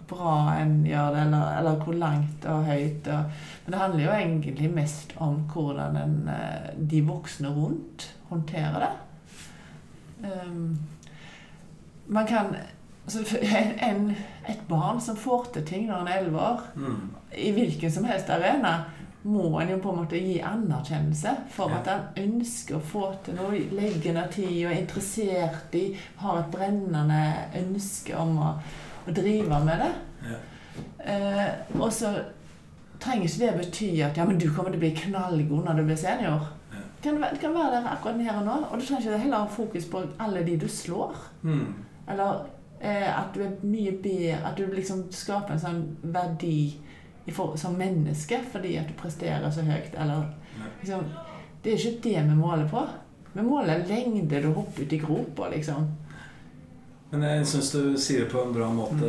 Bra 0.08 0.54
en 0.60 0.84
gjør 0.86 1.14
det, 1.14 1.20
eller, 1.26 1.58
eller 1.58 1.78
hvor 1.84 1.92
langt 1.96 2.44
og 2.46 2.64
høyt. 2.64 3.06
Og, 3.08 3.24
men 3.64 3.72
det 3.72 3.80
handler 3.80 4.04
jo 4.04 4.10
egentlig 4.16 4.70
mest 4.74 5.14
om 5.16 5.34
hvordan 5.52 5.96
en, 5.96 6.16
eh, 6.28 6.72
de 6.90 7.00
voksne 7.06 7.48
rundt 7.54 8.08
håndterer 8.28 8.78
det. 8.84 8.92
Um, 10.46 10.78
man 12.06 12.26
kan 12.26 12.46
altså, 13.04 13.18
en, 13.90 14.16
Et 14.48 14.60
barn 14.68 15.00
som 15.00 15.16
får 15.16 15.44
til 15.54 15.64
ting 15.66 15.86
når 15.86 15.98
han 16.02 16.08
er 16.08 16.18
elleve 16.18 16.38
år, 16.40 16.60
Mm. 16.74 17.10
i 17.38 17.50
hvilken 17.52 17.90
som 17.90 18.04
helst 18.04 18.30
arena, 18.30 18.84
må 19.24 19.60
en 19.60 19.68
jo 19.70 19.76
på 19.78 19.90
en 19.92 19.96
måte 20.00 20.18
gi 20.18 20.40
anerkjennelse 20.42 21.28
for 21.50 21.70
Ja. 21.70 21.76
at 21.78 21.86
han 21.86 22.00
ønsker 22.24 22.76
å 22.76 22.80
få 22.82 23.14
til 23.24 23.34
noe, 23.38 23.58
legger 23.70 24.12
ned 24.16 24.32
tid 24.34 24.66
og 24.66 24.72
er 24.72 24.80
interessert 24.80 25.74
i, 25.78 25.96
har 26.16 26.38
et 26.40 26.50
brennende 26.50 27.20
ønske 27.60 28.16
om 28.18 28.38
å, 28.38 28.48
å 29.06 29.14
drive 29.16 29.60
med 29.66 29.84
det. 29.84 29.92
Ja. 30.30 30.40
Eh, 31.12 31.48
og 31.78 31.92
så 31.92 32.14
trenger 33.02 33.26
ikke 33.26 33.42
det 33.42 33.52
bety 33.58 33.92
at 34.06 34.16
ja, 34.16 34.24
men 34.28 34.38
du 34.38 34.48
kommer 34.48 34.70
til 34.70 34.78
å 34.78 34.84
bli 34.84 34.94
knallgod 34.96 35.66
når 35.66 35.80
du 35.80 35.86
blir 35.90 36.00
senior. 36.00 36.48
Ja. 36.72 36.82
Det 36.96 37.10
kan, 37.10 37.22
det 37.22 37.40
kan 37.42 37.54
være 37.54 37.76
der 37.76 37.92
akkurat 37.92 38.22
her 38.22 38.40
og 38.40 38.46
nå, 38.46 38.58
og 38.70 38.78
du 38.78 38.86
trenger 38.86 39.08
ikke 39.08 39.22
heller 39.24 39.44
ha 39.44 39.54
fokus 39.56 39.88
på 39.90 40.04
alle 40.22 40.44
de 40.46 40.58
du 40.62 40.68
slår. 40.70 41.16
Mm. 41.42 41.64
Eller 42.12 42.44
Eh, 42.82 43.18
at 43.18 43.30
du 43.34 43.44
er 43.44 43.50
mye 43.62 43.92
bedre 44.02 44.40
At 44.42 44.56
du 44.58 44.66
liksom 44.66 45.04
skaper 45.14 45.54
en 45.54 45.60
sånn 45.62 45.82
verdi 46.02 46.72
i 47.22 47.30
for, 47.30 47.54
som 47.54 47.76
menneske 47.78 48.40
fordi 48.50 48.72
at 48.80 48.88
du 48.90 48.96
presterer 48.98 49.46
så 49.54 49.62
høyt. 49.62 49.94
Eller 49.94 50.24
liksom 50.80 51.04
Det 51.62 51.72
er 51.72 51.78
ikke 51.78 52.02
det 52.08 52.24
vi 52.26 52.38
måler 52.40 52.66
på. 52.66 52.82
Vi 53.32 53.44
måler 53.46 53.84
lengde 53.86 54.40
du 54.42 54.48
hopper 54.50 54.82
ut 54.82 54.92
i 54.92 54.98
gropa, 54.98 55.48
liksom. 55.52 55.86
Men 57.12 57.22
jeg 57.28 57.46
syns 57.46 57.70
du 57.74 57.80
sier 58.00 58.24
det 58.24 58.30
på 58.32 58.40
en 58.46 58.54
bra 58.54 58.70
måte, 58.72 59.08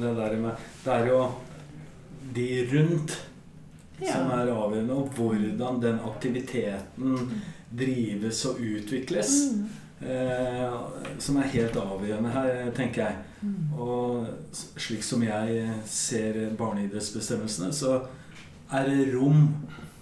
det 0.00 0.12
der 0.16 0.36
med 0.40 0.62
Det 0.84 0.92
er 0.94 1.06
jo 1.10 1.22
de 2.36 2.46
rundt 2.72 3.16
Ja. 4.00 4.12
som 4.12 4.30
er 4.30 4.50
avgjørende, 4.52 4.92
og 4.92 5.08
hvordan 5.16 5.78
den 5.80 5.98
aktiviteten 6.04 7.14
drives 7.72 8.42
og 8.44 8.58
utvikles. 8.60 9.30
Mm. 9.54 9.68
Eh, 10.06 10.74
som 11.18 11.36
er 11.40 11.46
helt 11.54 11.76
avgjørende 11.80 12.30
her, 12.34 12.70
tenker 12.76 13.06
jeg. 13.06 13.14
Mm. 13.40 13.72
Og 13.80 14.26
slik 14.52 15.02
som 15.02 15.22
jeg 15.24 15.70
ser 15.88 16.50
barneidrettsbestemmelsene, 16.58 17.72
så 17.72 18.02
er 18.72 18.84
det 18.90 19.14
rom 19.14 19.48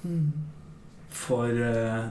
Mm. 0.04 0.32
for 1.10 1.46
eh, 1.46 2.02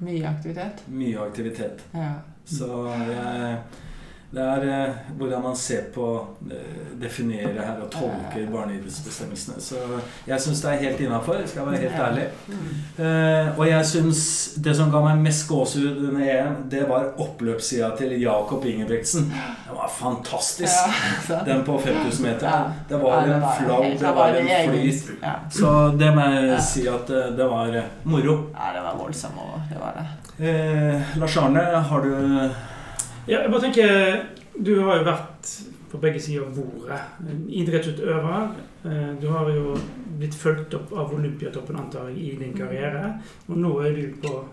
Mye 0.00 0.28
aktivitet. 0.28 0.84
mye 0.88 1.18
aktivitet. 1.18 1.80
Ja. 1.94 2.12
Så 2.44 2.68
jeg, 3.08 3.58
det 4.30 4.42
er 4.42 4.64
eh, 4.70 4.98
hvordan 5.18 5.42
man 5.42 5.56
ser 5.58 5.88
på 5.94 6.04
eh, 6.50 6.76
Definerer 7.00 7.56
her 7.64 7.80
og 7.82 7.88
tolker 7.90 8.44
barneidrettsbestemmelsene. 8.52 9.56
Så 9.58 9.80
jeg 10.28 10.42
syns 10.44 10.60
det 10.62 10.70
er 10.70 10.82
helt 10.84 11.00
innafor, 11.02 11.40
skal 11.48 11.62
jeg 11.62 11.66
være 11.66 11.80
helt 11.80 12.02
ærlig. 12.04 12.26
Mm. 12.46 12.68
Eh, 13.04 13.58
og 13.58 13.64
jeg 13.66 13.88
syns 13.90 14.22
det 14.62 14.76
som 14.78 14.92
ga 14.92 15.00
meg 15.08 15.24
mest 15.24 15.46
gåsehud 15.48 16.04
under 16.10 16.22
EM, 16.28 16.60
det 16.70 16.84
var 16.90 17.08
oppløpssida 17.24 17.90
til 17.98 18.14
Jakob 18.20 18.68
Ingebrigtsen. 18.70 19.32
Den 19.32 19.80
var 19.80 19.90
fantastisk. 19.96 20.94
Den 21.48 21.64
på 21.66 21.80
5000 21.82 22.26
meter. 22.26 22.72
Det 22.88 23.02
var 23.02 23.26
en 23.26 23.46
flow, 23.58 23.84
det 23.98 24.16
var 24.20 24.38
en 24.38 24.50
flyt. 24.70 25.14
Så 25.58 25.76
det 25.98 26.14
må 26.14 26.30
jeg 26.36 26.64
si 26.68 26.86
at 26.90 27.08
det 27.10 27.50
var 27.50 27.80
moro. 28.04 28.38
ja, 28.54 28.72
det 28.76 28.82
var 28.86 28.98
voldsomt. 28.98 29.40
Det 29.72 29.80
var 29.80 29.96
det. 29.98 30.08
Eh, 30.40 31.16
Lars 31.18 31.36
Arne, 31.36 31.60
har 31.60 32.00
du 32.00 32.50
Ja, 33.30 33.42
jeg 33.44 33.50
bare 33.52 33.60
tenker 33.62 34.24
Du 34.64 34.72
har 34.84 34.98
jo 35.00 35.04
vært 35.06 35.50
på 35.90 35.98
begge 36.02 36.20
sider 36.22 36.44
av 36.46 36.54
bordet. 36.54 37.00
Idrettsutøver. 37.48 38.50
Eh, 38.84 39.10
Du 39.20 39.26
har 39.32 39.48
jo 39.50 39.72
blitt 40.20 40.34
fulgt 40.38 40.74
opp 40.74 40.92
av 40.92 41.14
Olympiatoppen, 41.16 41.76
antar 41.80 42.08
jeg, 42.10 42.18
i 42.18 42.36
din 42.38 42.52
karriere. 42.54 43.14
Og 43.48 43.56
nå 43.58 43.72
er 43.86 43.94
du 43.96 44.14
på 44.22 44.44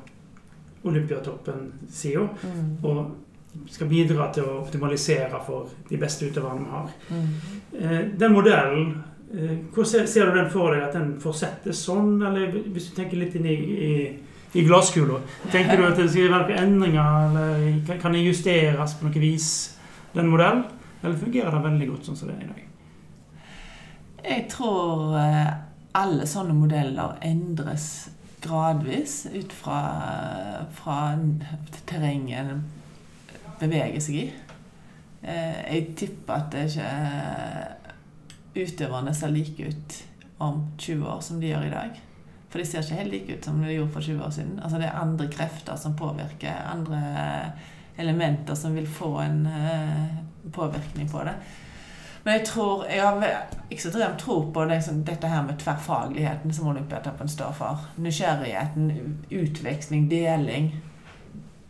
Olympiatoppen-sida 0.87 2.27
Mm. 2.43 2.77
og 2.83 3.15
skal 3.69 3.87
bidra 3.87 4.31
til 4.33 4.43
å 4.43 4.61
optimalisere 4.61 5.39
for 5.45 5.69
de 5.89 5.97
beste 5.97 6.25
utøverne 6.29 6.59
vi 6.59 6.71
har. 6.71 6.89
Mm. 7.11 7.27
Eh, 7.81 8.05
Den 8.17 8.33
modellen, 8.33 9.03
hvordan 9.73 10.07
ser, 10.07 10.25
du 10.31 10.37
den 10.37 10.49
for 10.49 10.71
deg? 10.73 10.83
At 10.83 10.93
den 10.93 11.19
fortsetter 11.19 11.71
sånn? 11.71 12.21
Eller 12.25 12.51
hvis 12.51 12.89
du 12.89 12.95
tenker 13.01 13.17
litt 13.17 13.35
inn 13.35 13.45
i, 13.45 13.55
i, 13.55 14.19
i 14.57 14.63
glasskula, 14.65 15.19
tenker 15.53 15.77
du 15.77 15.85
at 15.87 15.99
det 15.99 16.07
skal 16.11 16.31
være 16.33 16.47
noen 16.47 16.63
endringer? 16.63 17.27
Eller 17.29 18.01
kan, 18.01 18.15
det 18.15 18.25
justeres 18.25 18.95
på 18.97 19.07
noe 19.07 19.21
vis, 19.21 19.49
den 20.15 20.31
modellen? 20.31 20.65
Eller 21.03 21.19
fungerer 21.21 21.53
det 21.53 21.63
veldig 21.67 21.89
godt 21.91 22.09
sånn 22.09 22.17
som 22.17 22.31
det 22.31 22.37
er 22.39 22.47
i 22.47 22.51
dag? 22.51 22.63
Jeg 24.27 24.47
tror 24.51 25.13
eh, 25.21 25.51
alle 26.01 26.25
sånne 26.27 26.55
modeller 26.57 27.19
endres 27.25 28.09
gradvis 28.43 29.25
ut 29.33 29.53
fra, 29.55 29.77
fra 30.77 30.97
terrenget 31.89 32.57
beveger 33.61 34.03
seg 34.03 34.19
i. 34.23 34.25
Eh, 35.23 35.61
Jeg 35.73 35.87
tipper 35.97 36.41
at 36.41 36.51
det 36.53 36.67
ikke 36.71 36.91
utøverne 38.57 39.13
ser 39.13 39.33
like 39.33 39.69
ut 39.69 39.97
om 40.39 40.65
20 40.77 41.07
år 41.07 41.21
som 41.25 41.41
de 41.41 41.51
gjør 41.51 41.65
i 41.67 41.73
dag. 41.73 42.01
For 42.57 42.63
de 42.63 42.69
ser 42.71 42.81
ikke 42.81 42.95
helt 42.97 43.11
like 43.13 43.33
ut 43.37 43.45
som 43.45 43.57
de 43.61 43.69
gjorde 43.69 43.93
for 43.93 44.01
20 44.01 44.21
år 44.25 44.31
siden. 44.33 44.59
Altså 44.63 44.77
Det 44.81 44.85
er 44.87 44.95
andre 44.97 45.27
krefter 45.29 45.75
som 45.77 45.95
påvirker, 45.95 46.55
andre 46.71 47.01
elementer 47.97 48.55
som 48.55 48.73
vil 48.75 48.87
få 48.89 49.11
en 49.21 49.45
eh, 49.45 50.15
påvirkning 50.53 51.11
på 51.11 51.21
det. 51.27 51.35
Men 52.23 52.33
jeg 52.33 52.45
tror 52.45 52.85
Jeg 52.85 53.01
har 53.01 53.45
ekstremt 53.71 54.17
tro 54.19 54.39
på 54.51 54.65
liksom, 54.65 55.03
dette 55.05 55.27
her 55.27 55.45
med 55.45 55.59
tverrfagligheten 55.59 56.53
som 56.53 56.67
Olympiatoppen 56.67 57.27
står 57.27 57.53
for. 57.53 57.85
Nysgjerrigheten, 57.95 58.91
utveksling, 59.29 60.09
deling. 60.09 60.75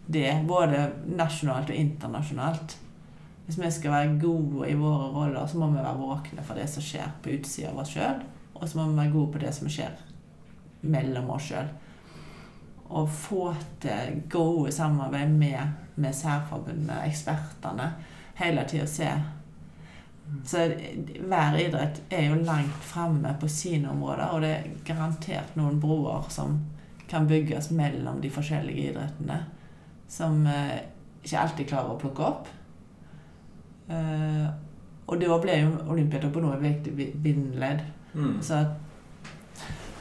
Det 0.08 0.46
både 0.48 0.90
nasjonalt 1.06 1.70
og 1.70 1.76
internasjonalt. 1.76 2.80
Hvis 3.46 3.60
vi 3.60 3.72
skal 3.72 3.92
være 3.92 4.20
gode 4.22 4.70
i 4.70 4.74
våre 4.74 5.12
roller, 5.12 5.46
så 5.48 5.58
må 5.58 5.68
vi 5.68 5.84
være 5.84 5.98
våkne 6.00 6.44
for 6.44 6.56
det 6.56 6.70
som 6.70 6.84
skjer 6.84 7.12
på 7.24 7.36
utsida 7.36 7.76
av 7.76 7.84
oss 7.84 7.92
sjøl. 7.92 8.24
Og 8.54 8.70
så 8.70 8.78
må 8.78 8.92
vi 8.92 8.98
være 8.98 9.12
gode 9.12 9.32
på 9.32 9.38
det 9.44 9.54
som 9.54 9.68
skjer 9.70 10.07
mellom 10.82 11.30
oss 11.36 11.50
sjøl. 11.52 11.70
Og 12.90 13.10
få 13.12 13.50
til 13.84 14.22
gode 14.32 14.72
samarbeid 14.72 15.30
med, 15.30 15.74
med 15.96 16.14
særforbundene, 16.16 17.02
ekspertene. 17.08 17.90
Hele 18.38 18.64
tida 18.70 18.86
se 18.88 19.10
så 20.44 20.66
hver 21.24 21.56
idrett 21.56 22.02
er 22.12 22.26
jo 22.28 22.42
langt 22.44 22.84
framme 22.84 23.30
på 23.40 23.48
sine 23.48 23.88
områder, 23.94 24.26
og 24.36 24.42
det 24.44 24.50
er 24.52 24.66
garantert 24.86 25.54
noen 25.56 25.78
broer 25.80 26.26
som 26.30 26.58
kan 27.08 27.28
bygges 27.30 27.70
mellom 27.72 28.20
de 28.22 28.28
forskjellige 28.36 28.90
idrettene, 28.92 29.38
som 30.12 30.42
eh, 30.52 30.82
ikke 31.24 31.40
alltid 31.40 31.70
klarer 31.70 31.94
å 31.94 32.00
plukke 32.02 32.26
opp. 32.28 32.50
Eh, 33.88 34.48
og 35.08 35.22
da 35.22 35.38
ble 35.40 35.56
jo 35.62 35.70
Olympiatoppen 35.94 36.44
nå 36.44 36.52
et 36.58 36.66
viktig 36.66 36.96
bi- 36.98 37.14
bindeledd. 37.24 37.86
mm. 38.14 38.42
Så 38.44 38.54
at 38.66 38.76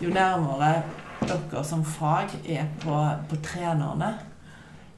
jo 0.00 0.12
nærmere 0.12 0.82
dere 1.26 1.64
som 1.64 1.84
fag 1.84 2.34
er 2.44 2.66
på, 2.82 2.96
på 3.28 3.38
trenerne, 3.44 4.12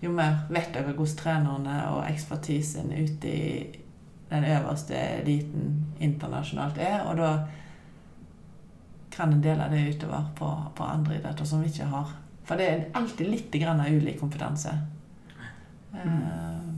jo 0.03 0.12
mer 0.14 0.44
vet 0.51 0.72
dere 0.74 0.92
hvordan 0.92 1.18
trenerne 1.18 1.76
og 1.92 2.03
ekspertisen 2.07 2.92
ute 2.92 3.30
i 3.30 3.53
den 4.28 4.44
øverste 4.44 4.94
eliten 4.94 5.72
internasjonalt 6.01 6.78
er, 6.78 7.01
og 7.09 7.16
da 7.16 7.30
kan 9.11 9.32
en 9.32 9.42
dele 9.42 9.66
det 9.72 9.86
utover 9.94 10.28
på, 10.36 10.51
på 10.76 10.84
andre 10.84 11.16
idretter 11.18 11.44
som 11.49 11.62
vi 11.62 11.72
ikke 11.72 11.88
har. 11.90 12.12
For 12.46 12.61
det 12.61 12.68
er 12.68 12.84
alltid 12.96 13.28
litt 13.28 13.57
grann 13.61 13.80
av 13.82 13.92
ulik 13.92 14.20
kompetanse. 14.20 14.74
Eh, 15.92 16.68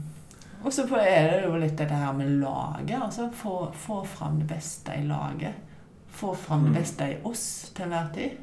og 0.63 0.73
så 0.73 0.85
er 0.99 1.29
det 1.31 1.43
jo 1.45 1.59
litt 1.59 1.77
dette 1.77 1.97
her 1.97 2.13
med 2.13 2.39
laget. 2.41 2.97
altså 3.01 3.29
Få, 3.33 3.71
få 3.73 4.01
fram 4.05 4.39
det 4.41 4.47
beste 4.49 4.95
i 4.97 5.05
laget. 5.07 5.70
Få 6.11 6.33
fram 6.35 6.63
det 6.63 6.69
Mm. 6.71 6.79
beste 6.81 7.03
i 7.03 7.17
oss 7.23 7.71
til 7.75 7.85
enhver 7.85 8.13
tid. 8.13 8.37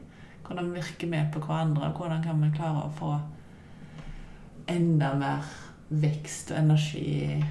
Hvordan 0.46 0.70
vi 0.72 0.80
virker 0.80 1.06
med 1.08 1.32
på 1.32 1.40
hverandre. 1.40 1.92
Hvordan 1.96 2.22
kan 2.24 2.40
vi 2.42 2.50
klare 2.56 2.86
å 2.86 2.92
få 2.98 3.20
enda 4.68 5.14
mer 5.14 5.44
vekst 5.90 6.50
og 6.52 6.58
energi 6.58 7.04
i, 7.24 7.44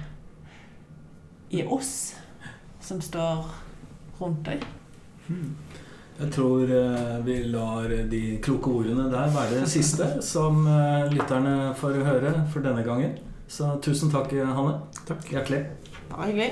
i 1.58 1.64
oss 1.66 2.14
som 2.80 3.00
står 3.02 3.44
rundt 4.20 4.44
deg. 4.46 4.62
Jeg 6.18 6.30
tror 6.34 6.70
eh, 6.74 7.18
vi 7.26 7.36
lar 7.52 7.90
de 8.10 8.22
kloke 8.42 8.70
ordene 8.80 9.08
der 9.12 9.30
være 9.34 9.60
det 9.60 9.68
siste 9.70 10.08
som 10.24 10.64
eh, 10.66 11.06
lytterne 11.12 11.74
får 11.78 12.00
høre 12.06 12.32
for 12.52 12.64
denne 12.64 12.82
gangen. 12.86 13.18
Så 13.48 13.76
tusen 13.84 14.10
takk, 14.12 14.32
Hanne. 14.32 14.80
Takk. 15.08 15.22
Hjertelig. 15.30 15.62
Bare 16.10 16.30
hyggelig. 16.30 16.50